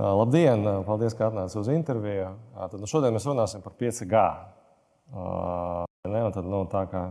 Labdien! 0.00 0.64
Paldies, 0.86 1.12
ka 1.12 1.28
atnācāt 1.28 1.58
uz 1.60 1.68
interviju. 1.68 2.30
Tad, 2.56 2.78
nu, 2.80 2.88
šodien 2.88 3.12
mēs 3.12 3.26
runāsim 3.28 3.60
par 3.60 3.74
5G. 3.76 4.22
Ne, 6.08 6.22
tad, 6.32 6.46
nu, 6.48 6.62
tā 6.72 6.86
kā 6.88 7.02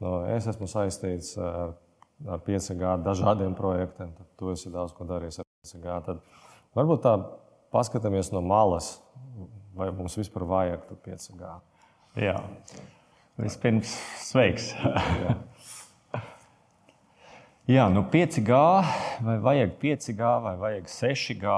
nu, 0.00 0.14
es 0.32 0.46
esmu 0.48 0.68
saistīts 0.70 1.34
ar, 1.36 1.74
ar 2.24 2.40
5G 2.46 2.94
dažādiem 3.04 3.52
projektiem, 3.58 4.14
tad 4.16 4.30
tu 4.40 4.48
esi 4.54 4.72
daudz 4.72 4.96
ko 4.96 5.04
darījis 5.10 5.42
ar 5.42 5.48
5G. 5.66 5.98
Tad 6.08 6.24
varbūt 6.78 7.04
tā 7.04 7.14
paskatāmies 7.74 8.32
no 8.32 8.40
malas, 8.40 8.94
vai 9.76 9.90
mums 9.92 10.16
vispār 10.16 10.48
vajag 10.48 10.88
5G. 11.04 11.52
Jā, 12.22 12.40
vispirms 13.44 13.92
sveiks. 14.24 14.72
Jā, 17.68 17.88
nu 17.94 18.08
5G, 18.08 18.66
vai 19.28 19.40
vajag 19.52 19.80
5G, 19.84 20.36
vai 20.48 20.58
vajag 20.64 20.92
6G. 20.96 21.56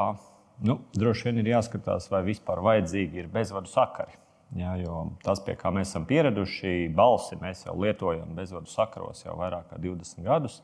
Nu, 0.65 0.79
droši 0.97 1.29
vien 1.29 1.43
ir 1.43 1.51
jāskatās, 1.53 2.07
vai 2.09 2.23
vispār 2.25 2.63
vajadzīgi 2.65 3.21
ir 3.21 3.27
bezvadu 3.33 3.69
sakari. 3.69 4.17
Jā, 4.57 4.77
jo 4.81 5.01
tas, 5.25 5.43
pie 5.45 5.57
kā 5.61 5.69
mēs 5.75 5.91
esam 5.91 6.07
pieraduši, 6.09 6.89
balsi 6.95 7.37
mēs 7.41 7.65
jau 7.67 7.75
lietojam 7.83 8.37
bezvadu 8.37 8.71
sakaros 8.71 9.25
jau 9.27 9.35
vairāk 9.41 9.67
kā 9.73 9.81
20 9.83 10.25
gadus. 10.25 10.61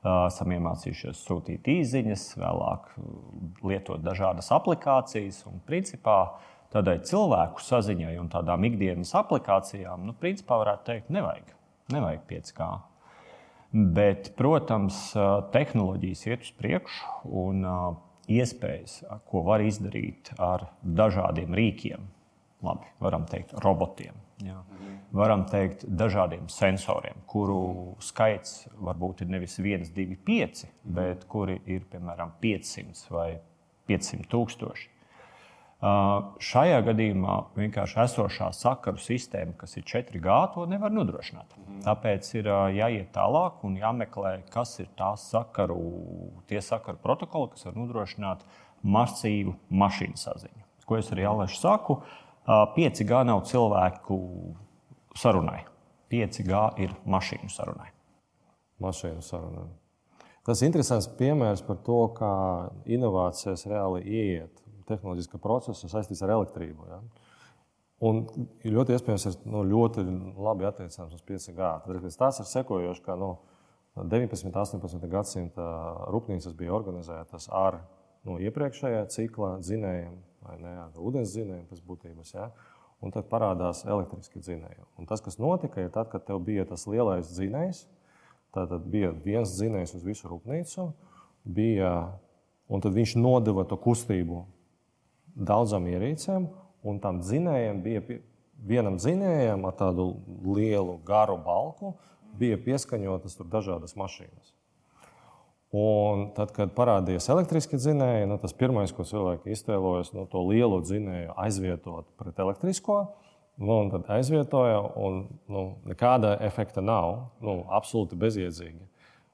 Esam 0.00 0.52
iemācījušies 0.56 1.22
sūtīt 1.24 1.68
īsiņas, 1.72 2.26
vēlāk 2.40 2.90
lietot 3.64 4.02
dažādas 4.04 4.50
aplikācijas. 4.56 5.40
Un, 5.48 5.60
principā, 5.68 6.18
tādai 6.74 6.98
cilvēku 7.06 7.64
saziņai 7.64 8.14
un 8.20 8.28
tādām 8.32 8.64
ikdienas 8.68 9.14
aplikācijām, 9.22 10.04
nu, 10.08 10.16
principā 10.20 10.60
varētu 10.60 10.88
teikt, 10.90 11.10
nevajag, 11.16 11.56
nevajag 11.96 12.28
5G. 12.28 12.70
Bet, 13.96 14.32
protams, 14.36 15.02
tehnoloģijas 15.54 16.28
iet 16.28 16.48
uz 16.48 16.54
priekšu 16.60 17.34
un 17.46 17.64
iespējas, 18.28 19.00
ko 19.30 19.44
var 19.46 19.64
izdarīt 19.64 20.32
ar 20.38 20.68
dažādiem 20.82 21.54
rīkiem. 21.56 22.08
Labi, 22.64 22.90
varam 23.00 23.24
teikt, 23.28 23.54
robotiem. 23.64 24.16
Jā. 24.44 24.58
Varam 25.16 25.42
teikt, 25.50 25.82
dažādiem 25.88 26.46
sensoriem, 26.52 27.16
kuru 27.28 27.96
skaits 28.04 28.68
varbūt 28.78 29.24
ir 29.24 29.32
nevis 29.32 29.56
1, 29.58 29.88
2, 29.96 30.20
5, 30.26 30.64
bet 30.84 31.24
kuri 31.30 31.58
ir 31.66 31.86
piemēram 31.90 32.36
500 32.42 33.08
vai 33.10 33.30
500 33.90 34.28
tūkstoši. 34.30 34.88
Šajā 35.80 36.80
gadījumā 36.84 37.34
vienkārši 37.56 38.02
esošā 38.02 38.50
sakaru 38.52 39.00
sistēma, 39.00 39.54
kas 39.56 39.78
ir 39.80 39.86
4G, 39.88 40.34
to 40.52 40.66
nevar 40.68 40.92
nodrošināt. 40.92 41.54
Mhm. 41.56 41.78
Tāpēc 41.86 42.28
ir 42.36 42.50
jāiet 42.76 43.08
tālāk 43.14 43.64
un 43.64 43.78
jāmeklē, 43.80 44.42
kas 44.52 44.78
ir 44.80 44.90
tās 44.98 45.24
sakaru, 45.32 45.80
tie 46.46 46.60
sakaru 46.60 47.00
protokoli, 47.00 47.54
kas 47.54 47.64
var 47.64 47.78
nodrošināt 47.80 48.44
masīvu 48.84 49.56
mašīnu 49.70 50.20
saziņu. 50.20 50.66
Ko 50.84 50.98
es 50.98 51.08
arī 51.14 51.24
Alēšu 51.24 51.60
saku, 51.60 52.02
5G 52.76 53.24
nav 53.24 53.44
cilvēku 53.48 54.20
sarunai. 55.16 55.64
5G 56.10 56.62
ir 56.82 56.94
mašīnu 57.06 57.48
sarunai. 57.48 57.88
Mašīnu 58.80 59.22
sarunai. 59.22 59.68
Tas 60.44 60.60
ir 60.60 60.70
interesants 60.70 61.08
piemērs 61.18 61.62
par 61.62 61.78
to, 61.86 62.00
kā 62.16 62.32
inovācijas 62.88 63.66
reāli 63.70 64.02
ieiet 64.04 64.60
tehnoloģiska 64.90 65.40
procesa 65.42 65.90
saistīts 65.90 66.22
ar 66.26 66.34
elektrību. 66.36 66.88
Ja? 66.90 67.00
Un 68.00 68.22
ļoti 68.64 68.96
iespējams, 68.96 69.26
ka 69.42 69.50
nu, 69.52 69.62
ļoti 69.68 70.04
labi 70.40 70.64
attiecams 70.68 71.16
uz 71.18 71.24
5G. 71.28 71.70
Tad 71.84 72.10
tas 72.22 72.40
ir 72.40 72.48
sekojoši, 72.48 73.04
ka 73.04 73.16
nu, 73.20 73.34
19. 74.00 74.46
un 74.48 74.54
18. 74.56 75.08
gadsimta 75.10 75.66
rūpnīcas 76.08 76.54
bija 76.56 76.72
organizētas 76.72 77.50
ar 77.52 77.82
no 78.24 78.36
nu, 78.36 78.40
iepriekšējā 78.46 79.02
cikla 79.12 79.56
dzinējiem, 79.60 80.14
vai 80.46 80.56
ne, 80.62 80.74
ar 80.86 81.00
ūdens 81.00 81.32
dzinējiem 81.34 81.66
pēc 81.68 81.82
būtības. 81.84 82.34
Ja? 82.36 82.50
Un 83.04 83.12
tad 83.12 83.28
parādās 83.32 83.82
elektriski 83.88 84.40
dzinēji. 84.40 84.84
Un 85.00 85.08
tas, 85.08 85.22
kas 85.24 85.40
notika, 85.40 85.80
ir 85.80 85.92
tad, 85.92 86.10
kad 86.12 86.24
tev 86.28 86.40
bija 86.44 86.66
tas 86.68 86.86
lielais 86.88 87.28
dzinējs, 87.32 87.84
tad 88.56 88.72
bija 88.92 89.12
viens 89.24 89.52
dzinējs 89.56 89.94
uz 89.98 90.04
visu 90.04 90.28
rūpnīcu, 90.28 90.88
bija, 91.44 91.92
un 92.68 92.84
tad 92.84 92.96
viņš 92.96 93.16
nodeva 93.20 93.64
to 93.68 93.78
kustību 93.80 94.42
daudzām 95.34 95.86
ierīcēm, 95.90 96.48
un 96.86 97.00
tam 97.02 97.20
dzinējam 97.24 97.82
bija 97.84 98.20
vienam 98.66 98.98
dzinējam 99.00 99.64
ar 99.68 99.76
tādu 99.78 100.12
lielu 100.44 100.98
garu 101.06 101.38
balku, 101.44 101.94
bija 102.38 102.60
pieskaņotas 102.60 103.38
dažādas 103.50 103.96
mašīnas. 103.98 104.54
Un 105.70 106.32
tad, 106.34 106.50
kad 106.50 106.72
parādījās 106.74 107.28
elektriskie 107.30 107.78
dzinēji, 107.78 108.26
nu, 108.26 108.40
tas 108.42 108.54
pirmais, 108.58 108.90
ko 108.90 109.06
cilvēki 109.06 109.52
iztēlojas, 109.54 110.10
nu, 110.16 110.24
to 110.30 110.42
lielo 110.48 110.80
dzinēju 110.82 111.36
aizvietot 111.38 112.08
pret 112.18 112.40
elektrisko. 112.42 113.04
Nu, 113.60 113.76
tad 113.92 114.08
aizvietoja, 114.10 114.80
un 114.98 115.22
nu, 115.52 115.64
nekāda 115.86 116.34
efekta 116.42 116.82
nav. 116.82 117.30
Nu, 117.44 117.60
absolūti 117.70 118.18
bezjēdzīgi. 118.18 118.89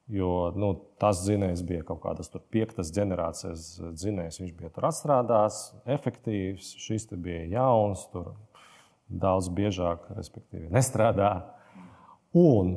Jo 0.07 0.53
nu, 0.55 0.71
tas 1.03 1.25
dzinējs 1.25 1.65
bija 1.67 1.83
kaut 1.87 1.99
kādas 2.05 2.31
piektas 2.55 2.93
ģenerācijas 2.95 3.65
dzinējs. 3.99 4.39
Viņš 4.39 4.53
bija 4.55 4.71
tur 4.75 4.87
atstrādāts, 4.87 5.73
efektīvs. 5.97 6.77
Šis 6.79 7.09
bija 7.11 7.43
jauns, 7.57 8.05
tur 8.13 8.37
daudz 9.11 9.51
biežāk, 9.51 10.07
respektīvi, 10.15 10.71
nestrādā. 10.75 11.33
Un 12.37 12.77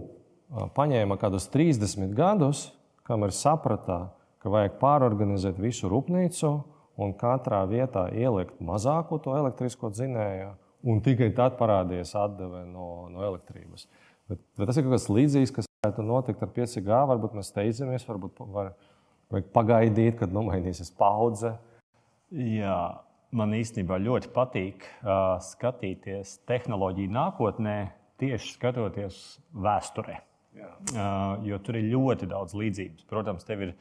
paņēma 0.50 1.20
kādus 1.22 1.50
30 1.54 2.16
gadus, 2.18 2.70
kamēr 3.06 3.34
saprata, 3.36 4.08
ka 4.42 4.50
vajag 4.50 4.80
pārorganizēt 4.82 5.62
visu 5.62 5.90
rūpnīcu 5.92 6.52
un 7.00 7.16
katrā 7.20 7.62
vietā 7.70 8.08
ielikt 8.16 8.60
mazāko 8.64 9.20
to 9.24 9.38
elektrisko 9.38 9.92
dzinēju, 9.94 10.52
un 10.90 11.02
tikai 11.06 11.30
tad 11.36 11.60
parādījās 11.60 12.16
atdeve 12.18 12.66
no, 12.70 13.10
no 13.12 13.26
elektrības. 13.28 13.86
Bet, 14.30 14.42
bet 14.58 14.70
tas 14.70 14.78
ir 14.78 14.86
kaut 14.86 14.98
kas 14.98 15.10
līdzīgs, 15.12 15.54
kas 15.56 15.69
varētu 15.80 16.04
notikt 16.04 16.42
ar 16.44 16.50
5G. 16.52 16.88
Varbūt 17.08 17.36
mēs 17.38 17.50
steidzamies, 17.54 18.04
varbūt 18.08 18.42
var, 18.52 18.74
vajag 19.32 19.52
pagaidīt, 19.56 20.18
kad 20.20 20.34
nomainīsies 20.36 20.92
paudze. 21.00 21.54
Jā, 22.36 23.00
man 23.32 23.56
īstenībā 23.56 24.00
ļoti 24.04 24.32
patīk 24.36 24.84
uh, 24.84 25.38
skatīties 25.40 26.42
tehnoloģiju 26.50 27.14
nākotnē, 27.16 27.78
tieši 28.20 28.58
skatoties 28.58 29.22
vēsturē. 29.56 30.20
Uh, 30.60 31.40
jo 31.48 31.62
tur 31.64 31.80
ir 31.80 31.88
ļoti 31.94 32.28
daudz 32.28 32.58
līdzības. 32.60 33.08
Protams, 33.08 33.48
tev 33.48 33.64
ir 33.70 33.76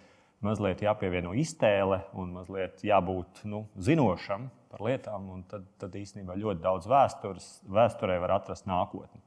mazliet 0.46 0.84
jāpievieno 0.86 1.34
iztēle 1.34 2.04
un 2.14 2.30
mazliet 2.36 2.84
jābūt 2.86 3.42
nu, 3.50 3.64
zinošam 3.74 4.52
par 4.70 4.86
lietām. 4.86 5.26
Tad, 5.50 5.66
tad 5.82 5.98
īstenībā 5.98 6.38
ļoti 6.38 6.62
daudz 6.62 6.86
vēstures, 6.86 7.56
vēsturē 7.66 8.20
var 8.22 8.38
atrast 8.38 8.70
nākotni. 8.70 9.24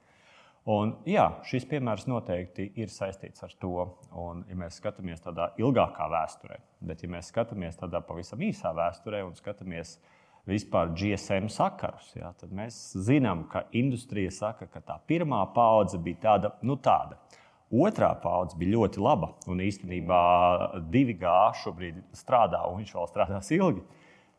Un, 0.69 0.91
jā, 1.09 1.23
šis 1.49 1.63
piemērs 1.65 2.05
noteikti 2.05 2.67
ir 2.77 2.91
saistīts 2.93 3.41
ar 3.41 3.53
to. 3.57 3.87
Un, 4.13 4.43
ja 4.45 4.57
mēs 4.59 4.77
skatāmies 4.77 5.23
tādā 5.23 5.49
ilgākā 5.57 6.05
vēsturē, 6.11 6.59
bet 6.85 7.01
ja 7.01 7.09
mēs 7.09 7.31
skatāmies 7.33 7.79
tādā 7.79 8.03
pavisam 8.05 8.43
īsā 8.45 8.69
vēsturē 8.77 9.23
un 9.25 9.33
skatāmies 9.39 9.95
vispār 10.49 10.93
GSM 10.97 11.49
sakarus, 11.53 12.11
jā, 12.17 12.29
tad 12.37 12.53
mēs 12.53 12.77
zinām, 13.07 13.47
ka 13.49 13.65
industrija 13.77 14.31
saka, 14.33 14.67
ka 14.69 14.81
tā 14.85 14.97
pirmā 15.09 15.41
paudze 15.55 15.97
bija 16.01 16.21
tāda, 16.27 16.53
nu 16.65 16.77
tāda. 16.77 17.17
Otrā 17.71 18.11
paudze 18.21 18.57
bija 18.59 18.75
ļoti 18.75 19.01
laba, 19.01 19.31
un 19.49 19.61
īstenībā 19.63 20.21
2G 20.91 21.35
šobrīd 21.63 22.01
strādā, 22.17 22.65
un 22.67 22.81
viņš 22.81 22.95
vēl 22.97 23.09
strādās 23.09 23.51
ilgi. 23.55 23.85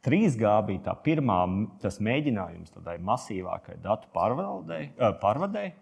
3G 0.06 0.56
bija 0.68 0.86
tā 0.90 0.96
pirmā, 1.02 1.38
tas 1.82 1.98
mēģinājums 2.02 2.74
tādai 2.74 2.98
masīvākai 3.02 3.78
datu 3.82 4.10
pārvadēji, 4.14 5.72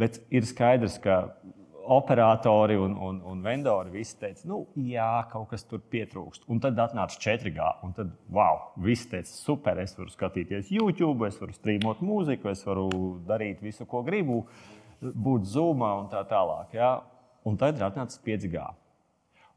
Bet 0.00 0.18
ir 0.34 0.46
skaidrs, 0.48 0.98
ka 1.02 1.20
operatori 1.84 2.76
un, 2.76 2.96
un, 2.96 3.20
un 3.24 3.40
vendori 3.44 3.90
visi 3.92 4.16
teica, 4.18 4.46
nu, 4.48 4.62
jā, 4.74 5.08
kaut 5.30 5.50
kas 5.52 5.66
tur 5.68 5.82
pietrūkst. 5.92 6.46
Un 6.50 6.60
tad 6.64 6.78
atnāca 6.80 7.18
4G. 7.20 7.66
Un 7.84 7.92
tad, 7.96 8.14
wow, 8.32 8.70
viss 8.82 9.08
teica, 9.10 9.28
super, 9.30 9.78
es 9.82 9.96
varu 9.98 10.12
skatīties 10.12 10.72
YouTube, 10.72 11.28
es 11.28 11.36
varu 11.40 11.56
streamot 11.56 12.00
mūziku, 12.04 12.50
es 12.52 12.64
varu 12.66 12.88
darīt 13.28 13.60
visu, 13.64 13.86
ko 13.88 14.02
gribu, 14.06 14.44
būt 15.02 15.50
zumā 15.52 15.92
un 16.00 16.08
tā 16.12 16.24
tālāk. 16.30 16.72
Ja? 16.78 16.96
Un 17.44 17.60
tad 17.60 17.76
ir 17.76 17.84
atnācis 17.86 18.22
5G. 18.24 18.64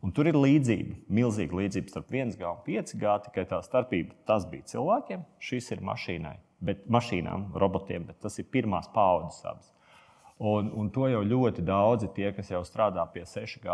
Un 0.03 0.13
tur 0.13 0.27
ir 0.29 0.37
līdzība, 0.37 0.99
milzīga 1.09 1.57
līdzība 1.57 1.89
starp 1.89 2.11
1G 2.13 2.43
un 2.45 2.59
5G. 2.67 3.15
Tikai 3.29 3.47
tā 3.49 3.63
starpība 3.65 4.13
tas 4.29 4.45
bija 4.49 4.67
cilvēkiem, 4.75 5.23
šis 5.41 5.71
ir 5.73 5.81
mašīnai, 5.87 6.35
bet 6.67 6.85
mašīnām, 6.91 7.49
robotiem, 7.57 8.05
bet 8.11 8.21
tas 8.21 8.37
ir 8.37 8.51
pirmās 8.53 8.91
paudzes 8.93 9.41
abas. 9.47 9.71
Un, 10.37 10.67
un 10.77 10.89
to 10.93 11.07
jau 11.09 11.23
ļoti 11.25 11.63
daudzi 11.65 12.11
tie, 12.13 12.27
kas 12.35 12.51
jau 12.51 12.59
strādā 12.65 13.01
pie 13.09 13.23
6G 13.25 13.73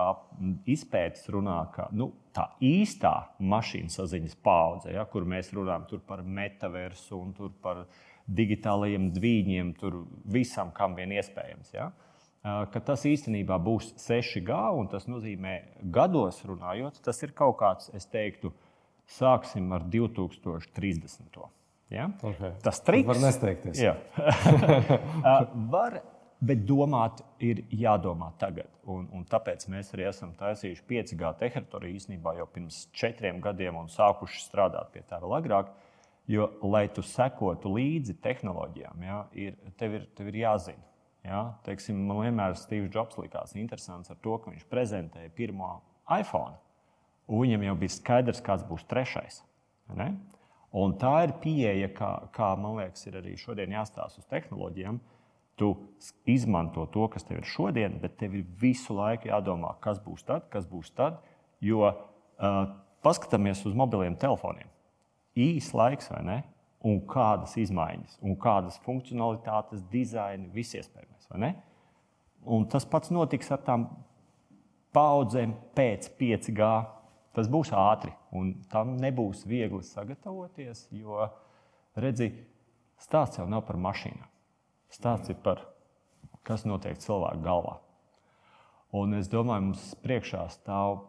izpētes, 0.71 1.25
runā, 1.33 1.57
ka 1.75 1.89
nu, 1.92 2.13
tā 2.31 2.45
īstā 2.63 3.12
mašīnu 3.44 3.92
saziņas 3.92 4.38
paudze, 4.39 4.94
ja, 4.95 5.04
kur 5.04 5.27
mēs 5.27 5.51
runājam 5.51 6.06
par 6.07 6.24
metaversu 6.24 7.19
un 7.19 7.33
par 7.62 7.83
digitālajiem 8.31 9.10
dviņiem, 9.12 9.74
tur 9.75 10.06
visam, 10.24 10.71
kam 10.71 10.95
vien 10.95 11.12
iespējams. 11.12 11.74
Ja, 11.75 11.89
ka 12.44 12.80
tas 12.80 13.04
īstenībā 13.12 13.57
būs 13.60 13.92
6G, 14.00 14.56
un 14.80 14.88
tas 14.92 15.10
nozīmē, 15.12 15.57
gados 15.83 16.39
runājot, 16.48 17.01
tas 17.04 17.19
ir 17.27 17.36
kaut 17.36 17.57
kāds, 17.60 17.92
es 17.92 18.07
teiktu, 18.07 18.54
sāksim 19.18 19.68
ar 19.75 19.83
2030. 19.92 21.44
Ja? 21.94 22.07
Okay. 22.24 22.56
Tas 22.63 22.80
triks 22.81 23.07
var 23.12 23.19
nesteigties. 23.21 23.83
Jā. 23.83 23.98
var, 25.75 26.00
bet 26.44 26.63
domāt 26.68 27.22
ir 27.44 27.63
jādomā 27.72 28.31
tagad. 28.42 28.69
Un, 28.90 29.07
un 29.16 29.24
tāpēc 29.30 29.66
mēs 29.72 29.94
arī 29.95 30.07
esam 30.10 30.34
taisījuši 30.40 30.86
5G 30.90 31.34
teritoriju 31.40 32.00
īstenībā 32.00 32.36
jau 32.40 32.48
pirms 32.51 32.84
četriem 32.95 33.40
gadiem 33.44 33.78
un 33.80 33.92
sākuši 33.92 34.44
strādāt 34.44 34.92
pie 34.94 35.06
tā 35.07 35.22
vēl 35.24 35.38
agrāk. 35.40 35.72
Jo, 36.28 36.48
lai 36.63 36.86
tu 36.92 37.04
sekotu 37.04 37.74
līdzi 37.74 38.16
tehnoloģijām, 38.24 39.01
ja, 39.04 39.24
ir, 39.36 39.57
tev, 39.80 39.98
ir, 40.00 40.06
tev 40.16 40.30
ir 40.31 40.38
jāzina. 40.40 40.86
Ja? 41.24 41.42
Teiksim, 41.66 42.00
man 42.07 42.22
vienmēr 42.24 42.56
Steve's 42.60 42.92
Jobs 42.94 43.18
likās 43.19 43.56
interesants 43.60 44.12
ar 44.12 44.19
to, 44.24 44.38
ka 44.39 44.51
viņš 44.51 44.68
prezentēja 44.72 45.31
pirmo 45.36 45.74
iPhone. 46.12 46.56
Viņam 47.31 47.63
jau 47.68 47.75
bija 47.80 47.96
skaidrs, 47.96 48.44
kāds 48.44 48.63
būs 48.68 48.88
trešais. 48.88 49.42
Ne? 49.96 50.13
Un 50.75 50.96
tā 51.00 51.13
ir 51.28 51.36
pieeja, 51.44 51.89
kā, 51.96 52.12
kā 52.34 52.54
man 52.60 52.80
liekas, 52.80 53.06
ir 53.07 53.19
arī 53.19 53.36
šodien 53.39 53.75
jāstāsta 53.75 54.24
uz 54.24 54.30
tehnoloģijām. 54.31 55.00
Tu 55.59 55.69
izmanto 56.25 56.85
to, 56.89 57.05
kas 57.13 57.27
tev 57.27 57.41
ir 57.41 57.50
šodien, 57.50 58.00
bet 58.01 58.17
tev 58.17 58.33
ir 58.39 58.47
visu 58.61 58.95
laiku 58.97 59.29
jādomā, 59.29 59.75
kas 59.83 60.00
būs 60.01 60.25
tad, 60.25 60.47
kas 60.53 60.65
būs 60.69 60.89
tad. 60.97 61.19
Jo 61.61 61.83
uh, 61.85 62.63
paskatāmies 63.05 63.61
uz 63.67 63.75
mobiliem 63.77 64.17
telefoniem. 64.19 64.71
Īs 65.38 65.69
laiks, 65.77 66.09
vai 66.13 66.23
ne? 66.25 66.39
Un 66.83 67.00
kādas 67.07 67.53
izmaiņas, 67.61 68.17
un 68.25 68.35
kādas 68.35 68.79
funkcionalitātes, 68.83 69.85
dizaini, 69.91 70.50
viss 70.51 70.75
iespējamais. 70.75 71.29
Un 72.44 72.65
tas 72.67 72.83
pats 72.89 73.13
notiks 73.13 73.53
ar 73.55 73.61
tām 73.63 73.88
paudzēm 74.94 75.55
pēc 75.77 76.09
5G 76.19 76.73
tas 77.33 77.50
būs 77.50 77.71
ātri 77.73 78.13
un 78.35 78.53
tam 78.71 78.97
nebūs 79.01 79.45
viegli 79.50 79.81
sagatavoties. 79.85 80.88
Jo, 80.94 81.29
redzi, 81.97 82.29
stāsts 83.01 83.39
jau 83.41 83.47
nav 83.50 83.65
par 83.67 83.79
mašīnām. 83.81 84.32
Stāsts 84.94 85.31
ir 85.34 85.40
par 85.42 85.63
kas 86.45 86.68
notiek 86.69 87.00
cilvēku 87.01 87.42
galvā. 87.44 87.80
Un 88.94 89.16
es 89.18 89.30
domāju, 89.31 89.72
mums 89.72 89.88
priekšā 90.04 90.44
stāv 90.54 91.07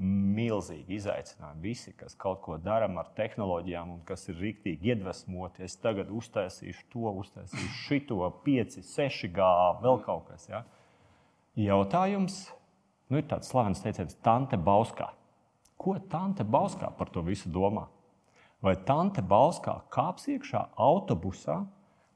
milzīgi 0.00 0.96
izaicinājumi. 0.96 1.60
Visi, 1.64 1.92
kas 1.98 2.14
kaut 2.18 2.40
ko 2.44 2.56
darām 2.62 2.96
ar 3.02 3.10
tehnoloģijām 3.16 3.90
un 3.96 4.00
kas 4.08 4.28
ir 4.30 4.38
rīktīgi 4.40 4.94
iedvesmoti, 4.94 5.66
es 5.66 5.76
tagad 5.82 6.12
uztaisīšu 6.14 6.86
to, 6.94 7.10
uztaisīšu 7.24 7.72
šito, 7.82 8.20
5, 8.46 8.78
6 8.86 9.32
gā, 9.36 9.52
vēl 9.82 10.00
kaut 10.06 10.30
kas. 10.30 10.46
Ja? 10.48 10.62
Jautājums 11.58 12.46
nu, 13.10 13.18
ir 13.18 13.26
tāds 13.28 13.50
slavens 13.50 13.82
teiciens, 13.82 14.16
Tante 14.24 14.56
Bauskā. 14.56 15.10
Ko 15.80 15.96
tante 16.12 16.44
Bauskā 16.44 16.90
par 16.96 17.08
to 17.12 17.22
visu 17.24 17.48
domā? 17.52 17.86
Vai 18.60 18.74
tante 18.86 19.22
Bauskā 19.24 19.78
kāps 19.92 20.28
iekšā 20.28 20.66
autobusā, 20.76 21.62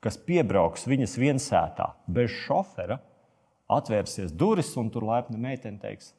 kas 0.05 0.19
piebrauks 0.21 0.85
viņas 0.89 1.17
viensētā 1.21 1.89
bez 2.13 2.33
šofera, 2.45 2.99
atvērsies 3.73 4.35
durvis 4.37 4.75
un 4.81 4.91
tur 4.93 5.07
laipni 5.09 5.41
meitene 5.41 5.81
teiks, 5.81 6.13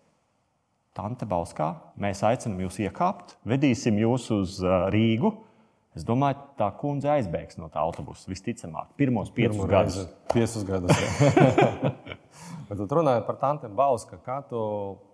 Tante 0.95 1.27
Bauskā, 1.27 1.73
mēs 1.99 2.21
aicinām 2.23 2.61
jūs 2.63 2.77
iekāpt, 2.85 3.33
vedīsim 3.43 3.97
jūs 3.99 4.29
uz 4.31 4.61
uh, 4.63 4.85
Rīgu. 4.93 5.33
Es 5.95 6.05
domāju, 6.07 6.39
tā 6.59 6.69
kundze 6.79 7.09
aizbēgs 7.11 7.59
no 7.59 7.67
tā 7.71 7.81
autobusa 7.83 8.31
visticamāk. 8.31 8.93
Pirmos 8.99 9.31
piecus 9.35 9.67
gadus. 9.71 9.97
Piecus 10.31 10.63
gadus 10.67 10.95
Bet 12.69 12.79
tu 12.79 12.87
runāji 12.95 13.25
par 13.27 13.37
tantiem 13.43 13.75
Bauska, 13.75 14.21
kā 14.23 14.39
tu 14.47 14.59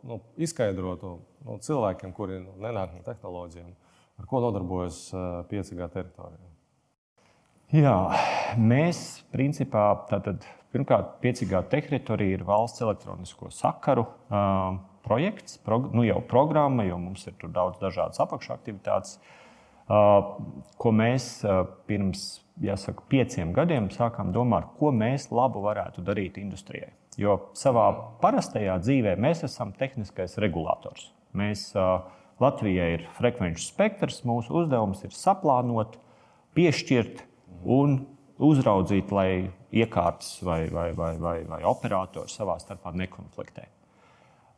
nu, 0.07 0.21
izskaidrotu 0.41 1.17
nu, 1.47 1.57
cilvēkiem, 1.65 2.13
kuri 2.17 2.39
nu, 2.45 2.53
nenāk 2.62 2.94
no 2.95 3.01
tehnoloģijām, 3.06 3.74
ar 4.21 4.29
ko 4.29 4.45
nodarbojas 4.45 5.03
5G 5.50 5.89
teritorijā? 5.97 6.50
Jā, 7.71 7.95
mēs 8.59 9.21
principā 9.31 9.85
tātad, 10.09 10.44
pirmkārt, 10.75 11.13
5G 11.23 11.62
teritorija 11.71 12.35
ir 12.35 12.41
valsts 12.44 12.83
elektronisko 12.83 13.47
sakaru 13.56 14.03
uh, 14.03 14.73
projekts, 15.07 15.56
prog 15.63 15.88
nu, 15.95 16.03
jau 16.03 16.18
programma, 16.27 16.83
jo 16.83 16.97
mums 17.00 17.23
ir 17.31 17.38
daudz 17.47 17.79
dažādas 17.79 18.19
apakšaktivitātes, 18.25 19.15
uh, 19.88 20.33
ko 20.75 20.91
mēs 20.91 21.29
uh, 21.47 21.62
pirms 21.88 22.41
jāsaka, 22.59 23.07
pieciem 23.07 23.56
gadiem 23.56 23.88
sākām 23.95 24.35
domāt, 24.35 24.67
ko 24.75 24.91
mēs 24.91 25.29
labu 25.31 25.63
varētu 25.63 26.03
darīt 26.03 26.44
industrijai. 26.44 26.91
Jo 27.15 27.39
savā 27.56 27.88
parastajā 28.19 28.81
dzīvē 28.83 29.15
mēs 29.15 29.45
esam 29.47 29.71
tehniskais 29.79 30.35
regulators. 30.44 31.13
Mēs, 31.31 31.69
Latvijai 32.41 32.88
ir 32.97 33.03
frekvenču 33.15 33.63
spektrs, 33.63 34.24
mūsu 34.27 34.56
uzdevums 34.59 35.03
ir 35.07 35.15
saplānot, 35.15 35.95
piešķirt 36.57 37.30
un 37.63 37.99
uzraudzīt, 38.41 39.11
lai 39.13 39.51
iekārtas 39.71 40.39
vai, 40.45 40.65
vai, 40.73 40.89
vai, 40.97 41.13
vai, 41.21 41.35
vai 41.47 41.61
operatori 41.67 42.31
savā 42.31 42.57
starpā 42.61 42.93
nekonfliktē. 42.97 43.67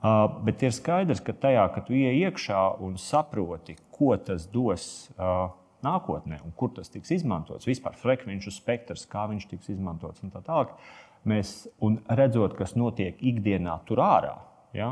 Uh, 0.04 0.26
bet 0.44 0.64
ir 0.64 0.74
skaidrs, 0.76 1.22
ka 1.24 1.36
tajā, 1.36 1.64
kad 1.72 1.88
tu 1.88 1.96
ienāc 1.96 2.34
iekšā 2.34 2.64
un 2.84 2.98
saproti, 3.00 3.78
ko 3.94 4.18
tas 4.20 4.50
dos 4.52 4.88
uh, 5.16 5.48
nākotnē 5.84 6.42
un 6.44 6.52
kur 6.60 6.74
tas 6.76 6.92
tiks 6.92 7.14
izmantots, 7.16 7.68
vispār 7.68 7.96
frekvenču 8.00 8.52
spektrs, 8.52 9.06
kā 9.08 9.30
viņš 9.32 9.48
tiks 9.52 9.72
izmantots 9.72 10.24
un 10.24 10.34
tā 10.34 10.44
tālāk, 10.44 10.76
Mēs, 11.24 11.70
un 11.80 12.02
redzot, 12.12 12.58
kas 12.60 12.74
notiek 12.76 13.20
ikdienā 13.24 13.78
tur 13.88 14.02
ārā, 14.04 14.36
ja, 14.76 14.90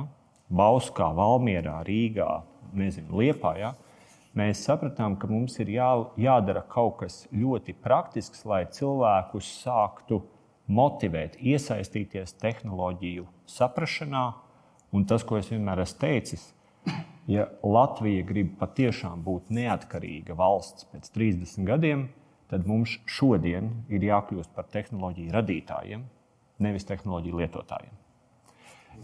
Bauskā, 0.52 1.10
Valmjerā, 1.16 1.82
Rīgā, 1.88 2.30
nezinu, 2.76 3.20
Liepā, 3.20 3.52
ja, 3.60 3.74
mēs 4.38 4.64
sapratām, 4.68 5.18
ka 5.20 5.30
mums 5.32 5.58
ir 5.60 5.72
jā, 5.74 5.90
jādara 6.20 6.64
kaut 6.68 7.00
kas 7.02 7.26
ļoti 7.34 7.76
praktisks, 7.84 8.46
lai 8.48 8.64
cilvēkus 8.72 9.50
sāktu 9.64 10.22
motivēt, 10.72 11.38
iesaistīties 11.40 12.38
tehnoloģiju 12.42 13.28
saprāšanā. 13.50 14.26
Un 14.92 15.06
tas, 15.08 15.24
ko 15.24 15.40
es 15.40 15.52
vienmēr 15.52 15.84
esmu 15.86 16.02
teicis, 16.04 16.50
ja 17.32 17.48
Latvija 17.64 18.26
grib 18.28 18.58
patiešām 18.60 19.24
būt 19.24 19.52
neatkarīga 19.56 20.36
valsts 20.40 20.88
pēc 20.92 21.12
30 21.16 21.68
gadiem, 21.68 22.10
tad 22.52 22.68
mums 22.68 22.98
šodien 23.08 23.72
ir 23.92 24.04
jākļūst 24.10 24.52
par 24.56 24.68
tehnoloģiju 24.74 25.36
radītājiem, 25.38 26.06
nevis 26.60 26.88
tehnoloģiju 26.90 27.44
lietotājiem. 27.44 28.01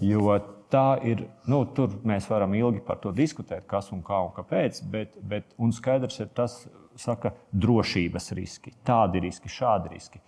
Jo 0.04 0.38
tā 0.72 0.98
ir, 1.08 1.26
nu, 1.48 1.64
tur 1.76 1.96
mēs 2.08 2.28
varam 2.30 2.54
ilgi 2.58 2.82
par 2.86 3.00
to 3.04 3.14
diskutēt, 3.16 3.66
kas 3.70 3.92
un 3.96 4.04
kā 4.06 4.20
un 4.26 4.34
kāpēc, 4.36 4.82
bet, 4.92 5.16
bet 5.24 5.56
un 5.58 5.74
skaidrs 5.76 6.20
ir 6.24 6.32
tas, 6.36 6.66
saka, 6.98 7.34
drošības 7.54 8.32
riski, 8.38 8.74
tādi 8.86 9.22
riski, 9.28 9.52
šādi 9.52 9.94
riski. 9.94 10.22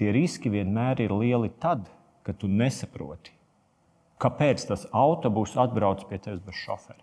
Tie 0.00 0.12
riski 0.12 0.52
vienmēr 0.52 1.02
ir 1.04 1.14
lieli 1.16 1.50
tad, 1.60 1.88
kad 2.24 2.38
tu 2.40 2.48
nesaproti, 2.48 3.32
kāpēc 4.20 4.66
tas 4.68 4.86
autobus 4.96 5.56
atbrauc 5.60 6.04
pie 6.08 6.20
tevis 6.20 6.42
bez 6.44 6.60
šofera. 6.60 7.00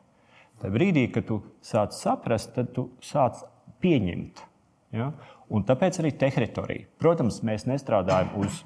Tajā 0.61 0.73
brīdī, 0.73 1.05
kad 1.13 1.27
tu 1.29 1.41
sāc 1.65 1.93
saprast, 1.93 2.53
tad 2.55 2.71
tu 2.73 2.87
sāc 3.05 3.43
pieņemt. 3.83 4.41
Ja? 4.97 5.11
Un 5.53 5.65
tāpēc 5.67 5.99
arī 6.01 6.13
teritorija. 6.17 6.87
Protams, 7.01 7.43
mēs 7.45 7.67
nestrādājam 7.69 8.33
uz 8.41 8.63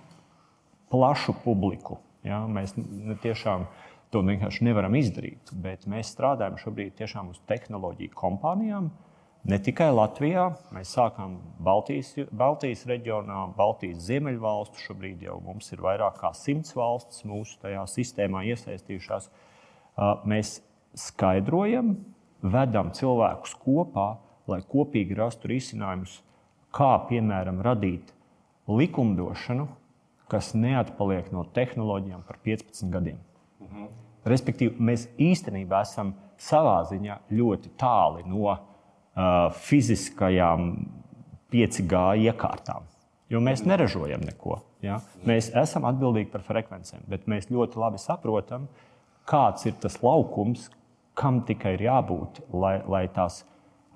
plašu 0.92 1.36
publiku. 1.44 2.00
Ja? 2.28 2.44
Mēs 2.48 2.76
tiešām 3.24 3.68
to 4.12 4.22
vienkārši 4.28 4.66
nevaram 4.68 4.96
izdarīt, 5.00 5.54
bet 5.64 5.88
mēs 5.90 6.12
strādājam 6.14 6.60
šobrīd 6.60 6.98
tiešām 7.00 7.32
uz 7.32 7.40
tehnoloģiju 7.50 8.14
kompānijām. 8.18 8.92
Ne 9.48 9.58
tikai 9.58 9.88
Latvijā, 9.90 10.52
mēs 10.76 10.92
sākām 10.94 11.40
Baltijas, 11.66 12.12
Baltijas 12.30 12.84
reģionā, 12.86 13.48
Baltijas 13.58 14.04
ziemeļvalstu. 14.06 14.84
Šobrīd 14.84 15.24
jau 15.26 15.40
mums 15.42 15.72
ir 15.74 15.82
vairāk 15.82 16.20
kā 16.22 16.30
simts 16.38 16.76
valstis 16.78 17.24
mūsu 17.26 17.58
tajā 17.64 17.88
sistēmā 17.90 18.44
iesaistījušās. 18.52 19.32
Mēs 20.30 20.60
skaidrojam, 20.94 21.96
vedam 22.42 22.92
cilvēkus 22.94 23.56
kopā, 23.64 24.12
lai 24.52 24.62
kopīgi 24.70 25.18
rastu 25.18 25.50
risinājumus, 25.50 26.20
kā 26.76 26.94
piemēram 27.10 27.64
radīt 27.66 28.14
likumdošanu, 28.70 29.66
kas 30.32 30.54
neatpaliek 30.56 31.32
no 31.36 31.44
tehnoloģijām 31.56 32.24
par 32.28 32.40
15 32.46 32.92
gadiem. 32.94 33.20
Mhm. 33.60 33.90
Respektīvi, 34.32 34.78
mēs 34.78 35.08
īstenībā 35.20 35.82
esam 35.82 36.14
savā 36.42 36.82
ziņā 36.90 37.18
ļoti 37.34 37.72
tāli 37.80 38.24
no 38.30 38.52
uh, 38.52 38.60
fiziskajām 39.66 40.74
5G 41.52 42.04
iekārtām. 42.28 42.86
Jo 43.32 43.42
mēs 43.44 43.64
neražojam 43.66 44.24
neko. 44.28 44.60
Ja? 44.84 45.00
Mēs 45.28 45.50
esam 45.58 45.86
atbildīgi 45.90 46.32
par 46.34 46.44
frekvencēm, 46.46 47.06
bet 47.10 47.28
mēs 47.32 47.50
ļoti 47.54 47.80
labi 47.80 48.00
saprotam, 48.02 48.68
kāds 49.30 49.66
ir 49.70 49.76
tas 49.82 50.00
laukums, 50.04 50.70
kam 51.18 51.42
tikai 51.48 51.76
ir 51.78 51.86
jābūt, 51.86 52.42
lai, 52.54 52.80
lai 52.90 53.06
tās 53.14 53.44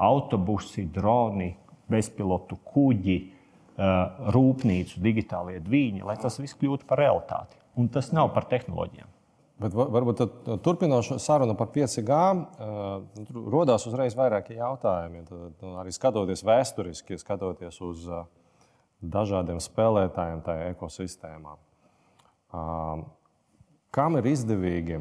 autobusi, 0.01 0.85
droni, 0.93 1.53
bezpilotu 1.91 2.59
kuģi, 2.73 3.17
Uh, 3.25 3.34
rūpnīcu, 3.75 5.01
digitālie 5.03 5.59
dviņi, 5.63 6.05
lai 6.07 6.15
tas 6.21 6.39
viss 6.39 6.55
kļūtu 6.59 6.87
par 6.87 7.01
realitāti. 7.03 7.59
Un 7.75 7.89
tas 7.91 8.11
nav 8.15 8.31
par 8.35 8.47
tehnoloģijām. 8.51 9.11
Bet 9.59 9.71
varbūt 9.71 10.21
turpinot 10.63 11.13
sarunu 11.23 11.55
par 11.55 11.69
5G, 11.71 12.15
tur 13.29 13.37
radās 13.53 13.85
uzreiz 13.87 14.15
vairāki 14.19 14.57
jautājumi. 14.57 15.23
Tad, 15.29 15.53
nu, 15.61 15.75
arī 15.79 15.93
skatoties 15.95 16.43
vēsturiski, 16.43 17.19
skatoties 17.19 17.79
uz 17.83 18.09
dažādiem 18.99 19.61
spēlētājiem 19.63 20.43
tajā 20.43 20.73
ekosistēmā. 20.73 21.55
Kam 23.95 24.19
ir 24.19 24.27
izdevīgi, 24.27 24.99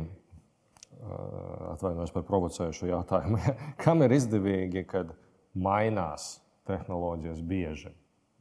atvainojos 1.74 2.14
par 2.14 2.26
provocējušu 2.30 2.92
jautājumu, 2.92 3.42
kam 3.82 4.06
ir 4.06 4.14
izdevīgi, 4.14 4.86
kad 4.86 5.10
mainās 5.54 6.36
tehnoloģijas 6.70 7.42
bieži? 7.42 7.90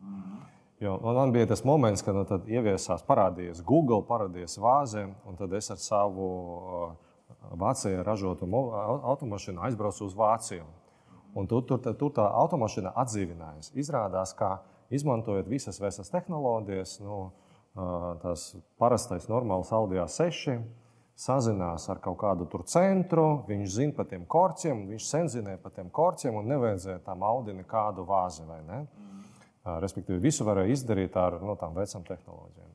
Mm. 0.03 0.43
Jo 0.83 0.99
man 1.03 1.31
bija 1.31 1.47
tas 1.47 1.63
moments, 1.63 2.03
kad 2.03 2.15
nu, 2.15 2.25
ieviesās, 2.47 3.05
parādījās 3.07 3.63
Google, 3.63 4.01
parādījās 4.07 4.57
vāze, 4.59 5.05
un 5.27 5.39
tad 5.39 5.53
es 5.55 5.71
ar 5.71 5.79
savu 5.79 6.27
uh, 6.27 6.91
Vācijā 7.59 8.03
ražotu 8.03 8.47
automašīnu 9.13 9.63
aizbraucu 9.63 10.05
uz 10.05 10.15
Vāciju. 10.17 10.65
Un 11.33 11.47
tur, 11.49 11.63
tur, 11.65 11.79
tur 11.97 12.11
tā 12.13 12.25
automašīna 12.43 12.91
atdzīvinājās. 13.03 13.71
Izrādās, 13.79 14.35
ka 14.37 14.59
izmantojot 14.93 15.47
visas 15.49 15.79
vēsas 15.81 16.11
tehnoloģijas, 16.13 16.99
nu, 17.05 17.19
uh, 17.29 18.13
tās 18.21 18.51
parastais 18.81 19.29
normāls 19.31 19.71
Audi 19.73 20.01
6 20.03 20.61
sazinās 21.15 21.85
ar 21.89 21.99
kaut 22.01 22.17
kādu 22.21 22.47
centru, 22.65 23.43
viņš 23.47 23.69
zina 23.69 23.93
par 23.95 24.07
tiem 24.09 24.25
korķiem, 24.25 24.87
viņš 24.89 25.07
sen 25.07 25.29
zināja 25.29 25.61
par 25.61 25.71
tiem 25.71 25.89
korķiem 25.89 26.35
un 26.35 26.47
nevajadzēja 26.49 27.03
tam 27.05 27.23
Audi 27.23 27.53
nekādu 27.53 28.05
vāzi. 28.05 28.43
Respektīvi, 29.63 30.19
visu 30.19 30.43
varēja 30.43 30.75
izdarīt 30.75 31.15
ar 31.15 31.39
no, 31.39 31.55
tām 31.59 31.75
vecām 31.77 32.03
tehnoloģijām. 32.07 32.71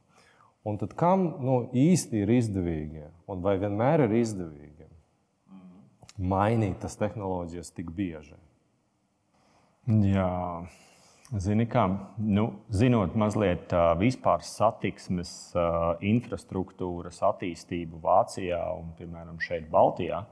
Un 0.68 0.78
tad 0.80 0.94
kam 0.98 1.24
nu, 1.44 1.58
īsti 1.76 2.24
ir 2.24 2.32
izdevīgi, 2.38 3.04
un 3.28 3.44
vai 3.44 3.58
vienmēr 3.60 4.06
ir 4.06 4.16
izdevīgi 4.22 4.88
mainīt 6.18 6.80
tas 6.82 6.96
tehnoloģijas 6.98 7.70
tik 7.76 7.90
bieži? 7.94 8.36
Jā, 9.88 10.28
zini, 11.40 11.64
kā, 11.70 11.86
nu, 12.20 12.48
zinot 12.74 13.14
mazliet 13.16 13.72
vispār 14.00 14.42
satiksmes 14.44 15.32
infrastruktūras 16.04 17.22
attīstību 17.30 18.02
Vācijā 18.04 18.60
un, 18.76 18.92
piemēram, 18.98 19.38
šeit 19.40 19.70
Baltijā, 19.72 20.24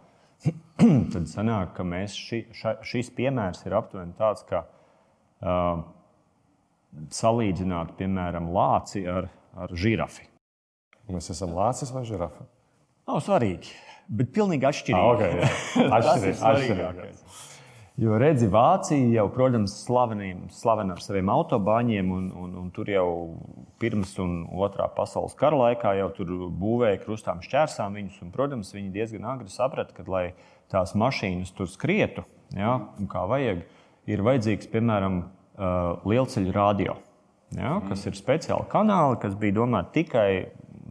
tad 1.15 1.31
sanāk, 1.31 1.73
ka 1.79 1.87
mēs 1.87 2.17
ši, 2.19 2.43
ša, 2.53 2.79
šis 2.85 3.13
piemērs 3.17 3.65
ir 3.65 3.79
aptuveni 3.79 4.13
tāds, 4.19 4.45
ka 4.49 4.67
uh, 4.67 5.87
salīdzināt, 7.15 7.97
piemēram, 7.99 8.51
lāci 8.55 9.05
ar, 9.11 9.29
ar 9.57 9.75
žirafi. 9.77 10.29
Mēs 11.13 11.31
esam 11.35 11.55
lācis 11.55 11.93
vai 11.95 12.03
žirafa? 12.07 12.49
Nav 13.07 13.21
svarīgi, 13.23 13.75
bet 14.11 14.33
pilnīgi 14.35 14.67
atšķirīgi. 14.67 15.03
Ah, 15.03 15.13
okay, 15.15 15.91
atšķirīgi, 15.99 16.41
atšķirīgi. 16.51 17.45
Jo 17.97 18.19
redzi, 18.21 18.45
Vācija 18.53 19.07
jau, 19.09 19.31
protams, 19.33 19.73
slavena 19.87 20.93
ar 20.93 21.01
saviem 21.01 21.31
autobāņiem, 21.33 22.11
un, 22.13 22.27
un, 22.37 22.51
un 22.61 22.67
tur 22.77 22.91
jau 22.93 23.07
pirms 23.81 24.11
un 24.21 24.43
otrā 24.53 24.91
pasaules 24.93 25.33
kara 25.39 25.57
laikā 25.63 25.95
jau 25.97 26.11
tur 26.19 26.35
būvēja 26.61 26.99
krustām 27.07 27.41
šķērsām 27.45 27.97
viņus. 27.97 28.19
Un, 28.27 28.35
protams, 28.35 28.75
viņi 28.77 28.93
diezgan 28.93 29.25
agri 29.33 29.49
saprata, 29.53 29.97
ka, 29.97 30.05
lai 30.13 30.27
tās 30.73 30.93
mašīnas 30.99 31.55
tur 31.57 31.71
skrietu, 31.73 32.27
ja, 32.53 32.75
kā 33.09 33.25
vajag, 33.31 33.65
ir 34.13 34.25
vajadzīgs, 34.29 34.69
piemēram, 34.75 35.23
lielceļu 35.57 36.53
radio, 36.53 36.97
ja, 37.57 37.79
kas 37.89 38.07
ir 38.09 38.17
speciāli 38.19 38.69
kanāli, 38.73 39.19
kas 39.23 39.37
bija 39.41 39.57
domāti 39.61 40.03
tikai 40.03 40.29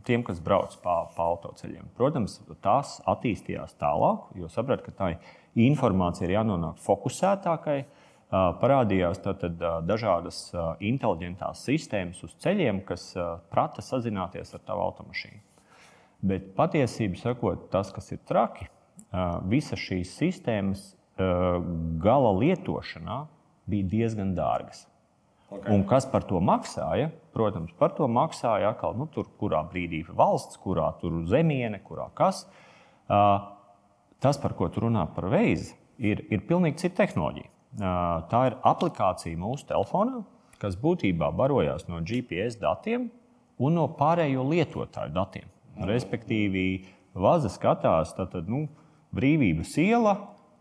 tiem, 0.06 0.24
kas 0.26 0.40
brauc 0.44 0.76
pa, 0.84 1.04
pa 1.16 1.28
autoceļiem. 1.34 1.90
Protams, 1.98 2.40
tās 2.64 3.00
attīstījās 3.10 3.76
tālāk, 3.82 4.30
jo 4.40 4.50
sapratu, 4.52 4.88
ka 4.88 4.96
tā 4.96 5.12
informācija 5.60 6.28
ir 6.28 6.38
jānonāk 6.38 6.82
fokusētākai. 6.86 7.80
Uh, 7.86 8.52
parādījās 8.60 9.20
tātad, 9.22 9.60
uh, 9.62 9.80
dažādas 9.86 10.40
uh, 10.54 10.74
inteliģentās 10.84 11.62
sistēmas 11.68 12.24
uz 12.26 12.34
ceļiem, 12.42 12.82
kas 12.88 13.12
prata 13.54 13.86
sazināties 13.86 14.56
ar 14.58 14.64
tavu 14.66 14.82
automašīnu. 14.88 15.42
Bet 16.26 16.50
patiesībā 16.58 17.20
sakot, 17.22 17.68
tas, 17.70 17.92
kas 17.94 18.10
ir 18.16 18.22
traki, 18.26 18.66
visas 19.46 19.80
šīs 19.80 20.16
sistēmas 20.18 20.82
gala 22.02 22.32
lietošanā 22.40 23.20
bija 23.70 23.90
diezgan 23.92 24.36
dārgas. 24.38 24.86
Okay. 25.50 25.70
Un 25.76 25.86
kas 25.88 26.08
par 26.10 26.26
to 26.26 26.42
maksāja? 26.42 27.12
Protams, 27.36 27.74
par 27.78 27.94
to 27.98 28.08
maksāja 28.10 28.72
atkal, 28.72 28.96
nu, 28.98 29.08
tur, 29.12 29.28
kurā 29.40 29.62
brīdī 29.70 30.02
valsts, 30.08 30.58
kurā 30.62 30.94
zemiene, 31.30 31.82
kurā 31.84 32.08
kas. 32.18 32.46
Uh, 33.06 33.52
tas, 34.20 34.40
par 34.42 34.56
ko 34.58 34.70
tu 34.70 34.82
runā 34.88 35.06
par 35.14 35.30
veizi, 35.30 35.76
ir, 36.00 36.26
ir 36.32 36.46
pilnīgi 36.48 36.86
cita 36.86 37.04
tehnoloģija. 37.04 37.52
Uh, 37.76 38.24
tā 38.32 38.42
ir 38.50 38.58
aplikācija 38.64 39.38
mūsu 39.38 39.68
telefonā, 39.70 40.24
kas 40.58 40.78
būtībā 40.80 41.30
barojās 41.36 41.88
no 41.90 42.00
GPS 42.00 42.58
datiem 42.58 43.10
un 43.60 43.76
no 43.76 43.90
pārējo 44.00 44.48
lietotāju 44.50 45.14
datiem. 45.14 45.50
Mm. 45.76 45.90
Respektīvi, 45.92 46.68
Vaza 47.16 47.48
skatās, 47.52 48.16
tad 48.18 48.50
nu, 48.52 48.66
brīvības 49.16 49.76
iela, 49.80 50.16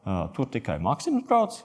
uh, 0.04 0.26
tur 0.34 0.50
tikai 0.50 0.76
Maksims 0.82 1.24
brauc, 1.26 1.56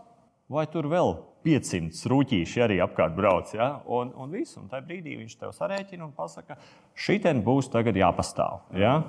vai 0.50 0.65
tur 0.69 0.88
vēl 0.89 1.17
500 1.46 2.10
rūtīši 2.12 2.63
arī 2.65 2.79
apkārt 2.84 3.15
brauc. 3.17 3.53
Ja? 3.55 3.69
Un, 3.88 4.12
un 4.19 4.36
viss, 4.36 4.58
un 4.60 4.67
tajā 4.72 4.86
brīdī 4.88 5.15
viņš 5.19 5.38
tev 5.39 5.55
sarēķina 5.55 6.05
un 6.05 6.13
pasaka, 6.15 6.60
šī 7.00 7.19
ten 7.24 7.43
būs 7.46 7.72
tagad 7.74 7.98
jāpastāv. 8.00 8.65
Ja? 8.77 9.00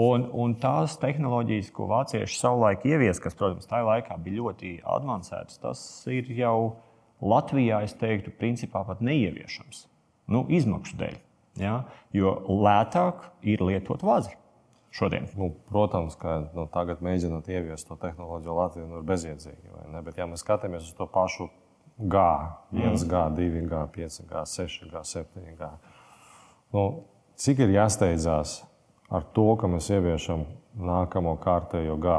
Un, 0.00 0.26
un 0.34 0.56
tās 0.58 0.96
tehnoloģijas, 1.02 1.70
ko 1.74 1.86
vācieši 1.92 2.38
savulaik 2.40 2.86
ievies, 2.90 3.20
kas, 3.22 3.36
protams, 3.38 3.68
tajā 3.70 3.86
laikā 3.86 4.18
bija 4.22 4.42
ļoti 4.42 4.76
avansētas, 4.96 5.60
tas 5.62 5.82
ir 6.10 6.30
jau 6.34 6.56
Latvijā, 7.24 7.84
es 7.86 7.94
teiktu, 7.96 8.34
principā 8.36 8.82
pat 8.84 9.00
neieviešams. 9.04 9.84
Nu, 10.34 10.44
izmaksu 10.50 10.98
dēļ. 10.98 11.20
Ja? 11.62 11.84
Jo 12.12 12.40
lētāk 12.50 13.28
ir 13.46 13.62
lietot 13.62 14.02
vazi 14.02 14.34
šodien? 14.94 15.26
Nu, 15.36 15.50
protams, 15.68 16.14
ka 16.20 16.38
nu, 16.54 16.66
tagad 16.70 17.02
mēģinot 17.04 17.48
ieviest 17.50 17.88
to 17.88 17.96
tehnoloģiju 18.00 18.58
Latvijā, 18.58 18.86
nu, 18.86 19.00
ir 19.00 19.08
bezjēdzīgi. 19.08 19.72
Bet, 20.06 20.18
ja 20.20 20.28
mēs 20.30 20.44
skatāmies 20.46 20.86
uz 20.86 20.94
to 20.98 21.08
pašu 21.10 21.48
G, 21.98 22.20
1G, 22.74 23.24
2G, 23.38 23.80
5G, 23.96 24.44
6G, 24.54 25.02
7G, 25.10 25.70
nu, 26.74 26.84
cik 27.38 27.64
ir 27.66 27.74
jāsteidzās 27.76 28.60
ar 29.10 29.26
to, 29.34 29.48
ka 29.58 29.70
mēs 29.70 29.90
ieviešam 29.94 30.46
nākamo 30.74 31.36
kārtējo 31.42 31.98
G? 32.02 32.18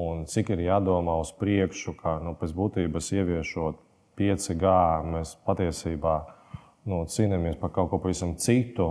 Un 0.00 0.22
cik 0.30 0.52
ir 0.54 0.60
jādomā 0.68 1.16
uz 1.18 1.32
priekšu, 1.34 1.96
ka 1.98 2.20
nu, 2.22 2.36
pēc 2.38 2.52
būtības 2.54 3.08
ieviešot 3.16 3.80
5G, 4.18 4.74
mēs 5.10 5.32
patiesībā 5.46 6.18
nu, 6.90 7.02
cīnāmies 7.10 7.58
par 7.58 7.72
kaut 7.74 7.90
ko 7.90 7.98
pavisam 8.02 8.36
citu, 8.38 8.86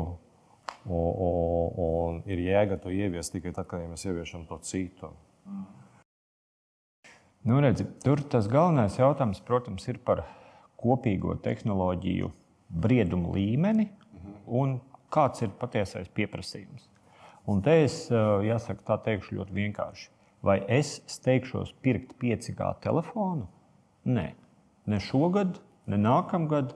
Un, 0.89 1.09
un, 1.25 1.73
un 1.85 2.19
ir 2.29 2.41
jēga 2.41 2.79
to 2.81 2.91
ieviest 2.93 3.35
tikai 3.35 3.53
tad, 3.53 3.67
kad 3.69 3.83
ja 3.83 3.89
mēs 3.91 4.05
ieviešam 4.07 4.47
to 4.49 4.57
citu. 4.65 5.11
Nu, 7.45 7.59
redzi, 7.63 7.85
tur 8.03 8.21
tas 8.31 8.49
galvenais 8.51 8.97
jautājums, 8.99 9.41
protams, 9.45 9.85
ir 9.88 9.99
par 10.03 10.25
kopīgo 10.79 11.35
tehnoloģiju 11.43 12.31
briedumu 12.69 13.33
līmeni 13.35 13.89
un 14.45 14.79
kāds 15.13 15.43
ir 15.45 15.53
patiesais 15.59 16.09
pieprasījums. 16.15 16.88
Un 17.49 17.63
te 17.65 17.79
es 17.85 18.03
jāsaka, 18.11 18.83
tā 18.85 18.97
teikšu 19.07 19.39
ļoti 19.39 19.55
vienkārši. 19.55 20.09
Vai 20.45 20.59
es 20.71 20.99
steigšos 21.09 21.73
pirkt 21.83 22.13
5G 22.21 22.67
telefonu? 22.83 23.47
Nē, 24.07 24.27
ne 24.88 24.99
šogad, 25.03 25.57
ne 25.89 25.99
nākamgad. 25.99 26.75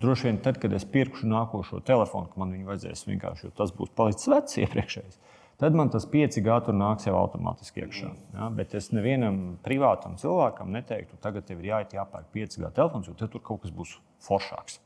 Droši 0.00 0.30
vien 0.30 0.38
tad, 0.40 0.56
kad 0.62 0.72
es 0.72 0.86
pirkšu 0.88 1.28
nākošo 1.28 1.82
telefonu, 1.84 2.30
man 2.40 2.54
viņu 2.54 2.70
vajadzēs 2.70 3.04
vienkārši, 3.08 3.48
jo 3.48 3.56
tas 3.58 3.72
būs 3.76 3.90
palicis 3.96 4.30
vecs 4.32 4.56
iepriekšējais, 4.62 5.18
tad 5.60 5.76
man 5.76 5.90
tas 5.92 6.06
5G 6.08 6.54
tur 6.64 6.76
nāks 6.76 7.04
jau 7.08 7.18
automātiski 7.18 7.84
iekšā. 7.84 8.12
Ja? 8.36 8.48
Bet 8.56 8.72
es 8.78 8.88
nevienam 8.96 9.58
privātam 9.64 10.14
cilvēkam 10.20 10.72
neteiktu, 10.72 11.18
tagad 11.20 11.44
tev 11.48 11.60
ir 11.60 11.74
jāiet 11.74 11.92
jāpērk 11.98 12.30
5G 12.32 12.70
telefons, 12.78 13.10
jo 13.10 13.16
tur 13.20 13.44
kaut 13.44 13.66
kas 13.66 13.74
būs 13.76 13.92
foršāks. 14.24 14.80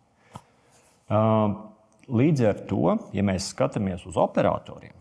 Līdz 2.04 2.46
ar 2.48 2.64
to, 2.68 2.96
ja 3.14 3.24
mēs 3.24 3.52
skatāmies 3.54 4.02
uz 4.08 4.18
operatoriem, 4.20 4.96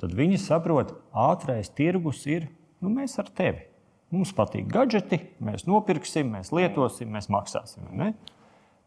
tad 0.00 0.14
viņi 0.14 0.38
saprot, 0.46 0.94
ka 0.94 1.26
ātrais 1.32 1.72
tirgus 1.74 2.22
ir 2.30 2.46
nu, 2.78 2.92
mēs 2.92 3.18
ar 3.18 3.34
tevi. 3.34 3.66
Mums 4.14 4.30
patīk 4.36 4.68
gadgeti, 4.70 5.18
mēs 5.42 5.66
nopirksim, 5.66 6.30
mēs 6.36 6.52
lietosim, 6.54 7.10
mēs 7.10 7.26
maksāsim. 7.32 7.88
Ne? 7.98 8.12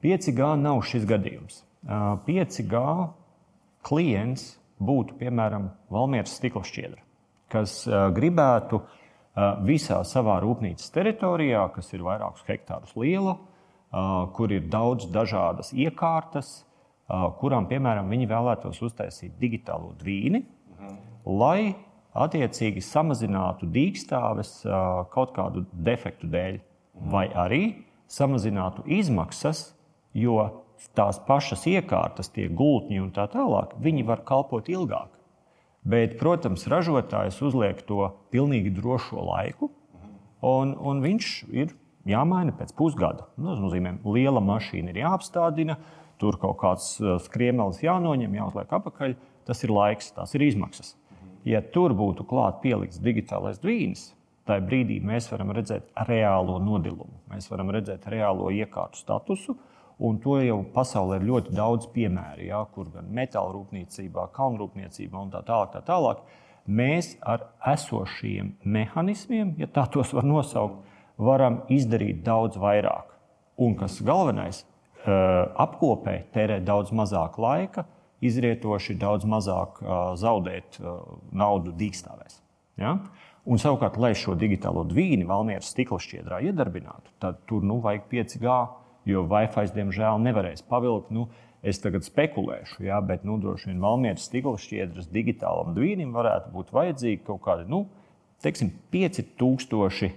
5G 0.04 0.54
nav 0.62 0.82
šis 0.88 1.04
gadījums. 1.10 1.64
5G 2.28 2.84
klients 3.88 4.54
būtu 4.80 5.18
piemēram 5.20 5.70
Valmieras 5.92 6.38
stikla 6.40 6.64
šķiedra, 6.68 7.02
kas 7.52 7.82
gribētu 8.16 8.82
visā 9.68 10.02
savā 10.08 10.40
rūpnīcas 10.44 10.92
teritorijā, 10.96 11.66
kas 11.76 11.92
ir 11.96 12.04
vairākus 12.04 12.44
hektārus 12.48 12.96
liela, 13.00 13.38
kur 14.36 14.52
ir 14.52 14.68
daudz 14.72 15.08
dažādas 15.12 15.72
iekārtas, 15.74 16.62
kurām, 17.40 17.68
piemēram, 17.72 18.12
viņi 18.12 18.28
vēlētos 18.30 18.82
uztaisīt 18.86 19.36
digitālo 19.40 19.96
dvīni, 20.00 20.44
lai 21.26 21.74
attiecīgi 22.20 22.84
samazinātu 22.84 23.70
dīkstāves 23.70 24.62
kaut 25.14 25.34
kādu 25.36 25.66
defektu 25.74 26.30
dēļ, 26.30 26.60
vai 27.10 27.28
arī 27.32 27.64
samazinātu 28.12 28.84
izmaksas, 29.00 29.70
jo 30.14 30.40
tās 30.96 31.20
pašas 31.28 31.66
iekārtas, 31.70 32.32
tie 32.34 32.48
gultņi 32.48 33.02
un 33.04 33.12
tā 33.16 33.28
tālāk, 33.32 33.76
viņi 33.84 34.06
var 34.08 34.24
kalpot 34.28 34.70
ilgāk. 34.72 35.12
Bet, 35.90 36.18
protams, 36.20 36.68
ražotājs 36.68 37.40
uzliek 37.44 37.80
to 37.88 38.10
pilnīgi 38.34 38.72
drošo 38.76 39.24
laiku, 39.24 39.72
un, 40.44 40.76
un 40.76 41.00
viņš 41.04 41.32
ir 41.56 41.74
jāmaina 42.10 42.54
pēc 42.56 42.74
pusgada. 42.78 43.30
Nu, 43.38 43.54
tas 43.54 43.64
nozīmē, 43.64 43.96
ka 44.04 44.14
liela 44.16 44.44
mašīna 44.44 44.94
ir 44.94 45.02
jāapstādina, 45.04 45.78
tur 46.20 46.38
kaut 46.42 46.60
kāds 46.62 46.96
skriemelis 47.26 47.82
jānoņem, 47.84 48.38
jāuzliek 48.42 48.80
apakaļ. 48.80 49.16
Tas 49.48 49.64
ir 49.66 49.74
laiks, 49.74 50.12
tās 50.14 50.36
ir 50.38 50.44
izmaksas. 50.46 50.94
Ja 51.48 51.62
tur 51.64 51.96
būtu 51.98 52.26
klāts 52.28 52.60
pielikts 52.62 53.00
digitālais 53.02 53.62
dvīnis, 53.64 54.12
tajā 54.46 54.66
brīdī 54.66 55.00
mēs 55.06 55.30
varam 55.32 55.54
redzēt 55.56 55.88
reālo 56.10 56.60
nodilumu, 56.62 57.22
mēs 57.32 57.48
varam 57.50 57.72
redzēt 57.74 58.06
reālo 58.12 58.52
iekārtu 58.54 59.00
statusu. 59.00 59.56
Un 60.00 60.20
to 60.24 60.38
jau 60.40 60.62
pasaulē 60.74 61.18
ir 61.20 61.28
ļoti 61.28 61.54
daudz 61.58 61.90
piemēru, 61.92 62.46
ja, 62.48 62.62
kur 62.72 62.88
gan 62.94 63.10
metāla 63.12 63.52
rūpniecībā, 63.52 64.30
kalnrūpniecībā 64.36 65.20
un 65.20 65.34
tā 65.34 65.42
tālāk. 65.48 65.74
Tā 65.74 65.82
tālāk 65.90 66.22
mēs 66.70 67.18
ar 67.20 67.50
esošiem 67.68 68.54
mehānismiem, 68.64 69.58
ja 69.60 69.68
tā 69.68 69.84
tos 69.92 70.14
var 70.16 70.28
nosaukt, 70.28 70.86
varam 71.20 71.64
izdarīt 71.68 72.24
daudz 72.24 72.56
vairāk. 72.62 73.12
Un 73.60 73.76
kas 73.76 74.00
galvenais, 74.06 74.64
apkopē 75.04 76.16
tērēt 76.34 76.64
daudz 76.68 76.94
mazāk 76.96 77.36
laika, 77.40 77.84
izrietoši 78.24 78.96
daudz 79.00 79.28
mazāk 79.28 79.80
zaudēt 80.20 80.80
naudu 81.32 81.76
dīkstāvēs. 81.76 82.40
Ja? 82.80 82.98
Un 83.50 83.60
savukārt, 83.60 83.98
lai 84.00 84.14
šo 84.16 84.36
digitālo 84.40 84.84
dvīni 84.88 85.28
Valmieras 85.28 85.72
stikla 85.74 86.00
šķiedrā 86.04 86.42
iedarbinātu, 86.50 87.12
tad 87.20 87.40
tur 87.50 87.64
nu, 87.66 87.80
vajag 87.84 88.08
5G, 88.12 88.58
jo 89.08 89.24
Wi-Fi 89.30 89.70
diemžēl 89.76 90.20
nevarēs 90.26 90.66
pavilkt. 90.68 91.14
Nu, 91.16 91.28
es 91.64 91.82
tagad 91.84 92.06
spekulēšu, 92.08 92.84
ja, 92.88 93.00
bet 93.04 93.26
nu, 93.28 93.38
droši 93.42 93.72
vien 93.72 93.82
Valmieras 93.84 94.28
stikla 94.30 94.56
šķiedras 94.60 95.10
digitālam 95.12 95.74
dvīnim 95.76 96.14
varētu 96.16 96.54
būt 96.56 96.72
vajadzīgi 96.76 97.24
kaut 97.28 97.44
kādi 97.46 97.68
nu, 97.72 97.86
teiksim, 98.44 98.72
5000 98.94 100.14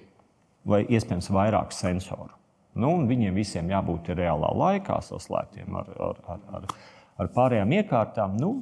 vai 0.68 0.84
iespējams 0.86 1.30
vairāk 1.34 1.74
sensoru. 1.74 2.30
Nu, 2.78 2.94
viņiem 3.08 3.36
visiem 3.36 3.68
jābūt 3.68 4.14
reālā 4.16 4.52
laikā 4.56 5.00
saslēgtiem 5.04 5.74
ar, 5.76 5.90
ar, 6.00 6.20
ar, 6.34 6.44
ar, 6.56 6.68
ar 7.20 7.32
pārējām 7.34 7.74
iekārtām. 7.80 8.38
Nu, 8.40 8.52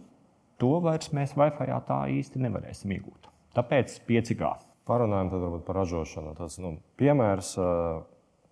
to 0.58 0.78
vairs 0.82 1.12
mēs 1.14 1.36
Wi-Fi 1.38 1.68
tā 1.86 2.00
īsti 2.16 2.42
nevarēsim 2.42 2.96
iegūt. 2.96 3.30
Tāpēc 3.54 4.00
5G. 4.08 4.50
Parunājam 4.88 5.60
par 5.66 5.76
ražošanu. 5.82 6.34
Tas 6.38 6.56
nu, 6.62 6.74
piemērs 6.98 7.52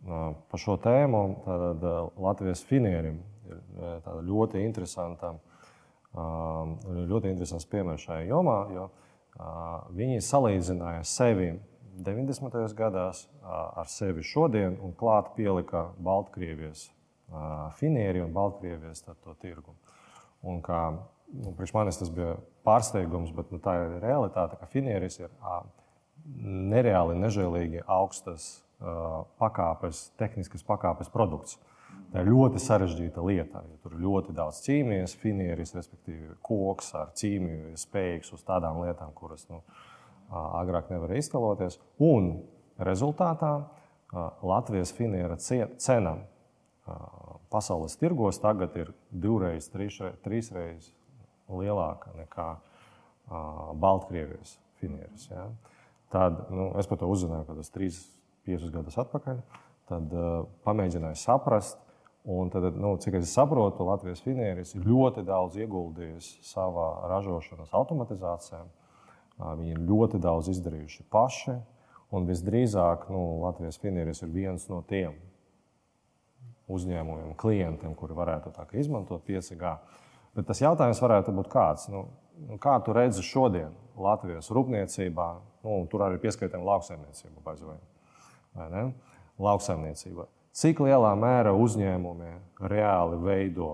par 0.07 0.61
šo 0.63 0.77
tēmu 0.83 1.23
tad, 1.45 1.87
Latvijas 2.21 2.63
finierim 2.67 3.21
ir 3.49 4.11
ļoti 4.29 4.63
interesanta. 4.65 5.35
Ļoti 6.15 7.31
interesants 7.31 7.69
piemērs 7.69 8.07
šajā 8.07 8.29
jomā, 8.31 8.59
jo 8.75 8.87
viņi 9.95 10.23
salīdzināja 10.25 11.03
sevi 11.07 11.51
90. 11.99 12.75
gados 12.79 13.27
ar 13.45 13.91
sevi 13.91 14.23
šodien 14.23 14.79
un 14.83 14.95
klāt 14.97 15.35
pielika 15.37 15.89
Baltkrievijas 15.99 16.89
finieri 17.79 18.23
un 18.25 18.33
Baltkrievijas 18.33 19.05
tirgu. 19.43 19.75
Un 20.47 20.63
kā, 20.63 20.81
nu, 21.35 21.53
priekš 21.59 21.75
manis 21.75 21.99
tas 22.01 22.11
bija 22.15 22.37
pārsteigums, 22.67 23.35
bet 23.35 23.51
nu, 23.53 23.59
tā 23.63 23.75
ir 23.83 23.99
realitāte, 24.05 24.57
ka 24.57 24.71
finieris 24.71 25.19
ir 25.21 25.33
nereāli 26.73 27.19
nežēlīgi 27.19 27.83
augstas 27.85 28.49
pakāpes, 29.41 30.09
tehniskas 30.21 30.63
pakāpes 30.67 31.11
produkts. 31.13 31.59
Tā 32.13 32.23
ir 32.23 32.31
ļoti 32.31 32.61
sarežģīta 32.63 33.23
lieta. 33.25 33.63
Tur 33.83 33.97
ir 33.97 34.05
ļoti 34.07 34.33
daudz 34.37 34.63
ķīmijas, 34.65 35.17
finieris, 35.21 35.75
respektīvi 35.77 36.39
koks 36.47 36.95
ar 36.97 37.11
ķīmiju, 37.19 37.73
ir 37.73 37.81
spējīgs 37.81 38.33
uz 38.37 38.45
tādām 38.49 38.81
lietām, 38.85 39.13
kuras 39.17 39.45
nu, 39.51 39.61
agrāk 40.31 40.93
nevarēja 40.93 41.27
iztēloties. 41.27 41.79
Un 42.01 42.31
rezultātā 42.81 43.53
Latvijas 44.47 44.95
finiera 44.97 45.37
cena 45.37 46.15
pasaules 47.53 47.97
tirgos 48.01 48.41
tagad 48.41 48.77
ir 48.81 48.95
divreiz, 49.11 49.69
trīsreiz 49.73 50.93
lielāka 51.49 52.15
nekā 52.17 52.49
Baltkrievijas 53.77 54.57
finieris. 54.81 55.29
Ja? 55.29 55.49
Tad 56.13 56.47
nu, 56.49 56.71
es 56.81 56.89
par 56.89 57.03
to 57.03 57.11
uzzināju, 57.13 57.51
kad 57.51 57.61
tas 57.61 57.73
trīs, 57.75 58.01
piecus 58.49 58.73
gadus 58.75 58.99
atpakaļ. 59.05 59.45
Tad 59.89 60.17
uh, 60.17 60.43
pamēģināju 60.67 61.21
saprast, 61.21 61.79
un 62.29 62.51
tad, 62.53 62.67
nu, 62.77 62.97
cik 63.01 63.21
es 63.21 63.33
saprotu, 63.33 63.87
Latvijas 63.89 64.25
finieris 64.25 64.75
ir 64.77 64.89
ļoti 64.89 65.25
daudz 65.29 65.57
ieguldījis 65.61 66.35
savā 66.45 66.91
ražošanas 67.15 67.73
automatizācijā. 67.77 68.65
Viņi 69.39 69.77
ir 69.77 69.83
ļoti 69.87 70.19
daudz 70.21 70.51
izdarījuši 70.51 71.05
paši. 71.13 71.57
Un 72.11 72.25
visdrīzāk 72.29 73.07
nu, 73.13 73.23
Latvijas 73.45 73.79
finieris 73.81 74.23
ir 74.25 74.33
viens 74.33 74.65
no 74.71 74.81
tiem 74.89 75.15
uzņēmumiem, 76.69 77.35
klientiem, 77.41 77.95
kuri 77.97 78.17
varētu 78.17 78.53
izmantot 78.77 79.25
5G. 79.29 79.75
Bet 80.37 80.49
tas 80.49 80.61
jautājums 80.61 81.01
varētu 81.03 81.35
būt 81.37 81.53
kāds. 81.53 81.89
Nu, 81.93 82.07
nu 82.49 82.59
kā 82.61 82.77
tu 82.85 82.97
redzi 82.97 83.25
šodien 83.25 83.73
Latvijas 83.99 84.51
rūpniecībā, 84.55 85.29
nu, 85.65 85.79
tur 85.91 86.07
arī 86.07 86.21
pieskaitām 86.23 86.65
lauksaimniecību, 86.69 87.41
vai 87.45 87.57
ne? 88.73 88.83
Lauksaimniecība. 89.39 90.27
Cik 90.59 90.81
lielā 90.83 91.13
mērā 91.15 91.53
uzņēmumi 91.55 92.33
reāli 92.67 93.19
veido 93.23 93.71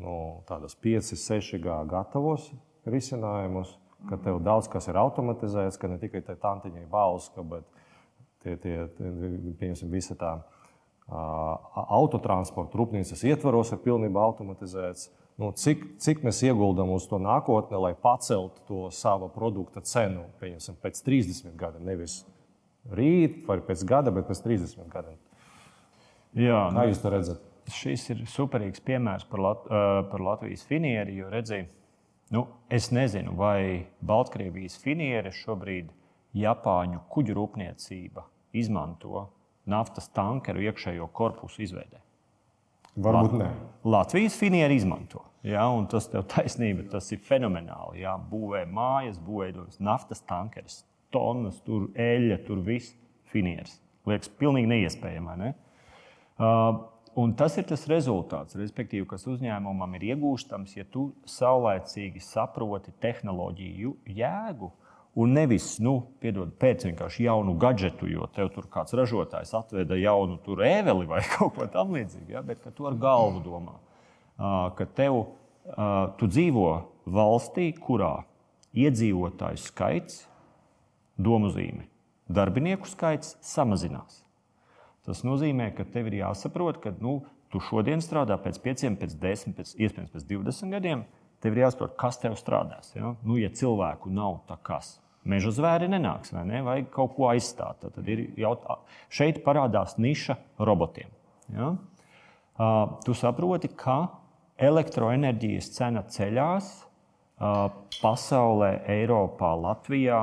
nu, 0.00 0.42
tādas 0.48 0.74
5, 0.82 1.14
6G 1.14 1.76
gatavos 1.90 2.48
risinājumus, 2.90 3.76
ka 4.08 4.18
tev 4.24 4.40
daudz 4.44 4.68
kas 4.72 4.88
ir 4.90 4.98
automatizēts, 5.00 5.78
ka 5.80 5.88
ne 5.88 6.00
tikai 6.02 6.24
tā 6.26 6.34
tantiņa 6.40 6.82
ir 6.82 6.90
balska, 6.90 7.44
bet 7.46 7.68
tie, 8.42 8.56
tie, 8.60 8.76
tie 9.60 9.72
visa 9.92 10.18
tā 10.18 10.34
autotransporta 11.08 12.78
rūpnīcas 12.80 13.24
ietvaros 13.28 13.72
ir 13.74 13.82
pilnībā 13.84 14.22
automatizēts. 14.24 15.10
Nu, 15.40 15.50
cik, 15.58 15.82
cik 16.00 16.22
mēs 16.24 16.44
ieguldām 16.46 16.92
uz 16.94 17.08
to 17.10 17.18
nākotnē, 17.18 17.78
lai 17.80 17.94
paceltu 17.98 18.62
to 18.68 18.84
savu 18.94 19.28
produkta 19.34 19.82
cenu 19.82 20.28
pēc 20.40 21.02
30 21.02 21.56
gadiem? 21.58 21.82
Nevis 21.88 22.22
rīt 22.92 23.44
vai 23.48 23.60
pēc 23.64 23.84
gada, 23.88 24.12
bet 24.14 24.28
pēc 24.28 24.42
30 24.44 24.90
gadiem. 24.92 25.20
Jā, 26.34 26.66
Kā 26.74 26.88
jūs 26.90 27.00
to 27.00 27.14
redzat? 27.14 27.50
Šis 27.72 28.10
ir 28.12 28.26
superīgs 28.28 28.82
piemērs 28.84 29.24
par, 29.30 29.40
Lat 29.40 29.64
par 30.10 30.20
Latvijas 30.20 30.66
finieri, 30.68 31.14
jo 31.16 31.30
redzēju, 31.32 31.70
Nu, 32.34 32.46
es 32.68 32.90
nezinu, 32.90 33.34
vai 33.36 33.86
Baltkrievijas 34.00 34.78
finiere 34.80 35.30
šobrīd 35.34 35.90
Japāņu 36.34 37.02
kuģu 37.12 37.36
rūpniecība 37.36 38.24
izmanto 38.56 39.26
naftas 39.70 40.08
tankeru 40.16 40.64
iekšējo 40.64 41.06
korpusu 41.14 41.62
izveidē. 41.66 42.00
Varbūt 43.04 43.36
ne. 43.38 43.50
Latvijas 43.84 44.38
finieri 44.38 44.78
izmanto. 44.80 45.22
Ja, 45.44 45.66
tas 45.90 46.08
tev 46.08 46.24
taisnība, 46.32 46.86
tas 46.90 47.10
ir 47.12 47.20
fenomenāli. 47.20 48.00
Ja, 48.02 48.16
būvē 48.16 48.64
mājas, 48.70 49.18
būvē 49.20 49.52
naftas 49.78 50.24
tankeris, 50.24 50.80
tonnas, 51.14 51.60
tur 51.66 51.88
eļļa, 51.94 52.40
tur 52.46 52.60
viss 52.66 52.96
finieris. 53.32 53.78
Liekas, 54.08 54.28
pilnīgi 54.40 54.68
neiespējami. 54.68 55.38
Ne? 55.40 55.54
Uh, 56.34 56.82
Un 57.14 57.30
tas 57.38 57.54
ir 57.60 57.66
tas 57.68 57.84
rezultāts, 57.86 58.56
respektīvi, 58.58 59.04
kas 59.06 59.22
uzņēmumam 59.30 59.92
ir 59.94 60.08
iegūstams, 60.08 60.72
ja 60.74 60.82
tu 60.90 61.12
saulēcīgi 61.30 62.18
saproti 62.24 62.90
tehnoloģiju 63.02 63.92
jēgu. 64.16 64.70
Un 65.22 65.36
nevis, 65.36 65.76
nu, 65.78 65.92
piedod, 66.18 66.50
pēc 66.58 66.88
vienkārši 66.88 67.28
jaunu 67.28 67.54
gadgetu, 67.62 68.08
jo 68.10 68.26
tev 68.34 68.50
tur 68.56 68.66
kāds 68.66 68.96
ražotājs 68.98 69.54
atveda 69.54 69.94
jaunu 69.94 70.40
ēveli 70.66 71.06
vai 71.06 71.22
kaut 71.36 71.54
ko 71.54 71.68
tamlīdzīgu, 71.70 72.34
ja? 72.34 72.42
bet 72.42 72.66
tu 72.74 72.90
ar 72.90 72.98
galvu 72.98 73.44
domā, 73.46 73.78
ka 74.74 74.88
tev, 74.98 75.20
tu 76.18 76.26
dzīvo 76.26 76.68
valstī, 77.06 77.70
kurā 77.78 78.24
iedzīvotāju 78.74 79.62
skaits, 79.62 80.24
domu 81.16 81.50
zīme, 81.52 81.86
darbinieku 82.28 82.88
skaits 82.88 83.36
samazinās. 83.44 84.22
Tas 85.04 85.20
nozīmē, 85.26 85.68
ka 85.76 85.84
tev 85.84 86.08
ir 86.08 86.20
jāsaprot, 86.22 86.80
ka 86.80 86.94
nu, 87.04 87.18
tu 87.52 87.60
šodien 87.62 88.00
strādā 88.02 88.38
pēc 88.40 88.58
5, 88.64 88.86
pēc 89.00 89.16
10, 89.20 89.56
pēc, 89.58 89.74
iespējams 89.76 90.14
pēc 90.14 90.26
20 90.30 90.74
gadiem. 90.74 91.04
Tev 91.44 91.52
ir 91.52 91.66
jāsaprot, 91.66 91.92
kas 92.00 92.16
tev 92.22 92.38
strādās. 92.40 92.94
Ja, 92.96 93.12
nu, 93.22 93.36
ja 93.36 93.50
cilvēku 93.52 94.12
nav, 94.12 94.40
tad 94.48 94.62
kas? 94.64 94.94
Meža 95.28 95.52
zvēri 95.56 95.88
nenāks, 95.92 96.32
vai 96.32 96.44
ne? 96.48 96.62
Vajag 96.64 96.88
kaut 96.92 97.14
ko 97.16 97.28
aizstāt. 97.30 97.84
Tad 97.84 98.08
ir 98.08 98.26
jautā... 98.40 98.78
šeit 99.12 99.42
parādās 99.44 99.96
niša 100.00 100.36
robotiem. 100.60 101.12
Ja? 101.52 101.74
Uh, 102.54 102.96
tu 103.04 103.16
saproti, 103.16 103.68
ka 103.76 103.98
elektroenerģijas 104.60 105.70
cena 105.74 106.04
ceļās 106.08 106.72
pasaulē, 108.00 108.70
Eiropā, 108.94 109.50
Latvijā 109.58 110.20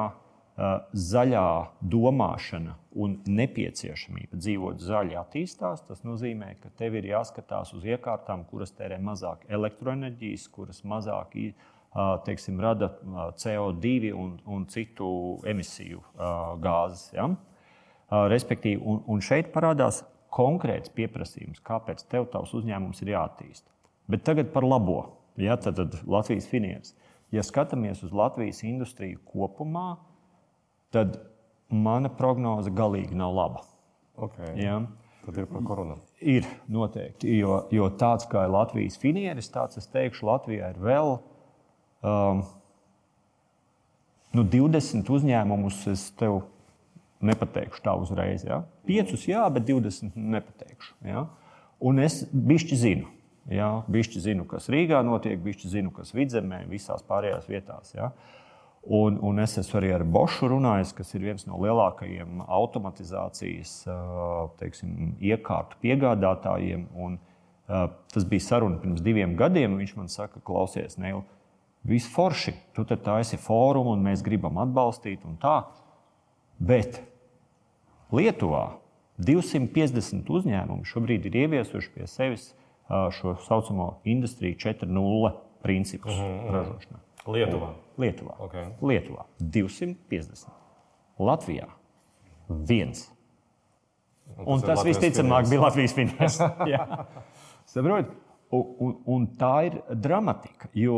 zaļā 0.93 1.47
domāšana 1.82 2.76
un 3.02 3.15
nepieciešamība 3.26 4.38
dzīvot 4.38 4.82
zaļi 4.84 5.15
attīstās, 5.19 5.86
tas 5.88 6.04
nozīmē, 6.04 6.54
ka 6.62 6.71
tev 6.78 6.97
ir 7.00 7.08
jāskatās 7.13 7.71
uz 7.78 7.86
iekārtām, 7.88 8.43
kuras 8.50 8.74
tērē 8.76 9.00
mazāk 9.02 9.45
elektroenerģijas, 9.50 10.47
kuras 10.52 10.84
mazāk 10.84 11.38
teiksim, 12.26 12.60
rada 12.62 12.91
CO2 13.39 14.12
un, 14.15 14.36
un 14.45 14.67
citu 14.71 15.39
emisiju 15.47 16.04
gāzes. 16.63 17.10
Ja? 17.15 17.30
Respektīvi, 18.32 18.82
un, 18.84 19.02
un 19.08 19.24
šeit 19.24 19.52
parādās 19.56 20.04
konkrēts 20.32 20.91
pieprasījums, 20.95 21.63
kāpēc 21.63 22.06
tev 22.12 22.30
tavs 22.32 22.54
uzņēmums 22.56 23.02
ir 23.04 23.15
jāattīst. 23.15 23.65
Bet 24.12 24.24
tagad 24.28 24.52
par 24.54 24.67
labo. 24.67 25.02
Ja, 25.39 25.56
tad, 25.56 25.80
tad 25.80 25.95
Latvijas 26.08 26.47
finieris. 26.52 26.95
Ja 27.32 27.43
skatāmies 27.47 28.04
uz 28.04 28.12
Latvijas 28.12 28.60
industriju 28.67 29.21
kopumā, 29.32 29.95
tad 29.95 30.11
mana 31.71 32.10
prognoze 32.13 32.71
galīgi 32.75 33.15
nav 33.17 33.36
laba. 33.36 33.63
Okay. 34.21 34.56
Ja? 34.60 34.82
Tad 35.25 35.38
ir 35.38 35.45
par 35.49 35.62
koronu. 35.65 35.99
Ir 36.19 36.47
noteikti. 36.71 37.30
Jo, 37.38 37.65
jo 37.73 37.89
tāds 37.97 38.25
kā 38.30 38.47
ir 38.47 38.54
Latvijas 38.54 38.97
finieris, 39.01 39.51
tāds 39.54 39.77
es 39.77 39.89
teikšu, 39.91 40.25
Latvijā 40.25 40.71
ir 40.73 40.80
vēl 40.82 41.13
um, 42.01 42.41
nu, 44.34 44.43
20 44.43 45.12
uzņēmumus. 45.13 45.84
Es 45.93 46.08
tev 46.17 46.41
nepateikšu 47.21 47.86
tā 47.86 47.93
uzreiz. 48.01 48.45
Ja? 48.47 48.63
5, 48.89 49.15
jā, 49.30 49.45
bet 49.54 49.69
20 49.69 50.17
nepateikšu. 50.17 50.95
Ja? 51.06 51.27
Un 51.82 52.01
es 52.01 52.23
bišķi 52.34 52.82
zinu. 52.82 53.10
Ja? 53.51 53.71
Bišķi 53.91 54.25
zinu, 54.25 54.45
kas 54.49 54.69
Rīgā 54.73 55.04
notiek, 55.06 55.38
bišķi 55.41 55.75
zinu, 55.77 55.93
kas 55.93 56.13
Vidzemē, 56.17 56.63
visās 56.69 57.06
pārējās 57.06 57.49
vietās. 57.49 57.93
Ja? 57.97 58.12
Un, 58.82 59.20
un 59.22 59.39
es 59.44 59.54
esmu 59.62 59.78
arī 59.78 59.91
ar 59.94 60.04
Bošu 60.10 60.48
runājis, 60.50 60.94
kas 60.98 61.13
ir 61.13 61.28
viens 61.28 61.46
no 61.46 61.60
lielākajiem 61.62 62.41
automatizācijas 62.48 63.76
teiksim, 64.58 65.12
iekārtu 65.22 65.78
piegādātājiem. 65.84 66.88
Un, 66.98 67.20
tas 68.12 68.26
bija 68.26 68.48
saruna 68.48 68.82
pirms 68.82 69.04
diviem 69.06 69.36
gadiem. 69.38 69.78
Viņš 69.78 69.94
man 70.00 70.10
saka, 70.10 70.41
klausies, 70.41 70.98
Neil, 70.98 71.22
viss 71.86 72.10
forši, 72.10 72.56
tu 72.74 72.86
te 72.89 72.98
taisi 72.98 73.38
fórumu 73.41 73.94
un 73.94 74.02
mēs 74.06 74.26
gribam 74.26 74.58
atbalstīt 74.63 75.28
un 75.30 75.38
tā. 75.41 75.60
Bet 76.58 77.04
Lietuvā 78.12 78.65
250 79.22 80.26
uzņēmumu 80.26 80.89
šobrīd 80.89 81.30
ir 81.30 81.38
ieviesuši 81.46 81.94
pie 81.94 82.10
sevis 82.10 82.50
šo 82.89 83.38
tā 83.38 83.46
saucamo 83.46 84.02
Industriju 84.10 84.58
4.0 84.58 85.32
principu 85.62 86.10
uh 86.10 86.15
-huh. 86.15 86.52
ražošanā. 86.52 87.00
Lietuvā. 87.28 87.74
Lietuvā. 88.02 88.38
Okay. 88.48 88.72
Lietuvā 88.82 89.28
250. 89.40 90.50
Latvijā 91.22 91.70
viens. 92.50 93.06
Un, 94.38 94.56
un 94.56 94.64
tas, 94.64 94.80
tas 94.80 94.88
visticamāk 94.88 95.50
bija 95.52 95.68
Latvijas 95.68 95.96
finanses. 95.96 96.42
Saprotiet? 97.72 98.12
Un, 98.52 98.72
un, 98.84 98.96
un 99.08 99.26
tā 99.40 99.54
ir 99.70 99.78
dramatika. 100.04 100.68
Jo, 100.76 100.98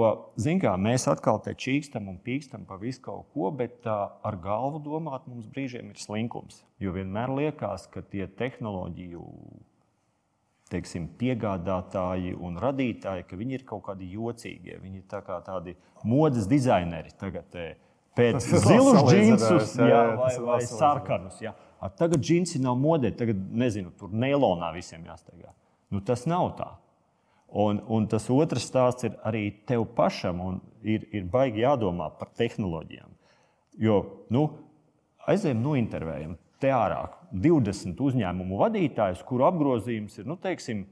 kā, 0.61 0.71
mēs 0.81 1.03
atkal 1.11 1.37
te 1.45 1.53
čīkstam 1.53 2.07
un 2.09 2.15
pīkstam 2.25 2.63
par 2.65 2.79
visu 2.81 3.03
kaut 3.05 3.27
ko, 3.35 3.51
bet 3.53 3.85
uh, 3.85 4.07
ar 4.25 4.39
galvu 4.41 4.81
domāt 4.81 5.27
mums 5.29 5.45
brīžiem 5.53 5.91
ir 5.93 6.01
slinkums. 6.01 6.63
Jo 6.81 6.95
vienmēr 6.95 7.29
liekas, 7.37 7.85
ka 7.93 8.01
tie 8.01 8.25
tehnoloģiju 8.25 9.21
teiksim, 10.73 11.07
piegādātāji 11.19 12.33
un 12.35 12.59
radītāji, 12.61 13.27
ka 13.29 13.39
viņi 13.39 13.59
ir 13.59 13.65
kaut 13.69 13.85
kādi 13.87 14.09
jocīgie. 14.15 14.79
Viņi 14.81 15.01
ir 15.01 15.07
tā 15.09 15.21
kā 15.25 15.39
tādi 15.45 15.75
modes 16.03 16.49
dizaineri. 16.49 17.13
Tagad, 17.19 17.53
Pēc 18.13 18.45
zilus 18.45 18.99
džinsus, 19.07 19.71
jā, 19.79 19.87
jā, 19.89 20.01
vai, 20.19 20.33
vai 20.45 20.59
sarkanus. 20.69 21.39
Jā. 21.41 21.55
Ar 21.81 21.91
tagad 21.97 22.21
džinsi 22.21 22.61
nav 22.61 22.77
modē, 22.77 23.09
tagad 23.17 23.39
nezinu, 23.49 23.89
tur 23.97 24.13
neilonā 24.13 24.69
visiem 24.75 25.01
jāsteigā. 25.07 25.49
Nu, 25.93 26.01
tas 26.05 26.27
nav 26.29 26.51
tā. 26.59 26.69
Un, 27.63 27.81
un 27.89 28.05
tas 28.09 28.29
otrs 28.33 28.65
stāsts 28.69 29.05
ir 29.05 29.17
arī 29.25 29.47
tev 29.69 29.85
pašam, 29.97 30.39
un 30.41 30.61
ir, 30.85 31.07
ir 31.13 31.25
baigi 31.29 31.65
jādomā 31.65 32.11
par 32.19 32.31
tehnoloģijām. 32.37 33.11
Jo 33.81 33.99
nu, 34.33 34.45
aizējām, 35.29 35.61
nointervējam 35.65 36.37
te 36.63 36.71
ārā 36.71 37.03
20 37.33 37.99
uzņēmumu 37.99 38.59
vadītājus, 38.61 39.23
kuru 39.27 39.47
apgrozījums 39.49 40.15
ir 40.21 40.29
nu, 40.29 40.37
teiksim, 40.39 40.85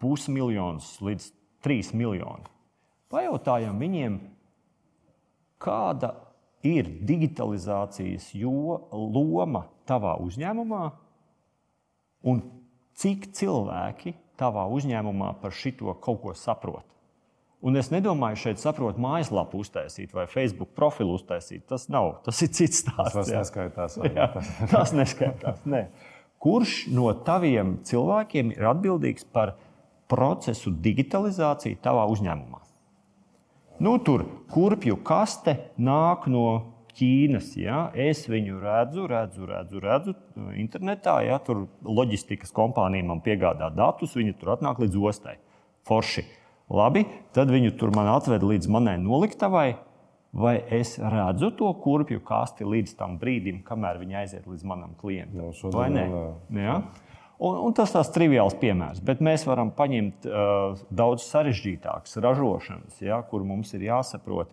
pusmiljons 0.00 0.94
līdz 1.04 1.28
3 1.66 1.92
miljoni. 2.00 2.48
Pajautājam 3.12 3.80
viņiem, 3.82 4.16
kāda 5.60 6.14
ir 6.64 6.88
digitalizācijas 7.04 8.30
jo, 8.38 8.78
loma 8.92 9.66
tavā 9.88 10.14
uzņēmumā 10.24 10.84
un 12.30 12.42
cik 13.00 13.30
cilvēki 13.36 14.14
tavā 14.40 14.66
uzņēmumā 14.72 15.34
par 15.42 15.52
šito 15.56 15.92
kaut 16.00 16.22
ko 16.22 16.36
saprot. 16.36 16.86
Un 17.60 17.76
es 17.76 17.90
nedomāju, 17.92 18.38
šeit 18.40 18.60
saprot 18.62 18.96
mājaslapu 19.00 19.58
uztaisīt 19.60 20.14
vai 20.16 20.24
Facebook 20.30 20.70
profilu 20.76 21.18
uztaisīt. 21.18 21.66
Tas 21.68 21.90
nav, 21.92 22.14
tas 22.24 22.40
ir 22.40 22.48
cits 22.56 22.80
stāsts. 22.86 23.18
Tas 23.18 23.32
neskaitās. 23.34 23.98
Jā, 24.06 24.30
tas 24.70 24.94
neskaitās. 24.96 25.60
Ne. 25.68 25.84
Kurš 26.40 26.86
no 26.96 27.10
taviem 27.26 27.76
cilvēkiem 27.84 28.54
ir 28.56 28.70
atbildīgs 28.70 29.28
par 29.28 29.58
procesu 30.08 30.72
digitalizāciju 30.72 31.82
tavā 31.84 32.06
uzņēmumā? 32.14 32.62
Nu, 33.80 33.98
tur 34.04 34.24
kurpju 34.52 34.96
kaste 35.04 35.58
nāk 35.76 36.26
no 36.32 36.46
Ķīnas. 36.96 37.52
Ja? 37.60 37.86
Es 37.92 38.26
viņu 38.28 38.58
redzu, 38.60 39.06
redzu, 39.08 39.46
redzu, 39.48 39.80
redzu 39.84 40.16
internetā. 40.56 41.20
Ja? 41.28 41.38
Tur 41.44 41.66
loģistikas 41.84 42.52
kompānija 42.56 43.06
man 43.08 43.22
piegādā 43.24 43.70
datus, 43.72 44.16
viņi 44.16 44.36
tur 44.40 44.56
atnāk 44.56 44.80
līdz 44.82 45.00
ostai. 45.12 45.36
Forši. 45.88 46.26
Labi, 46.70 47.04
tad 47.34 47.50
viņu 47.50 47.74
tur 47.78 47.90
man 47.94 48.08
atveda 48.12 48.46
līdz 48.46 48.70
manai 48.70 48.96
noliktavai. 49.02 49.70
Vai 50.30 50.60
es 50.70 50.94
redzu 51.02 51.48
to 51.58 51.72
kurpju 51.82 52.20
kasti 52.22 52.62
līdz 52.62 52.92
tam 53.00 53.16
brīdim, 53.18 53.64
kamēr 53.66 53.98
viņi 53.98 54.18
aiziet 54.20 54.44
līdz 54.46 54.66
manam 54.70 54.92
klientam? 55.00 55.48
No, 55.50 55.70
Vai 55.74 55.88
ne? 55.90 56.04
Ja? 56.54 56.76
Un, 57.40 57.56
un 57.66 57.74
tas 57.74 57.90
ir 57.96 58.10
triviāls 58.14 58.54
piemērs, 58.60 59.00
bet 59.02 59.22
mēs 59.24 59.42
varam 59.48 59.72
paņemt 59.74 60.28
uh, 60.28 60.78
daudz 60.94 61.24
sarežģītākas 61.26 62.20
ražošanas, 62.22 63.00
ja, 63.02 63.18
kur 63.26 63.42
mums 63.48 63.74
ir 63.74 63.88
jāsaprot, 63.88 64.52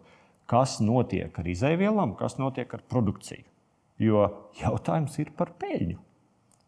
kas 0.49 0.80
notiek 0.82 1.36
ar 1.38 1.51
izēvielām, 1.51 2.15
kas 2.17 2.39
notiek 2.41 2.73
ar 2.73 2.82
produkciju. 2.89 3.45
Jo 4.01 4.25
jautājums 4.58 5.17
ir 5.21 5.30
par 5.38 5.51
peļņu. 5.62 5.99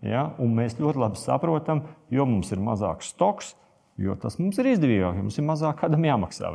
Ja? 0.06 0.28
Un 0.38 0.54
mēs 0.58 0.78
ļoti 0.78 1.02
labi 1.02 1.22
saprotam, 1.22 1.86
jo 2.14 2.26
mums 2.30 2.54
ir 2.54 2.62
mazāks 2.62 3.14
stoks, 3.16 3.56
jo 4.00 4.16
tas 4.22 4.40
mums 4.40 4.60
ir 4.62 4.72
izdevīgāk, 4.74 5.20
jo 5.20 5.26
mums 5.28 5.40
ir 5.40 5.48
mazāk 5.48 5.84
kādam 5.84 6.08
jāmaksā. 6.08 6.54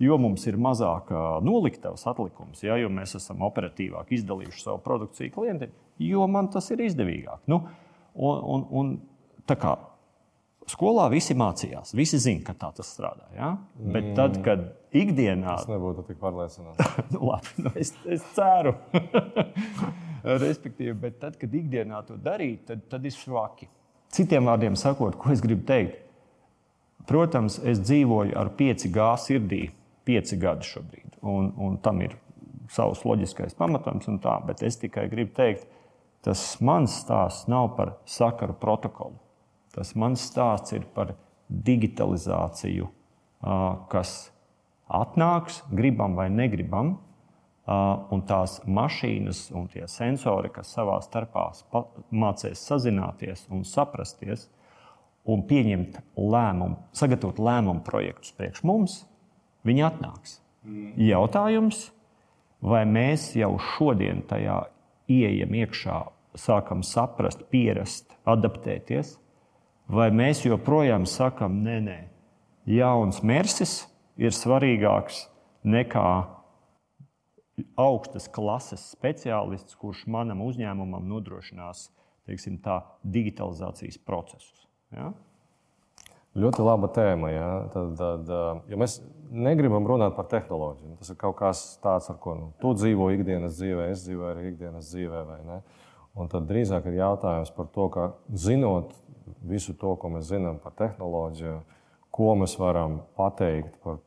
Jo 0.00 0.16
mums 0.16 0.46
ir 0.48 0.56
mazāk 0.56 1.10
noliktavas 1.44 2.06
atlikums, 2.08 2.62
ja? 2.64 2.78
jo 2.80 2.88
mēs 2.88 3.18
esam 3.18 3.42
operatīvāk 3.44 4.14
izdalījuši 4.16 4.64
savu 4.64 4.80
produkciju 4.86 5.34
klientiem, 5.34 5.74
jo 6.00 6.24
man 6.30 6.48
tas 6.52 6.70
ir 6.72 6.80
izdevīgāk. 6.86 7.44
Nu, 7.52 7.60
un, 8.16 8.40
un, 8.54 8.66
un, 8.80 8.94
kā, 9.50 9.74
Skolā 10.70 11.06
visi 11.10 11.34
mācījās, 11.34 11.94
visi 11.98 12.20
zina, 12.20 12.44
ka 12.46 12.54
tā 12.58 12.68
tas 12.76 12.90
strādā. 12.94 13.26
Ja? 13.34 13.54
Bet 13.74 14.12
tad, 14.14 14.36
mm. 14.38 14.42
kad 14.44 14.66
ikdienā. 14.94 15.56
Tas 15.62 15.70
nebūtu 15.70 16.04
tik 16.06 16.20
pārliecinoši. 16.20 16.86
nu, 17.14 17.22
labi, 17.26 17.54
nu 17.64 17.72
es, 17.80 17.92
es 18.06 18.26
ceru. 18.36 18.76
Respektīvi, 20.44 20.94
bet 21.00 21.18
tad, 21.22 21.38
kad 21.40 21.54
ikdienā 21.56 22.02
to 22.06 22.18
darīt, 22.20 22.66
tad, 22.68 22.84
tad 22.92 23.08
ir 23.08 23.16
švaki. 23.16 23.70
Citiem 24.14 24.46
vārdiem 24.50 24.76
sakot, 24.78 25.16
ko 25.18 25.32
es 25.34 25.42
gribu 25.42 25.64
teikt. 25.66 26.04
Protams, 27.10 27.58
es 27.66 27.80
dzīvoju 27.82 28.36
ar 28.38 28.52
5G 28.54 29.06
sirdī, 29.18 29.64
5 30.06 30.36
gadus 30.38 30.68
šobrīd, 30.76 31.16
un, 31.26 31.50
un 31.58 31.78
tam 31.82 32.04
ir 32.04 32.14
savs 32.70 33.02
loģiskais 33.02 33.56
pamatojums, 33.58 34.06
tā, 34.22 34.36
bet 34.46 34.62
es 34.62 34.78
tikai 34.78 35.08
gribu 35.10 35.34
teikt, 35.34 35.66
tas 36.22 36.44
mans 36.62 37.00
stāsts 37.02 37.48
nav 37.50 37.72
par 37.74 37.96
sakaru 38.06 38.54
protokolu. 38.62 39.18
Tas 39.74 39.94
mans 39.98 40.22
stāsts 40.22 40.74
ir 40.76 40.86
par 40.94 41.16
digitalizāciju, 41.50 42.86
kas 43.90 44.14
atnāks, 44.86 45.64
gribam 45.70 46.14
vai 46.18 46.28
negribam. 46.30 46.98
Un 47.70 48.22
tās 48.26 48.56
mašīnas 48.66 49.44
un 49.54 49.68
tie 49.70 49.84
sensori, 49.90 50.50
kas 50.50 50.72
savā 50.74 50.96
starpā 51.04 51.44
mācīs 52.10 52.62
sazināties 52.66 53.44
un 53.50 53.62
saprasties 53.68 54.48
un 55.30 55.44
pieņemt 55.48 56.00
lēmumu, 56.18 56.78
sagatavot 56.96 57.40
lēmumu 57.42 57.84
projektus 57.86 58.34
priekš 58.36 58.64
mums, 58.66 59.00
viņi 59.66 59.86
atnāks. 59.86 60.38
Mm. 60.66 60.92
Jautājums, 61.00 61.88
vai 62.60 62.84
mēs 62.88 63.30
jau 63.38 63.54
šodien 63.74 64.24
tajā 64.28 64.62
ieejam 65.10 65.54
iekšā, 65.62 66.00
sākam 66.38 66.84
saprast, 66.86 67.46
pierast, 67.50 68.12
adaptēties, 68.28 69.16
vai 69.90 70.10
mēs 70.14 70.44
joprojām 70.46 71.06
sakām, 71.08 71.62
nē, 71.64 71.78
nē, 71.86 72.00
jauns 72.70 73.22
mersis 73.26 73.80
ir 74.20 74.36
svarīgāks 74.36 75.24
nekā 75.66 76.10
augstas 77.80 78.28
klases 78.32 78.84
speciālists, 78.94 79.76
kurš 79.80 80.06
manam 80.08 80.44
uzņēmumam 80.46 81.08
nodrošinās 81.10 81.88
teiksim, 82.30 82.60
tā, 82.62 82.80
digitalizācijas 83.02 83.98
procesus. 84.06 84.66
Ja? 84.96 85.10
Ļoti 86.40 86.64
laba 86.66 86.90
tēma. 86.94 87.32
Ja? 87.34 87.48
Tad, 87.74 87.94
tad, 87.98 88.30
ja 88.70 88.78
mēs 88.78 89.00
negribam 89.30 89.86
runāt 89.86 90.16
par 90.16 90.26
tehnoloģiju, 90.30 90.96
tas 90.98 91.12
ir 91.12 91.18
kaut 91.20 91.36
kas 91.38 91.62
tāds, 91.82 92.10
ar 92.10 92.18
ko 92.22 92.34
nu, 92.38 92.48
tu 92.62 92.72
dzīvo 92.74 93.10
ikdienas 93.14 93.58
dzīvē, 93.58 93.90
es 93.92 94.04
dzīvoju 94.06 94.30
arī 94.32 94.48
ikdienas 94.50 94.90
dzīvē. 94.90 95.24
Un 96.18 96.30
tad 96.30 96.48
drīzāk 96.50 96.88
ir 96.90 96.98
jautājums 96.98 97.52
par 97.54 97.68
to, 97.74 97.86
ka 97.94 98.06
zinot 98.34 98.94
visu 99.46 99.74
to, 99.78 99.94
ko 99.96 100.10
mēs 100.10 100.30
zinām 100.32 100.58
par 100.62 100.74
tehnoloģiju, 100.78 101.60
ko 102.10 102.32
mēs 102.38 102.56
varam 102.58 103.00
pateikt 103.18 103.78
par 103.84 104.00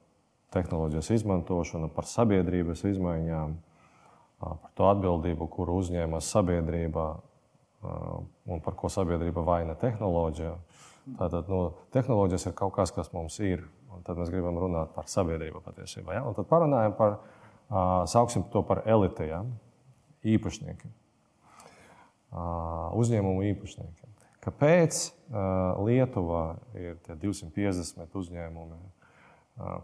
tehnoloģijas 0.54 1.14
izmantošanu, 1.18 1.90
par 1.96 2.06
sabiedrības 2.08 2.84
izmaiņām, 2.92 3.56
par 4.44 4.72
to 4.76 4.90
atbildību, 4.92 5.48
kuru 5.50 5.80
uzņēmas 5.82 6.30
sabiedrība 6.36 7.08
un 7.84 8.64
par 8.64 8.78
ko 8.80 8.92
sabiedrība 8.92 9.44
vaina 9.46 9.76
tehnoloģiju. 9.80 10.56
Tātad 11.20 11.50
nu, 11.52 11.62
tehnoloģijas 11.92 12.48
ir 12.48 12.56
kaut 12.58 12.76
kas, 12.78 12.94
kas 12.96 13.12
mums 13.16 13.36
ir, 13.44 13.66
tad 14.08 14.20
mēs 14.20 14.32
gribam 14.32 14.58
runāt 14.62 14.94
par 14.96 15.10
sabiedrību 15.12 15.60
patiesībā. 15.66 16.16
Ja? 16.16 16.24
Un 16.28 16.38
tad 16.38 16.48
parunājam 16.52 16.96
par, 16.96 17.18
sauksim 18.10 18.48
to 18.54 18.64
par 18.68 18.86
elite, 18.88 19.28
ja? 19.28 19.44
īpašniekiem, 20.24 20.92
uzņēmumu 23.04 23.44
īpašniekiem. 23.52 24.12
Kāpēc 24.44 25.04
Lietuvā 25.84 26.46
ir 26.80 26.98
250 27.08 28.20
uzņēmumi? 28.24 28.82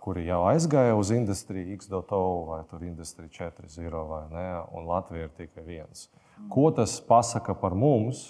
kuri 0.02 0.26
jau 0.26 0.40
aizgāja 0.50 0.96
uz 0.98 1.12
industriju 1.14 1.76
X.O. 1.76 2.22
vai 2.48 2.64
Industrija 2.88 3.52
4.0 3.52 4.08
vai 4.10 4.24
ne, 4.32 4.48
un 4.74 4.88
Latvija 4.90 5.28
ir 5.28 5.36
tikai 5.38 5.64
viens. 5.66 6.10
Ko 6.50 6.70
tas 6.72 6.96
pasaka 7.04 7.54
par 7.58 7.76
mums, 7.78 8.30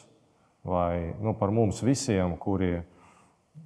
vai 0.66 1.16
nu, 1.22 1.34
par 1.38 1.54
mums 1.56 1.84
visiem, 1.86 2.36
kuri 2.42 2.82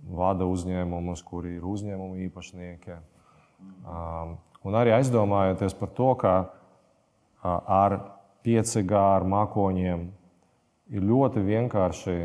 vada 0.04 0.46
uzņēmumus, 0.50 1.24
kuri 1.26 1.56
ir 1.58 1.68
uzņēmumu 1.68 2.20
īpašnieki? 2.28 2.98
Um, 3.88 4.36
un 4.68 4.78
arī 4.78 4.94
aizdomājoties 4.98 5.76
par 5.80 5.94
to, 5.96 6.10
ka 6.20 6.34
ar 7.44 7.98
5G, 8.44 8.92
ar 8.98 9.26
mākoņiem 9.28 10.06
ir 10.94 11.08
ļoti 11.08 11.44
vienkārši 11.48 12.18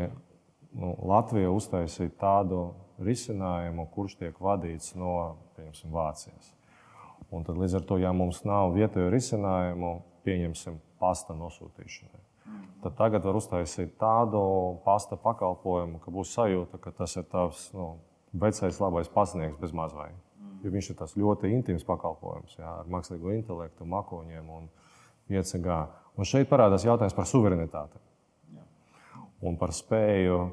nu, 0.75 0.93
Latvija 1.09 1.51
uztaisīt 1.51 2.17
tādu 2.19 2.73
risinājumu, 3.03 3.87
kurš 3.93 4.17
tiek 4.19 4.39
vadīts 4.43 4.93
no 4.99 5.15
piemēram, 5.55 5.93
Vācijas. 5.93 6.53
Un 7.31 7.43
tad, 7.45 7.57
līdz 7.61 7.79
ar 7.79 7.83
to, 7.85 7.97
ja 8.01 8.11
mums 8.15 8.41
nav 8.47 8.73
vietējo 8.73 9.09
risinājumu, 9.13 9.99
pieņemsim 10.25 10.79
pasta 10.99 11.35
nosūtīšanai. 11.37 12.25
Tad 12.83 12.95
tagad 12.95 13.25
var 13.27 13.37
uztaisīt 13.39 13.97
tādu 13.99 14.41
pasta 14.85 15.17
pakalpojumu, 15.19 15.99
ka 15.99 16.13
būs 16.15 16.31
sajūta, 16.35 16.79
ka 16.79 16.93
tas 16.95 17.17
ir 17.19 17.25
tavs 17.29 17.67
nu, 17.75 17.91
vecais 18.33 18.79
labais 18.79 19.11
pasniegs 19.11 19.59
bez 19.59 19.75
mazvai. 19.75 20.09
Jo 20.63 20.71
viņš 20.73 20.91
ir 20.91 20.99
tas 20.99 21.15
ļoti 21.19 21.51
intīms 21.55 21.85
pakalpojums 21.87 22.57
jā, 22.59 22.71
ar 22.81 22.87
mākslīgo 22.91 23.31
intelektu, 23.35 23.87
mākoņiem 23.87 24.53
un 24.55 24.69
5G. 25.31 25.81
Un 26.19 26.27
šeit 26.27 26.49
parādās 26.51 26.87
jautājums 26.87 27.15
par 27.15 27.27
suverenitāti 27.29 27.99
un 29.41 29.55
par 29.59 29.71
spēju 29.75 30.39
uh, 30.39 30.51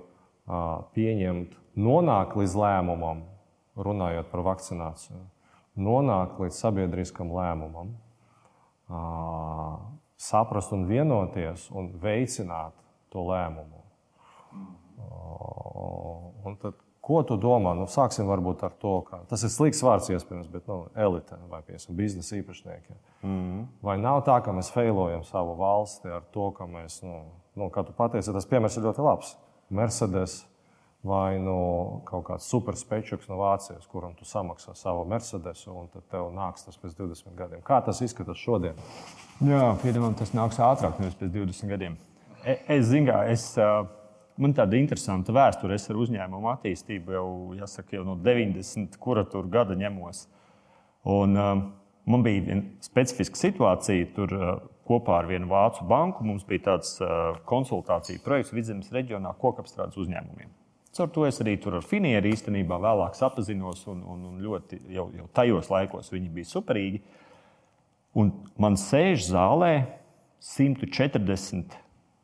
pieņemt 0.94 1.56
nonāk 1.78 2.36
līdz 2.38 2.54
lēmumam, 2.60 3.24
runājot 3.76 4.30
par 4.30 4.44
vakcināciju, 4.46 5.20
nonāk 5.76 6.38
līdz 6.40 6.60
sabiedriskam 6.62 7.32
lēmumam, 7.34 7.92
saprast 10.16 10.72
un 10.72 10.86
vienoties 10.88 11.68
un 11.74 11.90
veicināt 12.02 12.74
to 13.12 13.24
lēmumu. 13.26 13.82
Un 16.46 16.56
tad, 16.62 16.78
ko 17.04 17.20
tu 17.26 17.36
domā? 17.40 17.74
Nu, 17.78 17.86
sāksim 17.90 18.28
varbūt 18.28 18.64
ar 18.66 18.74
to, 18.80 18.98
ka 19.06 19.20
tas 19.30 19.44
ir 19.46 19.52
slikts 19.52 19.82
vārds, 19.84 20.08
iespējams, 20.10 20.48
bet 20.50 20.66
nu, 20.70 20.84
elite 21.06 21.38
vai 21.50 21.62
piemēram, 21.66 21.96
biznesa 21.98 22.36
īpašnieki. 22.40 22.96
Mm 23.22 23.30
-hmm. 23.30 23.64
Vai 23.82 23.96
nav 24.00 24.22
tā, 24.26 24.40
ka 24.42 24.52
mēs 24.52 24.72
failojam 24.72 25.24
savu 25.24 25.56
valsti 25.56 26.08
ar 26.08 26.22
to, 26.32 26.50
ka 26.50 26.64
mēs, 26.64 27.02
nu, 27.02 27.24
nu, 27.54 27.70
kā 27.70 27.84
tu 27.86 27.92
pateici, 27.92 28.32
tas 28.32 28.46
piemērs 28.46 28.76
ir 28.76 28.84
ļoti 28.84 29.02
labs. 29.02 29.36
Mercedes 29.70 30.46
vai 31.06 31.38
no 31.42 32.02
kaut 32.08 32.26
kāds 32.28 32.48
superspečuks 32.50 33.28
no 33.30 33.38
Vācijas, 33.40 33.86
kuram 33.90 34.14
tu 34.18 34.26
samaksā 34.28 34.74
savu 34.78 35.04
Mercedesu, 35.08 35.70
un 35.72 35.90
tad 35.92 36.06
tev 36.12 36.32
nāks 36.34 36.66
tas 36.66 36.78
pēc 36.82 36.96
20 36.98 37.36
gadiem. 37.38 37.62
Kā 37.66 37.80
tas 37.86 38.02
izskatās 38.04 38.42
šodien? 38.42 38.78
Jā, 39.44 39.70
pieņemam, 39.82 40.16
tas 40.18 40.34
nāks 40.36 40.60
ātrāk 40.62 41.00
nevis 41.02 41.18
pēc 41.20 41.32
20 41.34 41.72
gadiem. 41.72 41.96
E, 42.42 42.58
es 42.76 42.90
zinu, 42.90 43.14
es. 43.26 43.52
Man 44.36 44.52
tāda 44.52 44.76
interesanta 44.76 45.32
vēsture. 45.32 45.78
Es 45.78 45.88
ar 45.88 45.96
uzņēmumu 45.96 46.50
attīstību 46.50 47.14
jau, 47.14 47.28
jāsaka, 47.56 47.94
jau 47.96 48.02
no 48.04 48.18
90. 48.20 48.98
kura 49.00 49.22
tur 49.32 49.48
gada 49.48 49.72
ņemos. 49.80 50.26
Un, 51.08 51.38
uh, 51.40 51.62
man 52.04 52.26
bija 52.26 52.42
viena 52.44 52.84
specifiska 52.84 53.40
situācija. 53.40 54.10
Tur 54.18 54.36
uh, 54.36 54.50
kopā 54.86 55.22
ar 55.22 55.30
vienu 55.30 55.48
vācu 55.48 55.88
banku 55.88 56.26
mums 56.26 56.44
bija 56.48 56.66
tāds 56.68 56.98
uh, 57.00 57.32
konsultāciju 57.48 58.20
projekts 58.26 58.52
Vidzemes 58.52 58.92
reģionā 58.92 59.32
kokapstrādes 59.40 59.96
uzņēmumiem. 60.04 60.52
Caur 60.96 61.10
to 61.12 61.26
es 61.28 61.40
arī 61.42 61.56
tur 61.60 61.76
ar 61.76 61.84
Finieru 61.84 62.30
īstenībā 62.32 62.78
vēlāk 62.80 63.16
sapazinos, 63.18 63.82
un, 63.92 64.00
un, 64.00 64.22
un 64.30 64.38
ļoti 64.40 64.80
jau, 64.94 65.10
jau 65.18 65.26
tajos 65.36 65.68
laikos 65.72 66.08
viņi 66.12 66.30
bija 66.32 66.48
superīgi. 66.48 67.02
Un 68.16 68.32
man 68.60 68.78
sēž 68.80 69.26
zālē 69.28 69.72
140, 70.40 71.76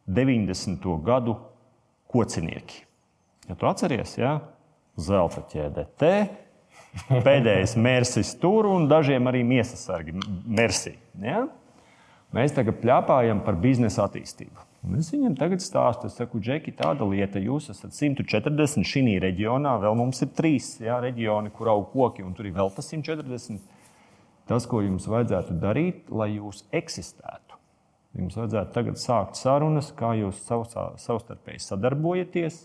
90. 0.09 0.89
gadu 1.05 1.37
kocinieki. 2.13 2.87
Ja 3.51 3.59
tu 3.59 3.69
atceries, 3.69 4.17
ja? 4.17 4.39
zelta 5.01 5.41
ķēdē, 5.49 5.87
pēdējais 7.25 7.77
mērsis 7.81 8.35
tur 8.41 8.69
un 8.69 8.89
dažiem 8.91 9.29
arī 9.31 9.41
miesas 9.47 9.87
sargi 9.89 10.15
mersī. 10.45 10.95
Ja? 11.21 11.47
Mēs 12.33 12.55
tagad 12.57 12.81
plāpājam 12.81 13.41
par 13.45 13.57
biznesa 13.61 14.07
attīstību. 14.07 14.72
Un 14.83 14.99
es 14.99 15.13
viņam 15.15 15.37
tagad 15.39 15.63
stāstu, 15.63 16.09
es 16.11 16.17
saku, 16.19 16.41
Džeki, 16.43 16.73
tāda 16.75 17.07
lieta, 17.07 17.39
jūs 17.39 17.69
esat 17.71 17.95
140 17.95 18.83
šī 18.83 19.19
reģionā, 19.23 19.77
vēl 19.79 19.95
mums 20.01 20.25
ir 20.25 20.33
trīs 20.35 20.75
jā, 20.83 20.97
reģioni, 21.05 21.53
kur 21.55 21.71
aug 21.71 21.87
koki, 21.93 22.25
un 22.27 22.35
tur 22.35 22.49
ir 22.51 22.57
vēl 22.57 22.73
tas 22.75 22.91
140. 22.91 23.63
Tas, 24.51 24.67
ko 24.67 24.83
jums 24.83 25.07
vajadzētu 25.07 25.55
darīt, 25.63 26.11
lai 26.11 26.33
jūs 26.35 26.65
eksistētu. 26.75 27.61
Jums 28.19 28.35
vajadzētu 28.37 28.75
tagad 28.75 28.99
sākt 29.01 29.39
sarunas, 29.39 29.93
kā 29.97 30.13
jūs 30.19 30.43
savstarpēji 30.51 31.63
sadarbojaties. 31.63 32.65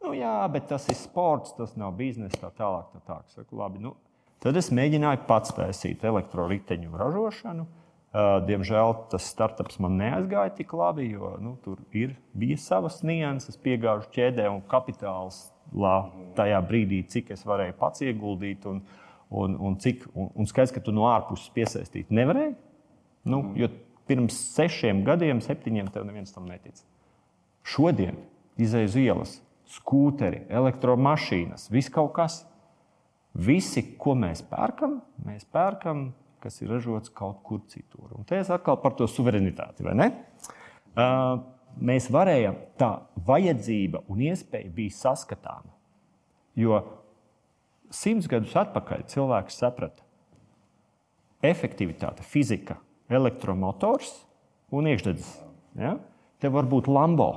Nu, 0.03 0.11
jā, 0.13 0.35
bet 0.51 0.67
tas 0.69 0.85
ir 0.91 0.97
sports, 0.99 1.55
tas 1.57 1.73
nav 1.79 1.95
biznesa, 1.97 2.37
tā 2.43 2.51
tālāk. 2.59 2.91
Tā 2.93 3.01
tālāk. 3.07 3.33
Saku, 3.33 3.57
labi, 3.59 3.81
nu, 3.83 3.95
tad 4.43 4.59
es 4.59 4.69
mēģināju 4.75 5.23
pats 5.29 5.55
taisīt 5.57 6.03
elektroriteņu 6.05 7.01
ražošanu. 7.01 7.65
Diemžēl 8.09 8.95
tas 9.11 9.27
startups 9.29 9.77
man 9.83 9.99
neaizgāja 9.99 10.55
tik 10.57 10.71
labi, 10.73 11.11
jo 11.11 11.35
nu, 11.37 11.53
tur 11.61 11.77
ir, 11.93 12.15
bija 12.33 12.57
savas 12.57 13.03
nianses, 13.05 13.59
piegāžu 13.61 14.09
ķēdē 14.15 14.47
un 14.49 14.63
kapitāls 14.65 15.43
lā, 15.69 16.09
tajā 16.37 16.61
brīdī, 16.65 17.03
cik 17.05 17.29
es 17.35 17.45
varēju 17.45 17.75
pats 17.77 18.01
ieguldīt. 18.01 18.65
Un, 18.69 18.81
un, 19.29 19.53
un, 19.61 19.77
cik, 19.77 20.07
un, 20.15 20.31
un 20.33 20.49
skaidrs, 20.49 20.73
ka 20.73 20.81
tu 20.81 20.93
no 20.95 21.05
ārpuses 21.11 21.51
piesaistīt 21.53 22.09
nevarēji. 22.09 22.55
Nu, 23.29 23.43
jo 23.59 23.69
pirms 24.09 24.39
sešiem 24.55 25.03
gadiem, 25.05 25.43
septiņiem, 25.45 25.91
tev 25.93 26.07
neviens 26.07 26.33
tam 26.33 26.49
netic. 26.49 26.81
Šodien 27.67 28.17
izēju 28.57 28.89
uz 28.89 28.97
ielas, 28.97 29.35
skūteri, 29.69 30.47
elektromašīnas, 30.49 31.69
viss 31.69 31.93
kaut 31.93 32.15
kas. 32.17 32.41
Visi, 33.37 33.83
ko 34.01 34.15
mēs 34.17 34.41
pērkam, 34.49 34.97
mēs 35.21 35.45
pērkam, 35.53 36.07
kas 36.43 36.61
ir 36.63 36.71
ražots 36.73 37.11
kaut 37.15 37.41
kur 37.45 37.61
citur. 37.71 38.11
Un 38.17 38.27
te 38.27 38.39
es 38.39 38.51
atkal 38.53 38.79
par 38.81 38.95
to 38.97 39.07
suverenitāti. 39.09 39.85
Uh, 39.85 41.41
mēs 41.79 42.09
varējām, 42.11 42.57
tā 42.79 42.91
vajadzība 43.27 44.03
un 44.11 44.23
iespēja 44.29 44.71
bija 44.75 44.95
saskatāma. 44.97 45.73
Jo 46.59 46.81
simts 47.93 48.29
gadus 48.29 48.55
atpakaļ 48.59 49.05
cilvēks 49.09 49.59
saprata, 49.61 50.03
efektivitāte, 51.45 52.25
fizika, 52.27 52.79
elektromotors 53.09 54.11
un 54.75 54.89
iekšdedzes. 54.91 55.31
Ja? 55.79 55.95
Te 56.39 56.51
var 56.51 56.67
būt 56.69 56.89
Lambo. 56.91 57.31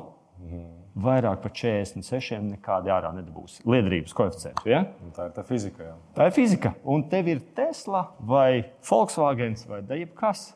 Vairāk 0.92 1.40
par 1.40 1.55
46 1.57 2.37
nekādi 2.50 2.92
ārā 2.92 3.14
nedabūs. 3.16 3.62
Liederības 3.64 4.12
koeficients. 4.16 4.66
Ja? 4.68 4.83
Tā 5.16 5.31
ir 5.31 5.33
tā 5.33 5.44
fizika. 5.48 5.87
Jā. 5.87 5.94
Tā 6.18 6.26
ir 6.28 6.35
fizika. 6.37 6.74
Un 6.85 7.07
tev 7.09 7.31
ir 7.33 7.40
Tesla 7.57 8.11
vai 8.20 8.66
Volkswagen 8.85 9.57
vai 9.70 9.81
jebkas. 10.02 10.50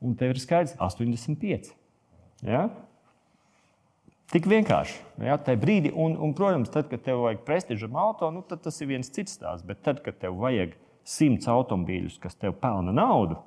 Un 0.00 0.16
tev 0.16 0.32
ir 0.32 0.40
skaidrs 0.40 0.76
85. 0.80 1.74
Ja? 2.46 2.70
Tik 4.32 4.48
vienkārši. 4.50 4.96
Ja, 5.22 5.36
tajā 5.38 5.60
brīdī, 5.60 5.92
un, 5.92 6.16
un, 6.18 6.32
protams, 6.36 6.72
tad, 6.72 6.88
kad 6.90 7.04
tev 7.04 7.20
vajag 7.22 7.44
prestižam 7.46 7.94
auto, 8.00 8.30
nu, 8.34 8.42
tas 8.42 8.80
ir 8.80 8.90
viens 8.90 9.12
cits 9.12 9.36
stāsts. 9.38 9.66
Bet 9.66 9.84
tad, 9.86 10.00
kad 10.02 10.16
tev 10.22 10.40
vajag 10.40 10.72
simts 11.06 11.46
automobīļus, 11.52 12.16
kas 12.22 12.34
tev 12.40 12.56
pelna 12.62 12.94
naudu, 12.96 13.38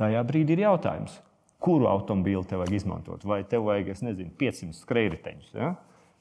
tajā 0.00 0.24
brīdī 0.26 0.56
ir 0.56 0.64
jautājums, 0.64 1.20
kuru 1.62 1.88
automobīlu 1.90 2.44
tev 2.48 2.62
vajag 2.62 2.76
izmantot. 2.80 3.24
Vai 3.28 3.42
tev 3.48 3.66
vajag, 3.68 3.92
es 3.94 4.02
nezinu, 4.04 4.32
500 4.40 4.78
skrejriteņus. 4.82 5.52
Ja? 5.54 5.74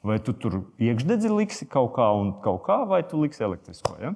Vai 0.06 0.18
tu 0.24 0.34
tur 0.34 0.62
iekšdedzi 0.82 1.32
liksi 1.34 1.68
kaut 1.70 1.94
kā 1.98 2.08
un 2.18 2.34
kaut 2.44 2.64
kā, 2.66 2.82
vai 2.90 3.02
tu 3.08 3.22
liksi 3.22 3.46
elektrisko. 3.46 3.96
Ja? 4.02 4.14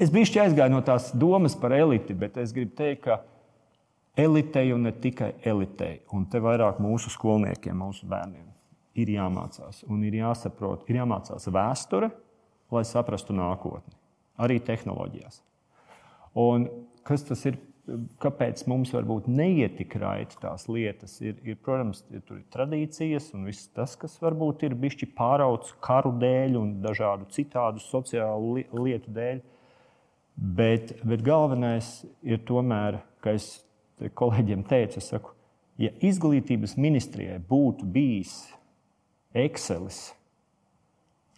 Es 0.00 0.12
biju 0.12 0.42
aizgājis 0.42 0.72
no 0.72 0.80
tās 0.86 1.10
domas 1.12 1.56
par 1.58 1.74
eliti, 1.76 2.14
bet 2.16 2.38
es 2.40 2.54
gribu 2.56 2.72
teikt, 2.78 3.04
ka 3.04 3.20
elitei 4.16 4.72
un 4.72 4.86
ne 4.88 4.92
tikai 4.96 5.34
elitei, 5.46 6.00
un 6.16 6.24
te 6.30 6.40
vairāk 6.42 6.80
mūsu 6.82 7.12
skolniekiem, 7.12 7.76
mūsu 7.76 8.08
bērniem, 8.10 8.46
ir 9.00 9.12
jāmācās 9.16 9.84
un 9.88 10.02
ir 10.06 10.18
jāsaprot, 10.22 10.86
ir 10.90 11.00
jāmācās 11.02 11.46
vēsture, 11.52 12.10
lai 12.70 12.84
saprastu 12.86 13.36
nākotni, 13.36 13.94
arī 14.40 14.60
tehnoloģijās. 14.64 15.42
Un 16.38 16.68
kas 17.06 17.26
tas 17.26 17.44
ir? 17.50 17.58
Kāpēc 18.22 18.62
mums 18.70 18.92
varbūt 18.94 19.26
neiet 19.30 19.76
tik 19.78 19.96
raiti 20.00 20.38
tās 20.42 20.66
lietas? 20.70 21.16
Ir, 21.24 21.38
ir, 21.46 21.56
protams, 21.62 22.02
ir, 22.12 22.22
tur 22.26 22.38
ir 22.38 22.44
tradīcijas 22.54 23.30
un 23.34 23.48
viss 23.48 23.70
tas, 23.74 23.96
kas 23.98 24.14
varbūt 24.22 24.64
ir 24.68 24.76
bijis 24.78 25.08
pārauts 25.16 25.72
karu 25.82 26.12
dēļ 26.20 26.58
un 26.60 26.76
dažādu 26.84 27.26
citādu 27.34 27.82
sociālu 27.82 28.62
lietu 28.84 29.14
dēļ. 29.16 29.42
Bet, 30.40 30.94
bet 31.04 31.24
galvenais 31.26 31.90
ir 32.22 32.40
tomēr, 32.48 33.00
ka 33.20 33.34
es 33.36 33.58
kolēģiem 34.16 34.62
teicu, 34.68 35.02
saku, 35.04 35.34
ja 35.80 35.92
izglītības 36.04 36.76
ministrijai 36.80 37.40
būtu 37.50 37.88
bijis 37.88 38.38
Excelis, 39.36 40.10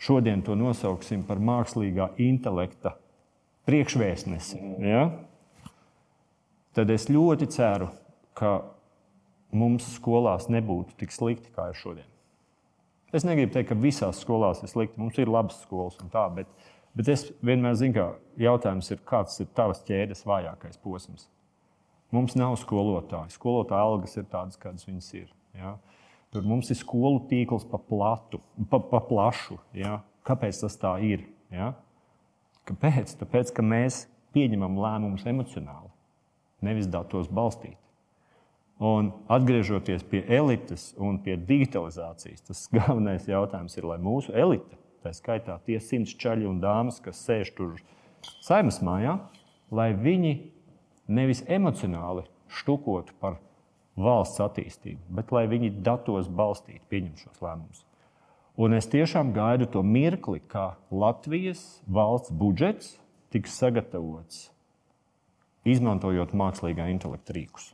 šodien 0.02 0.42
to 0.46 0.54
nosauksim 0.58 1.26
par 1.26 1.42
mākslīgā 1.42 2.12
intelekta 2.22 2.96
priekšvēstnesi, 3.68 4.62
ja? 4.82 5.04
Tad 6.76 6.90
es 6.90 7.08
ļoti 7.10 7.48
ceru, 7.52 7.90
ka 8.38 8.60
mums 9.52 9.86
skolās 9.96 10.48
nebūtu 10.52 10.96
tik 11.00 11.12
slikti, 11.12 11.52
kā 11.54 11.70
ir 11.70 11.78
šodien. 11.78 12.08
Es 13.12 13.26
negribu 13.28 13.52
teikt, 13.52 13.68
ka 13.68 13.76
visās 13.76 14.22
skolās 14.24 14.62
ir 14.64 14.70
slikti. 14.72 15.00
Mums 15.00 15.18
ir 15.20 15.28
labas 15.28 15.58
skolas 15.66 15.98
un 16.00 16.08
tā, 16.12 16.24
bet, 16.32 16.48
bet 16.96 17.10
es 17.12 17.26
vienmēr 17.44 17.76
zinu, 17.76 17.92
ka 17.98 18.06
jautājums 18.40 18.88
ir, 18.94 19.02
kāds 19.04 19.36
ir 19.44 19.50
tavs 19.56 19.84
ķēdes 19.88 20.24
vājākais 20.28 20.80
posms. 20.80 21.28
Mums 22.12 22.36
nav 22.36 22.56
skolotāju. 22.60 23.32
Skolotāja 23.32 23.84
algas 23.84 24.16
ir 24.16 24.24
tādas, 24.32 24.56
kādas 24.60 24.88
viņas 24.88 25.10
ir. 25.20 25.28
Ja? 25.56 25.76
Tur 26.32 26.48
mums 26.48 26.72
ir 26.72 26.80
skolu 26.80 27.20
tīkls 27.28 27.68
pa, 27.68 27.80
platu, 27.80 28.40
pa, 28.72 28.80
pa 28.80 29.00
plašu. 29.04 29.58
Ja? 29.76 29.98
Kāpēc 30.24 30.64
tas 30.64 30.80
tā 30.80 30.94
ir? 31.04 31.26
Ja? 31.52 31.74
Kāpēc? 32.68 33.12
Tāpēc, 33.20 33.52
ka 33.52 33.64
mēs 33.64 34.06
pieņemam 34.32 34.80
lēmumus 34.80 35.28
emocionāli, 35.28 35.91
nevis 36.64 36.88
datos 36.90 37.30
balstīt. 37.32 37.78
Un 38.82 39.12
atgriežoties 39.30 40.02
pie 40.10 40.24
elites 40.26 40.88
un 40.98 41.20
pie 41.22 41.36
digitalizācijas, 41.38 42.46
tas 42.48 42.64
galvenais 42.76 43.28
jautājums 43.30 43.76
ir, 43.78 43.86
lai 43.86 43.98
mūsu 44.02 44.34
elite, 44.34 44.78
tā 45.04 45.12
skaitā 45.14 45.58
tie 45.66 45.78
simts 45.82 46.16
čaļi 46.18 46.48
un 46.50 46.58
dāmas, 46.62 46.98
kas 47.02 47.20
sēž 47.26 47.52
tur 47.58 47.76
saimnes 48.42 48.80
mājā, 48.82 49.18
lai 49.70 49.92
viņi 49.94 50.34
nevis 51.12 51.44
emocionāli 51.50 52.26
štukotu 52.52 53.14
par 53.20 53.38
valsts 53.96 54.40
attīstību, 54.42 55.00
bet 55.12 55.32
lai 55.34 55.46
viņi 55.50 55.72
datos 55.84 56.28
balstītu, 56.32 56.84
pieņem 56.90 57.16
šos 57.20 57.42
lēmumus. 57.44 57.84
Un 58.60 58.76
es 58.76 58.88
tiešām 58.92 59.32
gaidu 59.32 59.66
to 59.72 59.80
mirkli, 59.84 60.42
kā 60.44 60.74
Latvijas 60.90 61.80
valsts 61.88 62.32
budžets 62.36 62.96
tiks 63.32 63.54
sagatavots, 63.56 64.50
izmantojot 65.68 66.34
mākslīgā 66.36 66.88
intelekta 66.92 67.36
rīkus. 67.36 67.72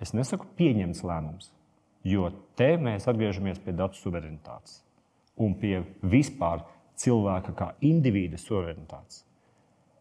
Es 0.00 0.14
nesaku 0.16 0.48
pieņemts 0.56 1.02
lēmums, 1.04 1.50
jo 2.04 2.30
te 2.56 2.74
mēs 2.80 3.08
atgriežamies 3.10 3.60
pie 3.64 3.74
datu 3.76 4.00
suverenitātes 4.00 4.80
un 5.40 5.54
pie 5.56 5.80
vispār 6.04 6.64
cilvēka 7.00 7.56
kā 7.56 7.72
indivīda 7.84 8.40
suverenitātes. 8.40 9.24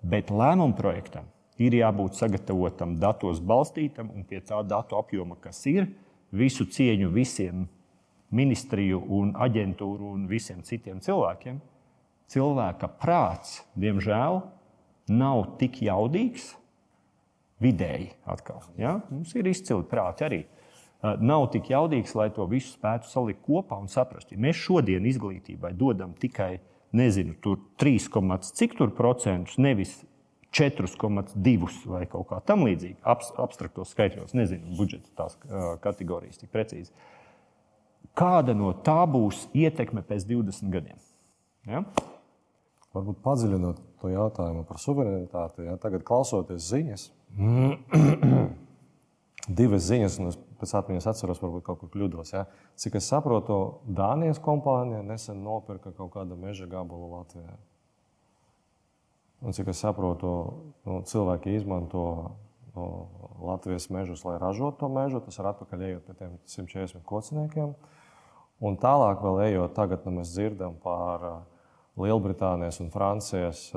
Bet 0.02 0.32
lēmumu 0.32 0.76
projektam 0.78 1.28
ir 1.60 1.76
jābūt 1.76 2.16
sagatavotam 2.20 2.96
datos 3.00 3.42
balstītam 3.44 4.12
un 4.16 4.24
pie 4.28 4.40
tā 4.44 4.62
datu 4.68 5.00
apjoma, 5.00 5.36
kas 5.40 5.60
ir. 5.68 5.90
Visu 6.32 6.68
cieņu 6.70 7.10
visiem 7.12 7.66
ministriju 8.36 9.02
un 9.18 9.34
aģentūru 9.34 10.14
un 10.14 10.28
visiem 10.30 10.62
citiem 10.64 11.02
cilvēkiem. 11.04 11.58
Cilvēka 12.30 12.92
prāts, 13.02 13.64
diemžēl, 13.80 14.44
nav 15.10 15.46
tik 15.60 15.82
jaudīgs. 15.88 16.54
Vidēji 17.60 18.14
atkal. 18.30 18.64
Ja? 18.80 19.02
Mums 19.12 19.34
ir 19.36 19.48
izcili 19.52 19.84
prāti 19.90 20.26
arī. 20.28 20.42
Nav 21.00 21.46
tik 21.54 21.70
jaudīgs, 21.72 22.12
lai 22.16 22.28
to 22.36 22.44
visu 22.52 22.74
spētu 22.74 23.08
salikt 23.08 23.46
kopā 23.46 23.78
un 23.80 23.88
saprast. 23.92 24.32
Ja 24.32 24.40
mēs 24.40 24.60
šodien 24.60 25.06
izglītībai 25.08 25.72
dodam 25.80 26.12
tikai 26.20 26.58
nezinu, 26.96 27.36
3, 27.80 28.00
cik 28.56 28.76
tur 28.80 28.92
procentus, 28.98 29.60
nevis 29.62 29.94
4,2 30.56 31.70
vai 31.86 32.06
kaut 32.10 32.28
kā 32.32 32.40
tamlīdzīga, 32.50 33.04
abstraktos 33.40 33.94
skaitļos, 33.94 34.34
nezinu, 34.34 34.74
budžeta 34.80 35.12
tās 35.20 35.38
kategorijas 35.84 36.42
tik 36.42 36.50
precīzi. 36.52 36.92
Kāda 38.18 38.56
no 38.58 38.74
tā 38.74 39.04
būs 39.08 39.46
ietekme 39.54 40.02
pēc 40.08 40.26
20 40.28 40.74
gadiem? 40.74 40.98
Ja? 41.70 41.84
Varbūt 42.96 43.20
padziļinot 43.22 43.82
to 44.02 44.10
jautājumu 44.10 44.64
par 44.66 44.80
suverenitāti, 44.82 45.68
ja 45.68 45.76
tagad 45.82 46.02
klausoties 46.08 46.66
ziņas, 46.72 47.04
divas 49.60 49.86
ziņas, 49.86 50.18
un 50.22 50.32
es 50.32 50.40
pēc 50.60 50.74
atmiņas 50.80 51.08
atceros, 51.12 51.42
varbūt 51.44 51.68
kaut 51.68 51.84
kur 51.84 51.92
kļūdos. 51.94 52.34
Ja? 52.34 52.48
Cik 52.80 52.98
es 53.00 53.10
saprotu, 53.12 53.60
Dānijas 53.86 54.42
kompānija 54.44 55.04
nesen 55.06 55.44
nopirka 55.46 55.94
kaut 55.96 56.16
kādu 56.18 56.38
meža 56.40 56.68
gabalu 56.70 57.12
Latvijā. 57.14 57.60
Un 59.40 59.56
cik 59.56 59.70
es 59.72 59.80
saprotu, 59.80 60.30
nu, 60.84 61.00
cilvēki 61.08 61.54
izmanto 61.56 62.04
nu, 62.76 62.88
Latvijas 63.40 63.88
mežus, 63.94 64.26
lai 64.28 64.36
ražotu 64.42 64.82
to 64.82 64.90
mežu. 64.92 65.22
Tas 65.24 65.40
ir 65.40 65.48
atpakaļ 65.54 65.86
ejot 65.88 66.10
pie 66.10 66.16
tiem 66.20 66.34
140 66.44 67.06
kociniekiem. 67.08 67.72
Un 68.60 68.76
tālāk, 68.76 69.24
vēl 69.24 69.40
ejot, 69.46 69.72
tagad 69.78 70.04
nu, 70.04 70.18
mēs 70.20 70.34
dzirdam 70.34 70.76
par 70.84 71.24
Lielbritānijas 72.00 72.80
un 72.84 72.92
Francijas 72.94 73.68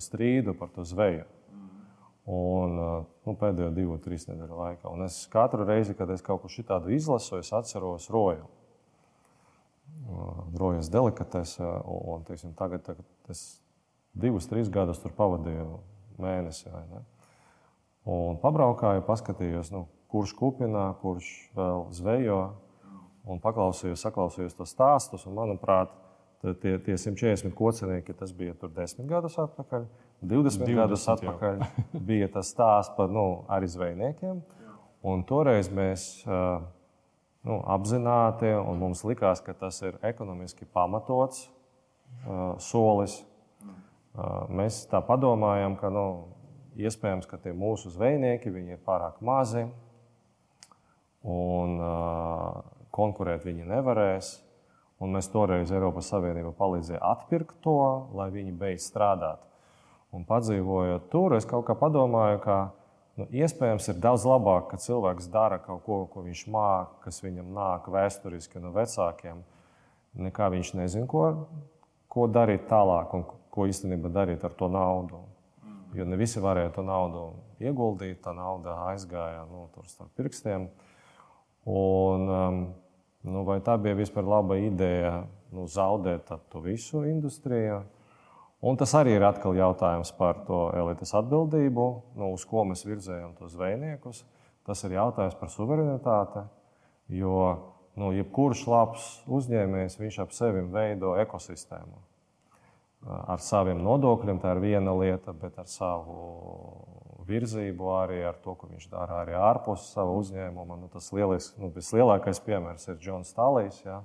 strīdu 0.00 0.54
par 0.58 0.72
to 0.74 0.84
zveju. 0.88 1.26
Un, 2.24 2.76
nu, 2.80 3.32
pēdējo 3.36 3.68
divu, 3.76 3.98
trīs 4.00 4.24
nedēļu 4.30 4.56
laikā. 4.56 4.88
Un 4.88 5.04
es 5.04 5.26
katru 5.32 5.66
reizi, 5.68 5.92
kad 5.96 6.08
es 6.10 6.24
kaut 6.24 6.40
ko 6.40 6.62
tādu 6.64 6.94
izlasu, 6.96 7.36
es 7.36 7.52
atceros 7.52 8.08
roju. 8.08 8.46
Rojas 10.56 10.88
delikatese, 10.92 11.66
un 11.84 12.24
teiksim, 12.24 12.54
tagad, 12.56 12.84
tagad 12.86 13.04
es 13.32 13.60
divus, 14.16 14.48
trīs 14.48 14.70
gadus 14.72 15.02
tur 15.02 15.12
pavadīju 15.16 15.82
mēnesi. 16.20 16.72
Un 18.08 18.40
pabraukāju, 18.40 19.04
paskatījos, 19.04 19.72
nu, 19.74 19.84
kurš 20.12 20.32
kupinā, 20.38 20.94
kurš 21.02 21.28
vēl 21.56 21.86
zvejo, 21.96 22.40
un 23.28 23.40
paklausījos, 23.44 24.00
saklausījos 24.04 24.56
tos 24.56 24.72
stāstus. 24.72 25.24
Un, 25.28 25.36
manuprāt, 25.36 25.92
tie, 26.60 26.78
tie 26.84 26.96
140 27.00 27.54
kocinieki, 27.56 28.14
tas 28.18 28.32
bija 28.36 28.54
tur 28.58 28.72
desmit 28.74 29.08
gadus 29.08 29.38
atpakaļ. 29.40 29.86
20, 30.24 30.64
20 30.64 30.78
gadus 30.78 31.06
atpakaļ 31.12 31.60
jau. 31.60 32.02
bija 32.10 32.28
tas 32.32 32.50
stāsts 32.52 32.94
par 32.96 33.12
nu, 33.12 33.44
arī 33.52 33.68
zvejniekiem. 33.72 34.42
Un 35.04 35.24
toreiz 35.28 35.68
mēs 35.72 36.06
nu, 36.24 37.58
apzināti, 37.68 38.48
un 38.56 38.80
mums 38.80 39.04
likās, 39.04 39.42
ka 39.44 39.52
tas 39.56 39.82
ir 39.84 39.98
ekonomiski 40.04 40.68
pamatots 40.72 41.46
solis. 42.64 43.18
Mēs 44.54 44.84
tā 44.88 45.00
padomājam, 45.04 45.76
ka 45.76 45.90
nu, 45.92 46.06
iespējams, 46.78 47.28
ka 47.30 47.38
tie 47.42 47.52
mūsu 47.56 47.92
zvejnieki 47.92 48.52
ir 48.64 48.80
pārāk 48.86 49.20
mazi 49.20 49.66
un 51.24 51.78
konkurēt 52.94 53.44
viņi 53.44 53.68
nevarēs. 53.68 54.36
Un 55.02 55.16
mēs 55.16 55.26
toreiz 55.32 55.72
Eiropas 55.74 56.08
Savienība 56.12 56.52
palīdzēja 56.54 57.02
atpirkt 57.02 57.58
to, 57.64 57.78
lai 58.14 58.28
viņi 58.34 58.54
beidz 58.58 58.86
strādāt. 58.86 59.42
Un 60.14 60.22
padzīvojot 60.28 61.08
tur, 61.10 61.34
es 61.34 61.46
kaut 61.50 61.66
kā 61.66 61.74
padomāju, 61.78 62.38
ka 62.44 62.58
nu, 63.18 63.26
iespējams 63.34 63.90
ir 63.90 63.98
daudz 64.02 64.26
labāk, 64.28 64.68
ka 64.70 64.78
cilvēks 64.78 65.26
dara 65.34 65.58
kaut 65.62 65.82
ko, 65.86 66.04
ko 66.12 66.22
viņš 66.26 66.44
māca, 66.54 67.00
kas 67.02 67.18
viņam 67.24 67.50
nāk 67.56 67.88
vēsturiski 67.90 68.62
no 68.62 68.70
vecākiem, 68.76 69.42
nekā 70.14 70.50
viņš 70.54 70.74
nezina, 70.78 71.08
ko, 71.10 71.24
ko 72.06 72.28
darīt 72.30 72.68
tālāk 72.70 73.16
un 73.18 73.26
ko 73.26 73.66
īstenībā 73.70 74.12
darīt 74.14 74.46
ar 74.46 74.54
to 74.54 74.70
naudu. 74.70 75.24
Jo 75.94 76.06
ne 76.06 76.18
visi 76.18 76.40
varēja 76.42 76.72
to 76.74 76.82
naudu 76.86 77.26
ieguldīt, 77.62 78.20
tā 78.22 78.32
nauda 78.34 78.78
aizgāja 78.90 79.44
nu, 79.50 79.66
starp 79.86 80.14
pirkstiem. 80.18 80.68
Un, 81.70 82.26
um, 82.28 82.64
nu, 83.24 83.42
vai 83.48 83.58
tā 83.64 83.76
bija 83.80 83.96
vispār 83.98 84.26
laba 84.28 84.58
ideja 84.60 85.24
nu, 85.54 85.66
zaudēt 85.70 86.30
to 86.52 86.62
visu 86.64 87.04
industrijā? 87.08 87.82
Un 88.64 88.78
tas 88.80 88.94
arī 88.96 89.18
ir 89.18 89.24
atkal 89.26 89.56
jautājums 89.58 90.14
par 90.16 90.38
to 90.46 90.70
elites 90.72 91.12
atbildību, 91.16 91.88
nu, 92.16 92.30
uz 92.32 92.46
ko 92.48 92.64
mēs 92.64 92.86
virzējam 92.86 93.34
tos 93.36 93.52
zvejniekus. 93.52 94.22
Tas 94.64 94.80
ir 94.86 94.94
jautājums 94.96 95.36
par 95.36 95.50
suverenitāti, 95.52 96.46
jo 97.12 97.36
nu, 98.00 98.08
jebkurš 98.16 98.64
labs 98.72 99.08
uzņēmējs 99.28 99.98
viņš 100.00 100.18
ap 100.24 100.32
sevi 100.32 100.64
veido 100.72 101.12
ekosistēmu. 101.20 102.00
Ar 103.04 103.42
saviem 103.44 103.82
nodokļiem 103.84 104.40
tā 104.40 104.54
ir 104.54 104.62
viena 104.62 104.94
lieta, 104.96 105.34
bet 105.36 105.58
ar 105.60 105.68
savu 105.68 106.14
virzību 107.28 107.90
arī 107.96 108.22
ar 108.28 108.36
to, 108.44 108.56
ko 108.58 108.68
viņš 108.70 108.90
dara 108.92 109.22
arī 109.22 109.36
ārpus 109.38 109.90
sava 109.94 110.14
uzņēmuma. 110.20 110.78
Nu, 110.80 110.90
tas 110.92 111.10
lielis, 111.16 111.52
nu, 111.60 111.70
vislielākais 111.74 112.42
piemērs 112.44 112.88
ir 112.90 113.00
Džons 113.00 113.32
Stalīs. 113.34 113.80
Ja? 113.86 114.02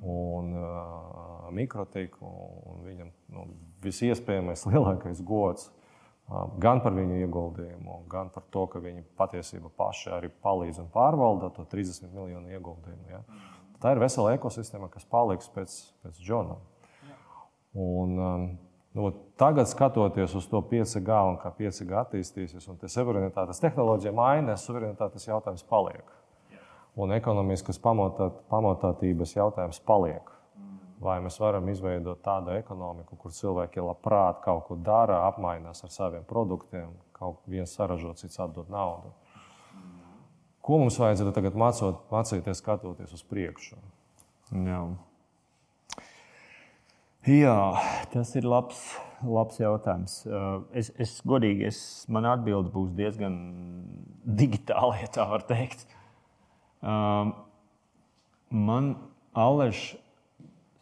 un 0.00 0.52
uh, 0.54 1.48
mikrotiku. 1.50 2.28
Un 2.70 2.84
viņam 2.86 3.10
nu, 3.32 3.46
visiespējamais 3.84 4.66
lielākais 4.70 5.22
gods 5.26 5.68
uh, 5.70 6.46
gan 6.62 6.82
par 6.84 6.94
viņu 6.96 7.20
ieguldījumu, 7.24 8.00
gan 8.10 8.30
par 8.34 8.46
to, 8.54 8.66
ka 8.70 8.82
viņi 8.82 9.04
patiesībā 9.18 9.72
paši 9.78 10.12
arī 10.18 10.30
palīdz 10.44 10.82
un 10.84 10.90
pārvalda 10.94 11.52
to 11.56 11.66
30 11.72 12.12
miljonu 12.14 12.52
ieguldījumu. 12.54 13.10
Ja? 13.10 13.22
Tā 13.82 13.92
ir 13.92 14.00
vesela 14.00 14.34
ekosistēma, 14.36 14.88
kas 14.92 15.04
paliks 15.08 15.50
pēc, 15.52 15.74
pēc 16.04 16.22
Džona. 16.22 16.56
Un, 17.76 18.14
um, 18.16 18.44
nu, 18.96 19.12
tagad, 19.38 19.68
skatoties 19.70 20.34
uz 20.38 20.48
to 20.50 20.62
5G 20.72 21.22
un 21.30 21.40
kā 21.40 21.52
5G 21.54 21.98
attīstīsies, 22.02 22.68
un 22.72 22.80
tas 22.80 22.96
suverenitātes 22.96 23.60
tehnoloģija 23.62 24.14
mainās, 24.16 24.64
suverenitātes 24.66 25.28
jautājums 25.28 25.66
paliek 25.68 26.16
un 26.96 27.12
ekonomiskas 27.12 27.78
pamotāt, 27.82 28.40
pamatātības 28.50 29.36
jautājums 29.36 29.80
paliek. 29.86 30.32
Vai 31.00 31.18
mēs 31.20 31.36
varam 31.36 31.68
izveidot 31.68 32.22
tādu 32.24 32.54
ekonomiku, 32.56 33.18
kur 33.20 33.34
cilvēki 33.36 33.84
labprāt 33.84 34.40
kaut 34.44 34.64
ko 34.70 34.78
dara, 34.80 35.26
apmainās 35.26 35.84
ar 35.84 35.92
saviem 35.92 36.24
produktiem, 36.24 36.94
kaut 37.16 37.42
viens 37.52 37.74
saražot, 37.76 38.16
cits 38.22 38.40
atdod 38.40 38.72
naudu. 38.72 39.12
Ko 40.64 40.80
mums 40.80 40.96
vajadzētu 40.98 41.34
tagad 41.36 41.58
mācot, 41.60 42.00
mācīties, 42.10 42.62
skatoties 42.62 43.12
uz 43.12 43.22
priekšu? 43.28 43.76
Jā. 44.56 44.80
Jā, 47.26 47.58
tas 48.12 48.28
ir 48.38 48.44
labs, 48.46 48.78
labs 49.26 49.56
jautājums. 49.58 50.20
Es, 50.78 50.92
es 51.02 51.16
godīgi, 51.26 51.64
es, 51.66 51.78
man 52.06 52.28
atbilde 52.30 52.70
būs 52.70 52.92
diezgan 52.94 53.34
digitāla, 54.22 54.94
ja 55.00 55.08
tā 55.10 55.24
var 55.26 55.42
teikt. 55.48 55.82
Man 58.54 58.92
Aleša 59.34 59.98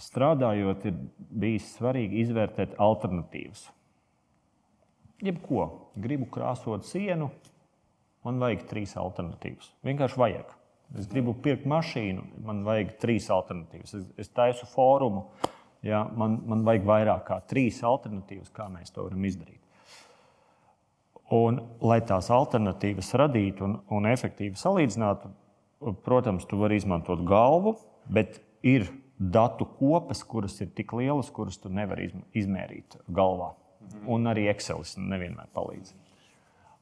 strādājot, 0.05 0.85
ir 0.85 1.01
bijis 1.33 1.71
svarīgi 1.79 2.21
izvērtēt 2.27 2.77
alternatīvas. 2.83 3.65
Jebko, 5.25 5.65
gribu 5.97 6.29
krāsot 6.29 6.85
sienu, 6.85 7.31
man 8.27 8.43
vajag 8.43 8.69
trīs 8.69 8.93
alternatīvas. 9.01 9.73
Vienkārši 9.87 10.21
vajag. 10.21 10.53
Es 11.01 11.09
gribu 11.09 11.33
pirkt 11.41 11.65
mašīnu, 11.71 12.27
man 12.45 12.61
vajag 12.69 12.99
trīs 13.01 13.33
alternatīvas. 13.33 13.97
Es, 13.97 14.09
es 14.27 14.33
taisu 14.37 14.69
fórumu, 14.69 15.31
ja, 15.85 16.05
man, 16.17 16.41
man 16.49 16.65
vajag 16.67 16.89
vairāk 16.89 17.23
kā 17.29 17.39
trīs 17.51 17.83
alternatīvas, 17.85 18.51
kā 18.55 18.69
mēs 18.73 18.95
to 18.95 19.05
varam 19.07 19.25
izdarīt. 19.29 19.61
Un, 21.35 21.61
lai 21.81 22.01
tās 22.05 22.29
alternatīvas 22.33 23.15
radītu 23.17 23.65
un, 23.67 23.79
un 23.97 24.07
efektīvi 24.11 24.61
salīdzinātu, 24.61 25.31
protams, 26.05 26.45
tu 26.49 26.59
vari 26.61 26.77
izmantot 26.81 27.25
galvu, 27.27 27.75
bet 28.13 28.41
ir 28.65 28.87
datu 29.19 29.67
kopas, 29.79 30.23
kuras 30.27 30.57
ir 30.61 30.71
tik 30.77 30.93
lielas, 30.97 31.31
kuras 31.33 31.59
tu 31.61 31.73
nevari 31.73 32.11
izmērīt 32.37 32.99
galvā. 33.09 33.55
Mhm. 33.85 34.09
Un 34.11 34.33
arī 34.33 34.49
Excel 34.53 34.85
nevienmēr 34.97 35.49
palīdz. 35.57 35.95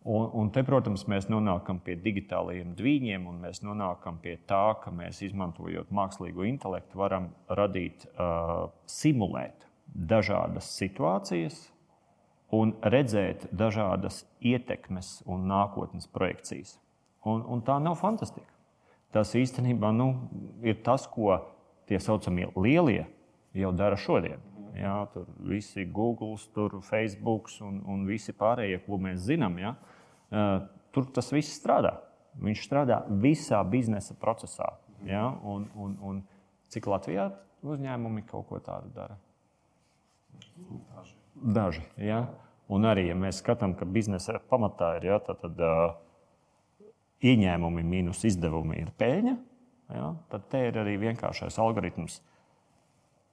Un, 0.03 0.31
un 0.35 0.49
te, 0.51 0.65
protams, 0.67 1.05
mēs 1.07 1.29
nonākam 1.31 1.79
pie 1.85 1.95
digitālajiem 2.03 2.73
dviņiem, 2.79 3.27
un 3.31 3.37
mēs 3.45 3.61
nonākam 3.63 4.17
pie 4.23 4.35
tā, 4.51 4.75
ka 4.83 4.91
mēs 4.91 5.21
izmantojot 5.23 5.93
mākslīgo 5.95 6.47
intelektu, 6.49 6.99
varam 6.99 7.29
radīt, 7.47 8.09
uh, 8.17 8.73
simulēt 8.91 9.69
dažādas 9.95 10.73
situācijas 10.75 11.69
un 12.53 12.75
redzēt 12.83 13.47
dažādas 13.55 14.25
ietekmes 14.43 15.21
un 15.31 15.47
nākotnes 15.47 16.11
projekcijas. 16.11 16.81
Un, 17.23 17.45
un 17.47 17.63
tā 17.63 17.79
nav 17.79 17.95
fantastika 18.01 18.51
tas 19.13 19.35
īstenībā 19.37 19.93
nu, 19.95 20.09
ir 20.65 20.79
tas, 20.85 21.05
ko 21.07 21.37
tie 21.89 22.01
saucamie 22.01 22.49
lielie 22.57 23.05
jau 23.53 23.73
dara 23.77 23.99
šodien. 24.01 24.41
Jā, 24.77 24.95
tur 25.13 25.27
visi 25.45 25.85
Google, 25.85 26.39
tur 26.55 26.79
Facebook 26.87 27.51
un, 27.61 27.83
un 27.89 28.07
visi 28.09 28.33
pārējie, 28.33 28.81
ko 28.87 28.97
mēs 29.03 29.27
zinām, 29.27 29.59
jā, 29.61 29.75
tur 30.95 31.09
tas 31.13 31.29
viss 31.35 31.59
strādā. 31.59 31.99
Viņš 32.41 32.63
strādā 32.65 33.03
visā 33.21 33.61
biznesa 33.69 34.17
procesā. 34.17 34.71
Jā, 35.05 35.27
un, 35.45 35.67
un, 35.77 35.99
un 36.01 36.23
cik 36.73 36.89
Latvijā 36.89 37.29
uzņēmumi 37.67 38.25
kaut 38.31 38.47
ko 38.49 38.63
tādu 38.65 38.89
dara? 38.95 39.19
Daži. 40.63 41.19
Daži 41.35 41.85
jā. 42.01 42.23
Un 42.73 42.87
arī, 42.89 43.11
ja 43.11 43.19
mēs 43.19 43.43
skatām, 43.43 43.75
ka 43.77 43.85
biznesa 43.85 44.39
pamatā 44.49 44.95
ir 44.97 45.11
jā, 45.11 45.19
tā, 45.27 45.35
tad, 45.37 45.59
uh, 45.61 45.99
ieņēmumi 47.23 47.85
mīnus 47.87 48.25
izdevumi 48.27 48.81
ir 48.83 48.91
peļņa, 48.99 49.35
ja, 49.95 50.09
tad 50.33 50.47
te 50.51 50.63
ir 50.69 50.79
arī 50.83 50.97
vienkāršais 51.03 51.59
algoritms, 51.63 52.19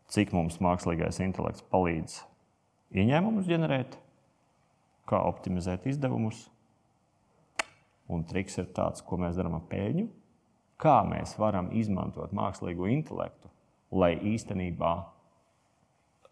cik 0.10 0.34
mums 0.34 0.60
mākslīgais 0.64 1.22
intelekts 1.24 1.66
palīdz 1.72 2.22
ieņēmumus 2.98 3.50
ģenerēt, 3.50 3.98
kā 5.10 5.22
optimizēt 5.30 5.86
izdevumus. 5.90 6.48
Un 8.10 8.24
triks 8.26 8.58
ir 8.58 8.70
tāds, 8.74 9.04
ko 9.06 9.20
mēs 9.22 9.38
darām 9.38 9.60
ar 9.60 9.66
peļņu, 9.70 10.08
kā 10.82 11.00
mēs 11.06 11.36
varam 11.38 11.70
izmantot 11.78 12.34
mākslīgo 12.34 12.90
intelektu, 12.90 13.52
lai 13.94 14.16
īstenībā 14.32 14.94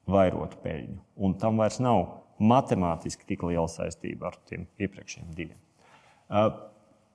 vairotu 0.09 0.57
peļņu. 0.63 0.97
Un 1.21 1.35
tam 1.41 1.61
vairs 1.61 1.77
nav 1.83 2.01
matemātiski 2.41 3.27
tik 3.29 3.45
liela 3.45 3.69
saistība 3.69 4.31
ar 4.31 4.39
tiem 4.49 4.65
iepriekšējiem 4.81 5.37
diviem. 5.37 5.61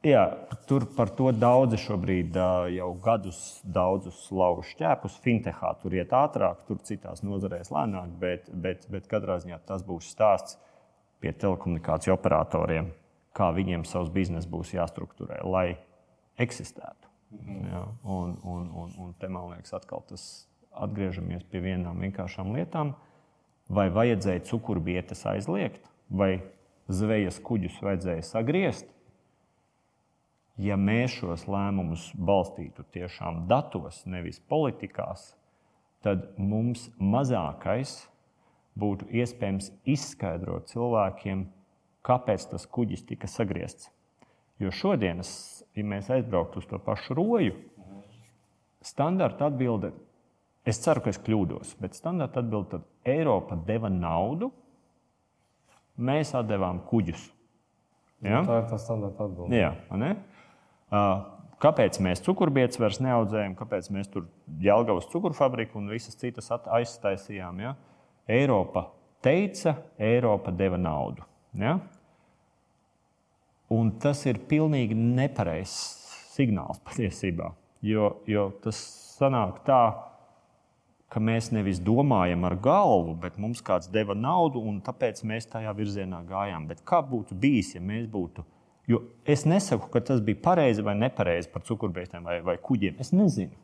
Jā, 0.02 0.22
tur 0.66 0.88
par 0.96 1.12
to 1.14 1.28
daudzi 1.30 1.78
šobrīd 1.78 2.34
jau 2.74 2.88
gadus 3.04 3.60
daudzus 3.62 4.24
lauž 4.34 4.72
šķēpus. 4.72 5.20
Fintechā 5.22 5.70
tur 5.82 5.94
iet 5.94 6.10
ātrāk, 6.16 6.64
tur 6.66 6.80
citās 6.82 7.22
nozarēs 7.22 7.70
lēnāk, 7.70 8.16
bet, 8.18 8.50
bet, 8.50 8.88
bet 8.90 9.06
katrā 9.10 9.38
ziņā 9.44 9.60
tas 9.68 9.86
būs 9.86 10.10
stāsts 10.10 10.58
pie 11.22 11.30
telekomunikāciju 11.30 12.16
operatoriem 12.16 12.90
kā 13.36 13.48
viņiem 13.56 13.84
savs 13.88 14.12
bizness 14.12 14.48
būs 14.48 14.74
jāstrukturē, 14.76 15.40
lai 15.44 15.76
eksistētu. 16.40 17.10
Mhm. 17.32 17.60
Ja, 17.72 17.84
un, 18.04 18.36
un, 18.44 18.68
un, 18.82 18.94
un 19.00 19.14
te 19.18 19.28
man 19.32 19.52
liekas, 19.54 19.72
atkal 19.78 20.04
tas 20.08 20.46
atgriežamies 20.72 21.44
pie 21.48 21.62
vienām 21.64 22.00
vienkāršām 22.04 22.52
lietām. 22.56 22.94
Vai 23.72 23.86
vajadzēja 23.92 24.42
cukurbietes 24.50 25.22
aizliegt, 25.30 25.86
vai 26.10 26.42
zvejas 26.92 27.38
kuģus 27.40 27.78
vajadzēja 27.80 28.24
sagriezt? 28.26 28.90
Ja 30.60 30.76
mēs 30.76 31.14
šos 31.16 31.46
lēmumus 31.48 32.10
balstītu 32.12 32.84
tiešām 32.92 33.46
datos, 33.48 34.02
nevis 34.04 34.40
politikās, 34.52 35.32
tad 36.04 36.26
mums 36.36 36.90
mazākais 37.00 38.02
būtu 38.78 39.08
iespējams 39.16 39.70
izskaidrot 39.88 40.68
cilvēkiem, 40.72 41.46
kāpēc 42.04 42.46
tas 42.52 42.66
kuģis 42.68 43.06
tika 43.08 43.30
sagriezts. 43.30 43.88
Jo 44.60 44.70
šodien, 44.74 45.22
ja 45.74 45.84
mēs 45.88 46.10
aizbrauktu 46.12 46.60
uz 46.60 46.68
to 46.70 46.78
pašu 46.82 47.16
roju, 47.16 47.56
standarta 48.84 49.48
atbilde, 49.48 49.92
es 50.68 50.80
ceru, 50.82 51.02
ka 51.04 51.12
es 51.14 51.20
kļūdos, 51.22 51.76
bet 51.80 51.96
standarta 51.98 52.42
atbilde 52.42 52.76
tad 52.76 53.14
Eiropa 53.14 53.56
deva 53.66 53.90
naudu, 53.90 54.52
mēs 55.96 56.34
atdevām 56.38 56.82
kuģus. 56.90 57.24
Ja? 58.22 58.44
Tā 58.46 58.60
ir 58.62 58.68
tā 58.70 58.78
standarta 58.78 59.26
atbilde. 59.26 59.58
Jā, 59.58 59.72
ne? 59.98 60.14
Kāpēc 61.62 62.00
mēs 62.02 62.20
cukurbietas 62.24 62.80
vairs 62.82 62.98
neaudzējam, 63.04 63.54
kāpēc 63.56 63.88
mēs 63.94 64.10
tur 64.12 64.26
Jālgavas 64.60 65.06
cukurfabriku 65.12 65.78
un 65.78 65.92
visas 65.92 66.18
citas 66.18 66.50
aiztaisījām? 66.50 67.62
Ja? 67.62 67.76
Eiropa 68.28 68.88
teica, 69.22 69.76
Eiropa 69.98 70.52
deva 70.52 70.80
naudu. 70.80 71.24
Ja? 71.56 71.78
Un 73.72 73.94
tas 74.02 74.24
ir 74.28 74.42
pilnīgi 74.50 74.96
nepareizs 74.98 75.76
signāls 76.34 76.82
patiesībā. 76.86 77.52
Jo, 77.82 78.16
jo 78.30 78.48
tas 78.62 78.78
sanāk 79.16 79.62
tā, 79.66 79.82
ka 81.12 81.20
mēs 81.20 81.50
nevis 81.52 81.80
domājam 81.82 82.46
ar 82.48 82.56
galvu, 82.62 83.14
bet 83.22 83.38
mums 83.40 83.62
kāds 83.64 83.90
deva 83.92 84.14
naudu, 84.16 84.62
un 84.64 84.80
tāpēc 84.84 85.22
mēs 85.28 85.48
tajā 85.52 85.72
virzienā 85.76 86.22
gājām. 86.28 86.66
Bet 86.70 86.82
kā 86.88 87.02
būtu 87.04 87.36
bijis, 87.38 87.74
ja 87.76 87.82
mēs 87.84 88.06
būtu? 88.10 88.44
Jo 88.90 89.04
es 89.28 89.44
nesaku, 89.46 89.88
ka 89.92 90.00
tas 90.02 90.22
bija 90.24 90.40
pareizi 90.42 90.82
vai 90.82 90.94
nepareizi 90.98 91.50
par 91.52 91.62
cukurbietēm 91.66 92.24
vai, 92.26 92.40
vai 92.42 92.56
kuģiem. 92.58 92.98
Es 93.02 93.12
nezinu. 93.14 93.54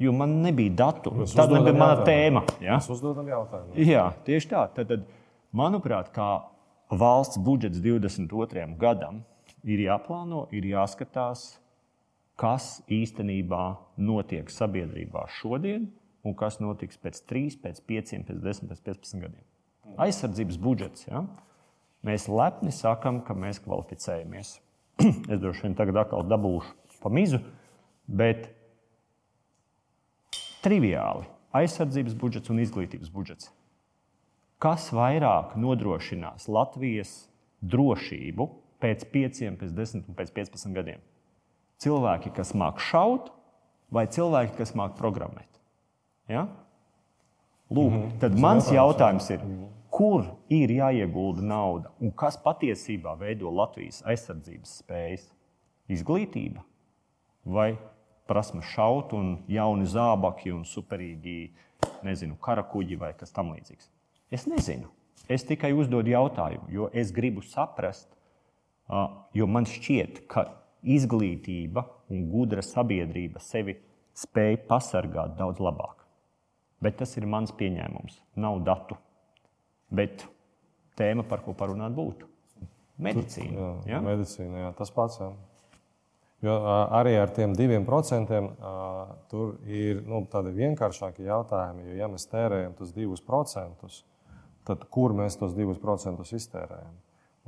Jo 0.00 0.12
man 0.16 0.38
nebija 0.44 0.72
datu. 0.84 1.12
Tā 1.28 1.46
nebija 1.50 1.76
mana 1.76 2.04
tēma. 2.06 2.44
Ja? 2.60 2.78
Mēs 2.78 2.90
uzdodam 2.92 3.28
jautājumu. 3.28 3.74
Jā, 3.84 4.06
tieši 4.26 4.52
tā. 4.52 4.66
Tad, 4.76 4.92
tad, 4.92 5.08
manuprāt, 5.56 6.12
kā 6.14 6.28
valsts 6.90 7.40
budžets 7.40 7.80
22. 7.82 8.66
gadam 8.80 9.22
ir 9.64 9.84
jāplāno, 9.84 10.46
ir 10.56 10.68
jāskatās, 10.70 11.58
kas 12.40 12.80
īstenībā 12.88 13.64
notiek 14.00 14.48
sabiedrībā 14.52 15.26
šodien 15.40 15.90
un 16.24 16.36
kas 16.36 16.58
notiks 16.60 17.00
pēc 17.00 17.20
3, 17.28 17.60
pēc 17.64 17.82
5, 17.88 18.14
pēc 18.28 18.40
10, 18.44 18.70
pēc 18.70 18.82
15 18.88 19.24
gadiem. 19.24 19.44
Aizsardzības 20.00 20.58
budžets. 20.60 21.06
Ja? 21.08 21.24
Mēs 22.06 22.26
lepni 22.32 22.72
sakām, 22.72 23.20
ka 23.26 23.36
mēs 23.36 23.60
kvalificējamies. 23.64 24.54
es 25.32 25.40
droši 25.40 25.66
vien 25.66 25.76
tagad 25.76 26.02
atkal 26.04 26.24
dabūšu 26.28 27.00
pa 27.00 27.08
mizu, 27.12 27.38
bet 28.04 28.50
triviāli 30.64 31.24
aizsardzības 31.56 32.16
budžets 32.20 32.52
un 32.52 32.60
izglītības 32.60 33.12
budžets 33.12 33.48
kas 34.60 34.90
vairāk 34.94 35.56
nodrošinās 35.58 36.46
Latvijas 36.52 37.14
drošību 37.64 38.46
pēc 38.80 39.06
5, 39.12 39.42
pēc 39.60 39.76
10 39.76 40.08
un 40.08 40.16
pēc 40.18 40.32
15 40.36 40.76
gadiem? 40.76 41.00
Cilvēki, 41.80 42.32
kas 42.36 42.52
māca 42.52 42.82
šaut, 42.84 43.30
vai 43.92 44.04
cilvēki, 44.12 44.58
kas 44.58 44.74
māca 44.76 44.98
programmēt? 45.00 45.48
Ja? 46.28 46.46
Lūk, 47.70 47.92
-hmm. 47.92 48.18
Tad 48.20 48.36
mans 48.38 48.68
jautājums 48.72 49.30
ir, 49.30 49.40
kur 50.00 50.30
ir 50.48 50.70
jāiegulda 50.72 51.42
nauda 51.44 51.90
un 52.00 52.08
kas 52.16 52.38
patiesībā 52.40 53.12
veido 53.20 53.50
Latvijas 53.52 53.98
aizsardzības 54.08 54.78
spējas? 54.80 55.26
Izglītība 55.92 56.62
vai 57.44 57.74
prasme 58.30 58.62
šaut 58.64 59.12
un 59.18 59.34
jauni 59.50 59.84
zābaki 59.90 60.54
un 60.54 60.62
superīgi, 60.64 61.50
nezinu, 62.06 62.38
karakuģi 62.40 62.96
vai 62.96 63.10
kas 63.18 63.34
tamlīdzīgs? 63.36 63.90
Es 64.32 64.46
nezinu. 64.48 64.88
Es 65.28 65.44
tikai 65.44 65.74
uzdodu 65.76 66.14
jautājumu, 66.14 66.70
jo 66.72 66.88
es 66.96 67.12
gribu 67.12 67.44
saprast, 67.44 68.08
jo 69.36 69.50
man 69.52 69.68
šķiet, 69.68 70.24
ka 70.32 70.46
izglītība 70.80 71.84
un 72.08 72.24
gudra 72.32 72.64
sabiedrība 72.64 73.44
sevi 73.44 73.76
spēj 74.16 74.62
pasargāt 74.70 75.36
daudz 75.36 75.60
labāk. 75.60 76.00
Bet 76.80 76.96
tas 77.04 77.12
ir 77.20 77.28
mans 77.28 77.52
pieņēmums. 77.52 78.16
Nav 78.40 78.64
datu. 78.64 78.96
Bet 79.90 80.26
tēma, 80.98 81.24
par 81.26 81.42
ko 81.44 81.54
parunāt, 81.58 81.94
būtu 81.96 82.28
medicīna. 83.00 83.56
Jā, 83.56 83.96
ja? 83.96 84.00
medicīna 84.04 84.66
jā, 84.66 84.72
tas 84.78 84.92
pats. 84.94 85.20
Jā. 85.22 85.30
Jo 86.40 86.54
arī 86.96 87.18
ar 87.20 87.32
tiem 87.36 87.52
diviem 87.52 87.84
procentiem 87.84 88.48
tur 89.28 89.58
ir 89.68 90.00
nu, 90.08 90.22
tādi 90.32 90.54
vienkāršāki 90.56 91.26
jautājumi. 91.26 91.90
Jo, 91.90 91.98
ja 91.98 92.08
mēs 92.08 92.24
tērējam 92.30 92.76
tos 92.78 92.94
divus 92.96 93.20
procentus, 93.24 94.00
tad 94.68 94.86
kur 94.92 95.12
mēs 95.16 95.36
tos 95.40 95.52
2% 95.56 96.24
iztērējam? 96.24 96.96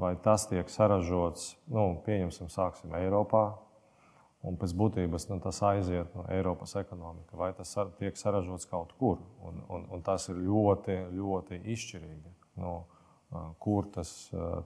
Vai 0.02 0.12
tas 0.24 0.44
tiek 0.48 0.68
saražots, 0.72 1.54
nu, 1.72 1.86
pieņemsim, 2.04 2.48
sāksim 2.52 2.92
Eiropā, 2.96 3.52
un 4.46 4.58
pēc 4.58 4.74
būtības 4.78 5.28
nu, 5.30 5.38
tas 5.42 5.60
aiziet 5.66 6.14
no 6.16 6.24
Eiropas 6.32 6.74
ekonomikas, 6.80 7.36
vai 7.38 7.52
tas 7.56 7.74
tiek 7.98 8.18
saražots 8.18 8.68
kaut 8.70 8.94
kur? 8.98 9.20
Un, 9.46 9.62
un, 9.70 9.86
un 9.94 10.02
tas 10.06 10.26
ir 10.32 10.40
ļoti, 10.42 10.98
ļoti 11.14 11.60
izšķirīgi, 11.74 12.34
no, 12.62 12.74
kur 13.62 13.88
tas 13.94 14.10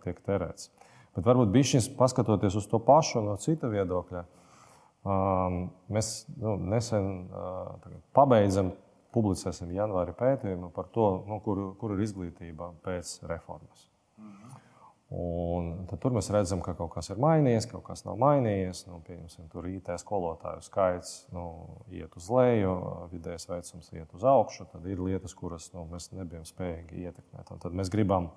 tiek 0.04 0.22
terēts. 0.26 0.70
Bet 1.16 1.28
varbūt 1.28 1.52
bišķiņš 1.52 1.92
paskatoties 1.96 2.56
uz 2.60 2.66
to 2.68 2.80
pašu 2.84 3.22
no 3.24 3.36
cita 3.40 3.70
viedokļa, 3.72 4.24
mēs 5.92 6.10
nu, 6.36 6.56
nesen 6.72 7.28
pabeidzam 8.16 8.74
publicēsim 9.16 9.70
janvāri 9.72 10.12
pētījumu 10.16 10.72
par 10.76 10.90
to, 10.92 11.08
nu, 11.28 11.40
kur, 11.44 11.62
kur 11.80 11.94
ir 11.94 12.02
izglītība 12.04 12.74
pēc 12.84 13.20
reformas. 13.30 13.86
Un 15.14 15.84
tad 15.86 16.02
mēs 16.10 16.32
redzam, 16.34 16.58
ka 16.66 16.72
kaut 16.74 16.90
kas 16.96 17.12
ir 17.12 17.20
mainījies, 17.22 17.68
kaut 17.70 17.84
kas 17.86 18.02
nav 18.02 18.16
mainījies. 18.18 18.82
Nu, 18.88 18.98
tur 19.52 19.68
IT 19.70 19.92
skolotāju 20.02 20.64
skaits 20.66 21.12
nu, 21.34 21.44
iet 21.94 22.16
uz 22.18 22.26
leju, 22.32 22.72
vidējais 23.12 23.46
vecums 23.46 23.92
iet 23.94 24.16
uz 24.18 24.26
augšu. 24.26 24.66
Tad 24.72 24.88
ir 24.90 24.98
lietas, 24.98 25.36
kuras 25.38 25.70
nu, 25.76 25.84
mēs 25.92 26.10
nebijām 26.10 26.42
spējīgi 26.48 27.06
ietekmēt. 27.06 27.52
Un 27.54 27.62
tad 27.62 27.76
mēs 27.78 27.92
gribam 27.94 28.32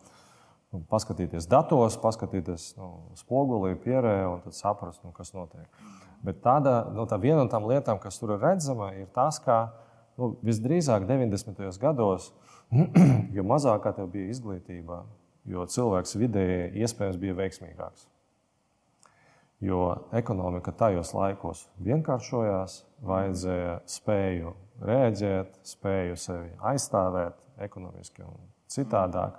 nu, 0.70 0.84
paskatīties 0.92 1.50
datos, 1.50 1.98
paskatīties 2.04 2.76
nu, 2.78 2.92
spogulī, 3.18 3.74
pierē 3.82 4.20
un 4.30 4.54
saprast, 4.54 5.02
nu, 5.02 5.10
kas 5.16 5.34
notiek. 5.34 5.66
Bet 6.22 6.44
tāda, 6.46 6.84
nu, 6.94 7.08
tā 7.10 7.18
viena 7.18 7.42
no 7.42 7.50
tām 7.50 7.66
lietām, 7.66 7.98
kas 8.04 8.22
tur 8.22 8.36
ir 8.36 8.44
redzama, 8.44 8.92
ir 9.00 9.10
tas, 9.16 9.40
ka 9.42 9.72
nu, 10.20 10.36
visdrīzāk 10.46 11.10
90. 11.10 11.66
gados, 11.82 12.30
jo 13.36 13.46
mazāk 13.48 13.90
tev 13.98 14.12
bija 14.14 14.30
izglītība, 14.36 15.02
jo 15.48 15.66
cilvēks 15.66 16.16
vidēji 16.20 16.84
iespējams 16.84 17.20
bija 17.22 17.38
veiksmīgāks. 17.38 18.08
Jo 19.64 20.08
ekonomika 20.16 20.72
tajos 20.72 21.12
laikos 21.16 21.66
vienkāršojās, 21.84 22.80
vajadzēja 23.04 23.80
spēju 23.92 24.54
rēģēt, 24.88 25.60
spēju 25.68 26.20
sevi 26.20 26.54
aizstāvēt 26.72 27.40
ekonomiski 27.66 28.24
un 28.24 28.38
citādāk. 28.72 29.36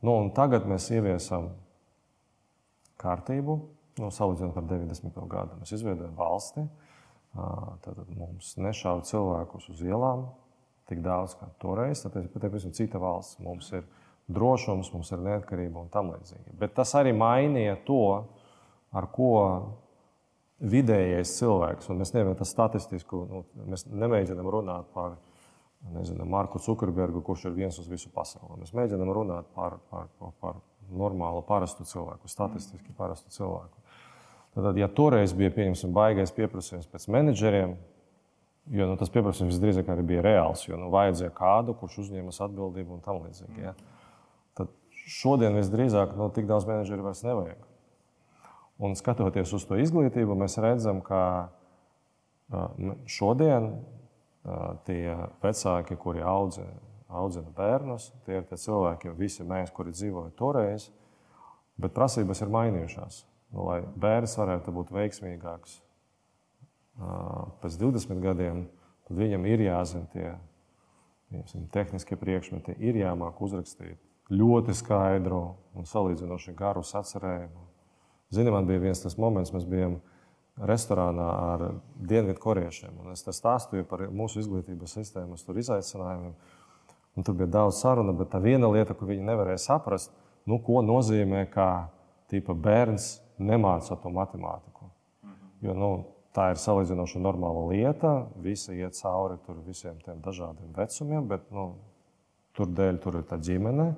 Nu, 0.00 0.16
un 0.16 0.30
tagad 0.32 0.64
mēs 0.68 0.88
ieviesam 0.96 1.50
kārtību, 3.00 3.58
nu, 4.00 4.08
salīdzinot 4.08 4.56
ar 4.56 4.68
90. 4.70 5.20
gadu. 5.28 5.60
Mēs 5.60 5.74
izveidojam 5.76 6.16
valsti, 6.16 6.64
Tad 7.84 7.98
mums 8.18 8.56
nešauja 8.58 9.04
cilvēkus 9.06 9.68
uz 9.70 9.82
ielām 9.86 10.26
tik 10.90 11.02
daudz 11.04 11.36
kā 11.38 11.46
toreiz. 11.62 12.02
Tad 12.02 12.16
ir 12.18 12.30
pavisam 12.32 12.74
cita 12.74 12.98
valsts. 12.98 13.38
Mums 13.42 13.70
ir 13.76 13.84
drošums, 14.34 14.92
mums 14.94 15.10
ir 15.14 15.22
neatkarība 15.24 15.82
un 15.82 15.90
tam 15.92 16.12
līdzīgi. 16.14 16.54
Bet 16.60 16.74
tas 16.78 16.94
arī 16.98 17.12
mainīja 17.16 17.78
to, 17.86 18.02
ar 18.94 19.06
ko 19.14 19.32
vidējais 20.60 21.34
cilvēks, 21.38 21.88
un 21.90 22.00
mēs 22.02 22.12
nevienam 22.14 22.36
tas 22.38 22.52
statistisku, 22.52 23.24
nu, 23.30 23.44
mēs 23.70 23.86
nemēģinām 23.88 24.48
runāt 24.52 24.90
par 24.94 25.16
nezinu, 25.94 26.26
Marku 26.28 26.60
Zukerbergu, 26.60 27.22
kurš 27.24 27.46
ir 27.48 27.56
viens 27.56 27.78
uz 27.80 27.88
visu 27.88 28.10
pasauli. 28.12 28.60
Mēs 28.60 28.74
mēģinām 28.76 29.12
runāt 29.16 29.48
par, 29.56 29.78
par, 29.90 30.10
par, 30.18 30.34
par 30.42 30.58
normālu, 30.90 31.42
parastu 31.46 31.86
cilvēku, 31.88 32.28
statistiski 32.28 32.92
parastu 32.96 33.32
cilvēku. 33.32 33.80
Tad, 34.56 34.76
ja 34.76 34.88
toreiz 34.90 35.32
bija 35.36 35.52
pieņemsim, 35.54 35.94
baigais 35.94 36.32
pieprasījums 36.34 36.88
pēc 36.90 37.06
menedžeriem, 37.14 37.76
jo 38.74 38.88
nu, 38.90 38.96
tas 39.00 39.12
pieprasījums 39.14 39.54
visdrīzāk 39.54 39.88
arī 39.92 40.04
bija 40.10 40.24
reāls, 40.26 40.66
jo 40.66 40.78
nu, 40.78 40.90
vajadzēja 40.92 41.30
kādu, 41.36 41.76
kurš 41.78 42.00
uzņemas 42.04 42.42
atbildību 42.48 42.96
un 42.96 43.04
tam 43.04 43.22
līdzīgi. 43.24 43.62
Ja? 43.62 43.76
Šodien 45.10 45.56
visdrīzāk 45.58 46.14
nu, 46.18 46.28
tik 46.34 46.46
daudz 46.46 46.68
menedžeru 46.68 47.08
vairs 47.08 47.24
nevajag. 47.26 47.64
Un 48.80 48.94
skatoties 48.96 49.50
uz 49.56 49.64
to 49.68 49.76
izglītību, 49.80 50.36
mēs 50.38 50.54
redzam, 50.62 51.02
ka 51.04 51.50
šodien 53.10 53.72
tie 54.86 55.16
vecāki, 55.42 55.98
kuri 56.00 56.22
audzina, 56.24 56.78
audzina 57.10 57.50
bērnus, 57.56 58.08
tie 58.24 58.38
ir 58.38 58.46
tie 58.48 58.56
cilvēki, 58.62 59.12
visi 59.18 59.44
mēs, 59.46 59.72
kuri 59.74 59.92
dzīvoja 59.92 60.30
toreiz, 60.38 60.88
bet 61.80 61.94
prasības 61.96 62.40
ir 62.44 62.52
mainījušās. 62.54 63.24
Nu, 63.50 63.64
lai 63.66 63.80
bērns 63.82 64.36
varētu 64.38 64.72
būt 64.76 64.92
veiksmīgāks 64.94 65.80
pēc 67.60 67.80
20 67.82 68.22
gadiem, 68.22 68.62
tad 69.08 69.18
viņam 69.18 69.48
ir 69.50 69.66
jāzina 69.66 70.06
tie 70.14 70.30
tehniskie 71.74 72.18
priekšmeti, 72.18 72.78
ir 72.78 73.02
jāmāk 73.02 73.42
uzrakstīt 73.42 73.98
ļoti 74.30 74.76
skaidru 74.78 75.42
un 75.74 75.86
salīdzinoši 75.88 76.54
garu 76.58 76.82
sacerējumu 76.86 77.70
Zini, 78.30 78.50
man 78.50 78.66
bija 78.66 78.78
viens 78.78 79.02
tas 79.02 79.16
moments, 79.18 79.50
mēs 79.50 79.64
bijām 79.66 79.96
restorānā 80.70 81.26
ar 81.50 81.64
dienvidu 81.96 82.38
korejiešiem. 82.38 83.00
Es 83.10 83.24
stāstīju 83.26 83.86
par 83.90 84.04
mūsu 84.14 84.38
izglītības 84.44 84.94
sistēmas 84.98 85.42
izaicinājumiem. 85.48 86.36
Un 87.18 87.26
tur 87.26 87.34
bija 87.34 87.50
daudz 87.50 87.80
sarunu, 87.80 88.14
bet 88.14 88.30
tā 88.30 88.38
viena 88.42 88.70
lieta, 88.70 88.94
ko 88.94 89.08
viņi 89.08 89.26
nevarēja 89.26 89.64
saprast, 89.64 90.12
nu, 90.46 90.60
ko 90.62 90.78
nozīmē, 90.86 91.42
ka 91.50 91.90
tīpa, 92.30 92.54
bērns 92.54 93.16
nemāca 93.42 93.98
to 93.98 94.12
matemātiku. 94.14 94.92
Jo, 95.66 95.74
nu, 95.74 95.90
tā 96.36 96.52
ir 96.52 96.62
salīdzinoši 96.62 97.18
normāla 97.18 97.66
lieta. 97.72 98.12
Visi 98.38 98.78
iet 98.78 98.94
cauri 99.00 99.40
visiem 99.66 99.98
tiem 100.04 100.22
dažādiem 100.22 100.70
vecumiem, 100.76 101.26
bet 101.26 101.50
nu, 101.50 101.72
tur 102.54 102.70
dēļ 102.70 103.02
tur 103.02 103.18
ir 103.18 103.26
tā 103.26 103.40
ģimene. 103.42 103.90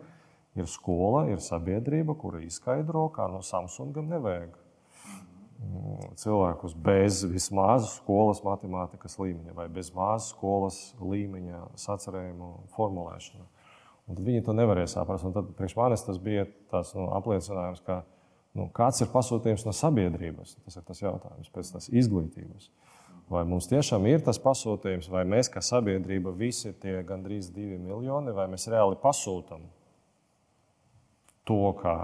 Ir 0.52 0.68
skola, 0.68 1.24
ir 1.32 1.40
sabiedrība, 1.40 2.12
kura 2.20 2.42
izskaidro, 2.44 3.06
kā 3.14 3.24
no 3.32 3.40
Samsungam 3.40 4.10
nevajag 4.12 4.52
mm, 4.52 6.10
cilvēkus 6.20 6.74
bez 6.76 7.22
vismaz 7.24 7.88
skolas 7.94 8.42
matemātikas 8.44 9.16
līmeņa 9.16 9.56
vai 9.56 9.70
bez 9.72 9.88
mazas 9.96 10.28
skolas 10.34 10.82
līmeņa 11.00 11.62
sacerējumu 11.80 12.52
formulēšana. 12.76 13.48
Un 14.10 14.18
tad 14.18 14.28
viņi 14.28 14.44
to 14.44 14.52
nevarēja 14.58 14.92
saprast. 14.98 15.24
Un 15.24 15.32
tad 15.32 15.52
priekš 15.56 15.78
manis 15.78 16.04
tas 16.04 16.20
bija 16.20 16.44
tāds 16.68 16.92
nu, 16.98 17.08
apliecinājums, 17.16 17.80
ka 17.86 18.02
nu, 18.58 18.68
kāds 18.76 19.00
ir 19.00 19.08
pasūtījums 19.14 19.64
no 19.64 19.72
sabiedrības. 19.72 20.58
Tas 20.66 20.76
ir 20.76 20.88
tas 20.88 21.00
jautājums 21.00 21.52
pēc 21.54 21.76
tās 21.78 21.88
izglītības. 21.88 22.68
Vai 23.32 23.46
mums 23.48 23.70
tiešām 23.70 24.04
ir 24.10 24.20
tas 24.26 24.36
pasūtījums, 24.42 25.08
vai 25.08 25.22
mēs, 25.24 25.48
kā 25.48 25.62
sabiedrība, 25.64 26.34
visi 26.36 26.74
tie 26.82 26.98
gandrīz 27.08 27.48
divi 27.54 27.78
miljoni, 27.80 28.34
vai 28.36 28.50
mēs 28.52 28.68
reāli 28.68 29.00
pasūtām 29.00 29.70
to, 31.48 31.62
kā. 31.80 31.96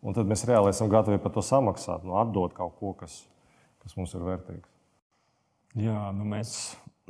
Un 0.00 0.16
tad 0.16 0.28
mēs 0.28 0.46
reāli 0.48 0.72
esam 0.72 0.88
gatavi 0.92 1.20
par 1.20 1.32
to 1.34 1.44
samaksāt, 1.44 2.04
nu, 2.08 2.16
atdot 2.20 2.54
kaut 2.56 2.76
ko, 2.80 2.94
kas, 2.96 3.22
kas 3.82 3.96
mums 3.98 4.14
ir 4.16 4.24
vērtīgs. 4.24 4.70
Jā, 5.80 5.98
nu 6.16 6.26
mēs 6.26 6.54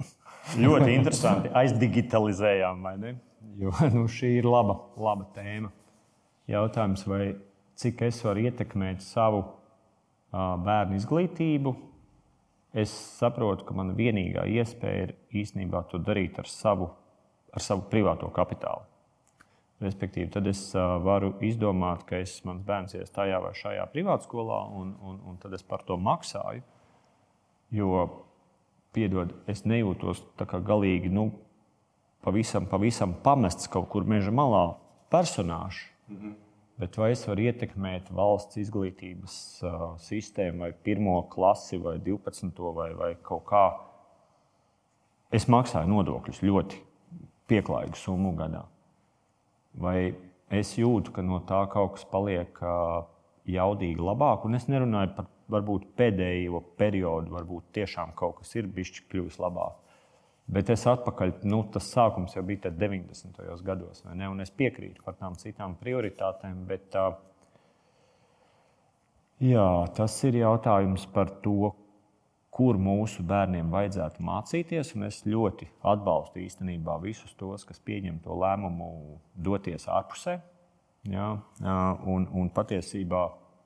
ļoti 0.64 0.96
interesanti 0.96 1.52
aizdigitalizējām, 1.62 2.82
vai 2.84 2.96
ne? 3.00 3.14
Jo 3.60 3.72
nu, 3.94 4.06
šī 4.10 4.34
ir 4.40 4.48
laba, 4.48 4.76
laba 5.00 5.28
tēma. 5.36 5.70
Jautājums, 6.50 7.06
vai 7.08 7.36
cik 7.78 8.02
es 8.08 8.18
varu 8.26 8.44
ietekmēt 8.48 9.04
savu 9.04 9.44
uh, 9.44 10.56
bērnu 10.60 10.98
izglītību? 10.98 11.74
Es 12.80 12.92
saprotu, 13.18 13.64
ka 13.66 13.74
mana 13.74 13.94
vienīgā 13.96 14.44
iespēja 14.50 15.08
ir 15.08 15.14
īstenībā 15.42 15.82
to 15.90 15.98
darīt 16.02 16.38
ar 16.38 16.50
savu, 16.50 16.90
ar 17.50 17.64
savu 17.64 17.86
privāto 17.90 18.28
kapitālu. 18.34 18.89
Respektīvi, 19.80 20.28
tad 20.34 20.44
es 20.50 20.60
uh, 20.74 20.98
varu 21.00 21.30
izdomāt, 21.46 22.02
ka 22.08 22.18
es, 22.20 22.34
mans 22.44 22.64
bērns 22.66 22.98
ies 22.98 23.12
tajā 23.14 23.38
vai 23.40 23.54
šajā 23.56 23.86
privātskolā, 23.94 24.58
un, 24.76 24.90
un, 25.00 25.20
un 25.30 25.38
tad 25.40 25.56
es 25.56 25.64
par 25.64 25.86
to 25.88 25.96
maksāju. 25.96 26.60
Jo, 27.72 28.02
piedod, 28.92 29.32
es 29.48 29.64
nejūtos 29.64 30.20
galīgi 30.36 31.08
nu, 31.14 31.30
pavisam, 32.26 32.66
pavisam 32.68 33.14
pamests 33.24 33.70
kaut 33.72 33.88
kur 33.88 34.04
meža 34.04 34.34
malā 34.34 34.66
personāžs. 35.12 35.80
Mm 36.08 36.16
-hmm. 36.16 36.34
Bet 36.80 36.96
vai 36.96 37.10
es 37.12 37.26
varu 37.28 37.42
ietekmēt 37.44 38.10
valsts 38.10 38.56
izglītības 38.56 39.34
uh, 39.62 39.98
sistēmu, 40.00 40.58
vai 40.58 40.72
pirmo 40.72 41.22
klasi, 41.28 41.78
vai 41.78 41.98
12. 41.98 42.74
vai, 42.74 42.94
vai 42.94 43.14
kaut 43.22 43.44
kā? 43.44 43.64
Es 45.30 45.48
maksāju 45.48 45.88
nodokļus 45.88 46.42
ļoti 46.42 46.80
pieklājīgu 47.46 47.96
summu 47.96 48.32
gadā. 48.36 48.64
Vai 49.78 50.14
es 50.50 50.72
jūtu, 50.78 51.12
ka 51.14 51.22
no 51.22 51.38
tā 51.46 51.60
kaut 51.70 51.94
kas 51.96 52.06
paliek 52.10 52.56
jaudīgi 53.50 54.02
labāk? 54.02 54.46
Un 54.48 54.58
es 54.58 54.66
nerunāju 54.70 55.14
par 55.16 55.28
varbūt 55.50 55.92
pēdējo 55.98 56.62
periodu, 56.78 57.34
varbūt 57.34 57.70
tiešām 57.78 58.14
kaut 58.18 58.40
kas 58.40 58.54
ir 58.58 58.68
bijis 58.70 59.02
kļuvis 59.10 59.38
labāk. 59.42 59.78
Bet 60.50 60.70
es 60.74 60.82
atpakaļ, 60.90 61.36
nu, 61.46 61.60
tas 61.70 61.86
sākums 61.92 62.34
jau 62.34 62.42
bija 62.46 62.72
90. 62.74 63.38
gados, 63.66 64.02
vai 64.06 64.16
ne? 64.18 64.30
Un 64.32 64.42
es 64.42 64.50
piekrītu 64.50 65.04
par 65.04 65.14
tām 65.20 65.36
citām 65.38 65.76
prioritātēm, 65.78 66.64
bet 66.66 66.96
jā, 69.38 69.68
tas 69.94 70.16
ir 70.26 70.40
jautājums 70.40 71.06
par 71.14 71.30
to, 71.44 71.70
kur 72.50 72.78
mūsu 72.80 73.22
bērniem 73.26 73.70
vajadzētu 73.72 74.24
mācīties. 74.26 74.94
Es 75.06 75.22
ļoti 75.26 75.68
atbalstu 75.86 76.42
īstenībā 76.42 76.98
visus 77.02 77.34
tos, 77.38 77.64
kas 77.64 77.80
pieņem 77.86 78.20
to 78.24 78.36
lēmumu 78.36 79.20
doties 79.34 79.86
ārpusē. 79.88 80.40
Ja, 81.08 81.30
un, 82.04 82.26
un 82.36 82.50
patiesībā 82.52 83.22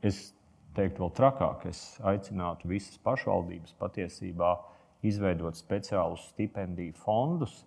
es 0.06 0.28
teiktu 0.76 1.02
vēl 1.02 1.12
trakāk, 1.16 1.66
es 1.70 1.96
aicinātu 2.06 2.68
visas 2.70 2.98
pašvaldības 3.02 3.74
patiesībā 3.80 4.52
izveidot 5.04 5.58
speciālus 5.58 6.28
stipendiju 6.30 6.94
fondus, 7.02 7.64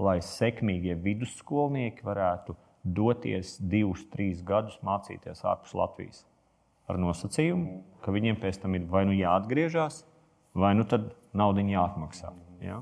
lai 0.00 0.18
sekmīgie 0.24 0.96
vidusskolnieki 1.04 2.04
varētu 2.06 2.56
doties 2.84 3.58
divus, 3.60 4.06
trīs 4.12 4.40
gadus 4.46 4.78
mācīties 4.86 5.44
ārpus 5.44 5.74
Latvijas. 5.76 6.24
Ar 6.88 6.98
nosacījumu, 6.98 7.82
ka 8.02 8.14
viņiem 8.14 8.40
pēc 8.40 8.62
tam 8.62 8.74
ir 8.74 8.86
vai 8.90 9.04
nu 9.06 9.14
jāatgriežas, 9.14 10.00
vai 10.54 10.74
nu 10.74 10.84
tad 10.88 11.10
naudu 11.36 11.64
jāatmaksā. 11.66 12.32
Ja? 12.64 12.80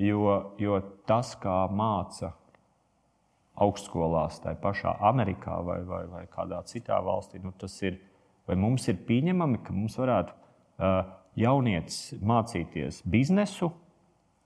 Jo, 0.00 0.54
jo 0.58 0.80
tas, 1.08 1.34
kā 1.40 1.64
māca 1.68 2.32
augstskolās, 3.60 4.40
tā 4.40 4.54
pašā 4.56 4.94
Amerikā 5.10 5.58
vai, 5.64 5.80
vai, 5.84 6.04
vai 6.08 6.24
kādā 6.32 6.62
citā 6.68 7.00
valstī, 7.04 7.40
nu, 7.42 7.52
tas 7.52 7.74
ir, 7.84 7.98
vai 8.48 8.56
mums 8.56 8.88
ir 8.88 9.02
pieņemami, 9.06 9.60
ka 9.66 9.76
mums 9.76 9.98
varētu 10.00 10.32
uh, 10.32 11.02
jaunietis 11.36 12.14
mācīties 12.24 13.02
biznesu 13.04 13.70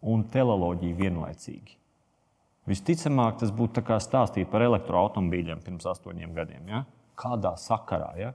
un 0.05 0.27
teleoloģiju 0.33 0.99
vienlaicīgi. 0.99 1.79
Visticamāk, 2.69 3.39
tas 3.43 3.53
būtu 3.53 3.85
kā 3.85 3.99
stāstīt 4.01 4.49
par 4.51 4.65
elektroautobīļiem 4.65 5.61
pirms 5.65 5.87
astoņiem 5.93 6.33
gadiem. 6.37 6.69
Ja? 6.73 6.83
Kādā 7.21 7.55
sakarā? 7.61 8.11
Ja? 8.19 8.33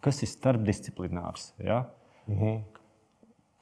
Kas 0.00 0.22
ir 0.22 0.30
starpdisciplinārs? 0.30 1.50
Ja? 1.58 1.84
Mhm. 2.30 2.62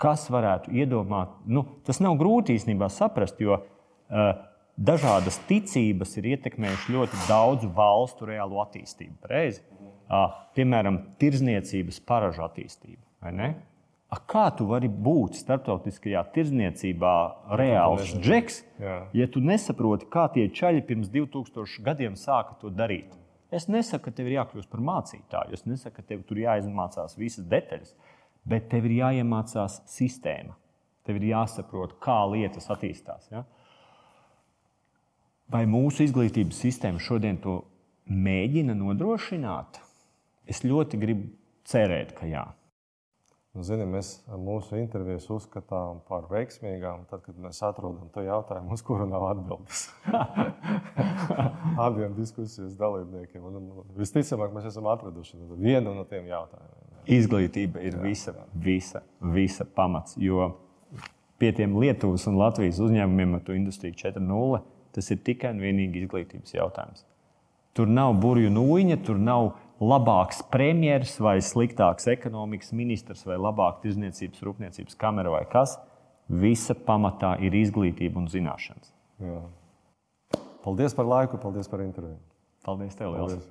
Kas 0.02 0.26
varētu 0.32 0.72
iedomāt. 0.74 1.34
Nu, 1.46 1.64
tas 1.86 2.02
nav 2.02 2.18
grūti 2.20 2.56
īstenībā 2.58 2.88
saprast, 2.90 3.38
jo 3.42 3.60
uh, 3.60 4.32
dažādas 4.76 5.38
ticības 5.48 6.16
ir 6.18 6.32
ietekmējušas 6.34 6.94
ļoti 6.96 7.26
daudzu 7.28 7.70
valstu 7.76 8.30
reālo 8.32 8.62
attīstību. 8.64 9.20
Pareizi? 9.22 9.62
Uh, 10.12 10.32
piemēram, 10.56 10.98
tirzniecības 11.22 12.02
paražu 12.08 12.44
attīstību. 12.44 13.00
A, 14.12 14.18
kā 14.28 14.44
tu 14.52 14.66
vari 14.68 14.90
būt 14.92 15.38
starptautiskajā 15.40 16.20
tirzniecībā 16.34 17.12
reāls 17.56 18.10
džeks, 18.18 18.58
ja 19.16 19.28
tu 19.32 19.40
nesaproti, 19.40 20.08
kā 20.12 20.26
tie 20.34 20.50
čaļi 20.52 20.82
pirms 20.84 21.08
2000 21.14 21.86
gadiem 21.86 22.18
sāka 22.20 22.58
to 22.60 22.68
darīt? 22.68 23.14
Es 23.52 23.70
nesaku, 23.72 24.10
ka 24.10 24.16
tev 24.18 24.28
ir 24.28 24.36
jākļūst 24.38 24.68
par 24.72 24.82
mācītāju, 24.84 25.56
es 25.56 25.64
nesaku, 25.68 25.96
ka 25.96 26.04
tev 26.10 26.26
tur 26.28 26.42
jāizmācās 26.42 27.16
visas 27.20 27.46
detaļas 27.48 27.94
bet 28.48 28.68
tev 28.72 28.86
ir 28.88 28.98
jāiemācās 29.00 29.80
sistēma. 29.90 30.56
Tev 31.06 31.18
ir 31.18 31.32
jāsaprot, 31.32 31.96
kā 32.02 32.20
lietas 32.30 32.68
attīstās. 32.70 33.26
Ja? 33.32 33.42
Vai 35.52 35.64
mūsu 35.68 36.06
izglītības 36.06 36.62
sistēma 36.64 37.02
šodien 37.02 37.40
to 37.42 37.60
mēģina 38.06 38.76
nodrošināt? 38.78 39.80
Es 40.48 40.62
ļoti 40.66 40.98
gribu 41.02 41.30
cerēt, 41.68 42.14
ka 42.18 42.28
jā. 42.30 42.46
Nu, 43.52 43.60
zini, 43.68 43.84
mēs 43.84 44.14
mūsu 44.40 44.78
intervijas 44.80 45.26
uzskatām 45.28 45.98
par 46.08 46.24
veiksmīgām, 46.30 47.02
tad, 47.10 47.20
kad 47.26 47.36
mēs 47.36 47.58
atrodam 47.66 48.08
to 48.14 48.22
jautājumu, 48.24 48.72
uz 48.72 48.80
kuru 48.86 49.04
nav 49.10 49.26
atbildes. 49.28 49.82
Abiem 51.84 52.16
diskusijas 52.16 52.72
dalībniekiem. 52.80 53.44
Un, 53.44 53.68
visticamāk, 53.98 54.54
mēs 54.56 54.70
esam 54.70 54.88
atraduši 54.88 55.42
vienu 55.60 55.92
no 55.92 56.06
tiem 56.08 56.32
jautājumiem. 56.32 56.81
Izglītība 57.10 57.82
ir 57.82 57.96
visa, 58.02 58.34
visa, 58.54 59.02
visa 59.34 59.64
pamats. 59.66 60.14
Jo 60.20 60.52
pie 61.42 61.50
tiem 61.56 61.74
Lietuvas 61.82 62.28
un 62.30 62.38
Latvijas 62.38 62.78
uzņēmumiem 62.82 63.38
ar 63.38 63.42
to 63.46 63.56
industriju 63.58 63.98
4.0 63.98 64.62
tas 64.92 65.08
ir 65.10 65.22
tikai 65.24 65.54
un 65.54 65.62
vienīgi 65.62 66.04
izglītības 66.04 66.54
jautājums. 66.54 67.06
Tur 67.72 67.88
nav 67.88 68.12
burbuļu 68.20 68.52
nūjiņa, 68.52 68.98
tur 69.06 69.20
nav 69.20 69.54
labāks 69.82 70.42
premjerministrs 70.52 71.22
vai 71.24 71.38
sliktāks 71.42 72.10
ekonomikas 72.12 72.74
ministrs 72.76 73.24
vai 73.26 73.38
labāka 73.40 73.86
tirzniecības, 73.86 74.44
rūpniecības 74.44 74.98
kamera 75.00 75.32
vai 75.32 75.42
kas. 75.50 75.78
Visa 76.28 76.76
pamatā 76.76 77.34
ir 77.42 77.56
izglītība 77.56 78.20
un 78.20 78.28
zināšanas. 78.30 78.92
Jā. 79.24 79.40
Paldies 80.62 80.94
par 80.94 81.08
laiku, 81.08 81.40
paldies 81.42 81.68
par 81.68 81.82
interviju. 81.84 82.20
Paldies, 82.62 82.94
tev, 82.94 83.16
Lielas! 83.16 83.48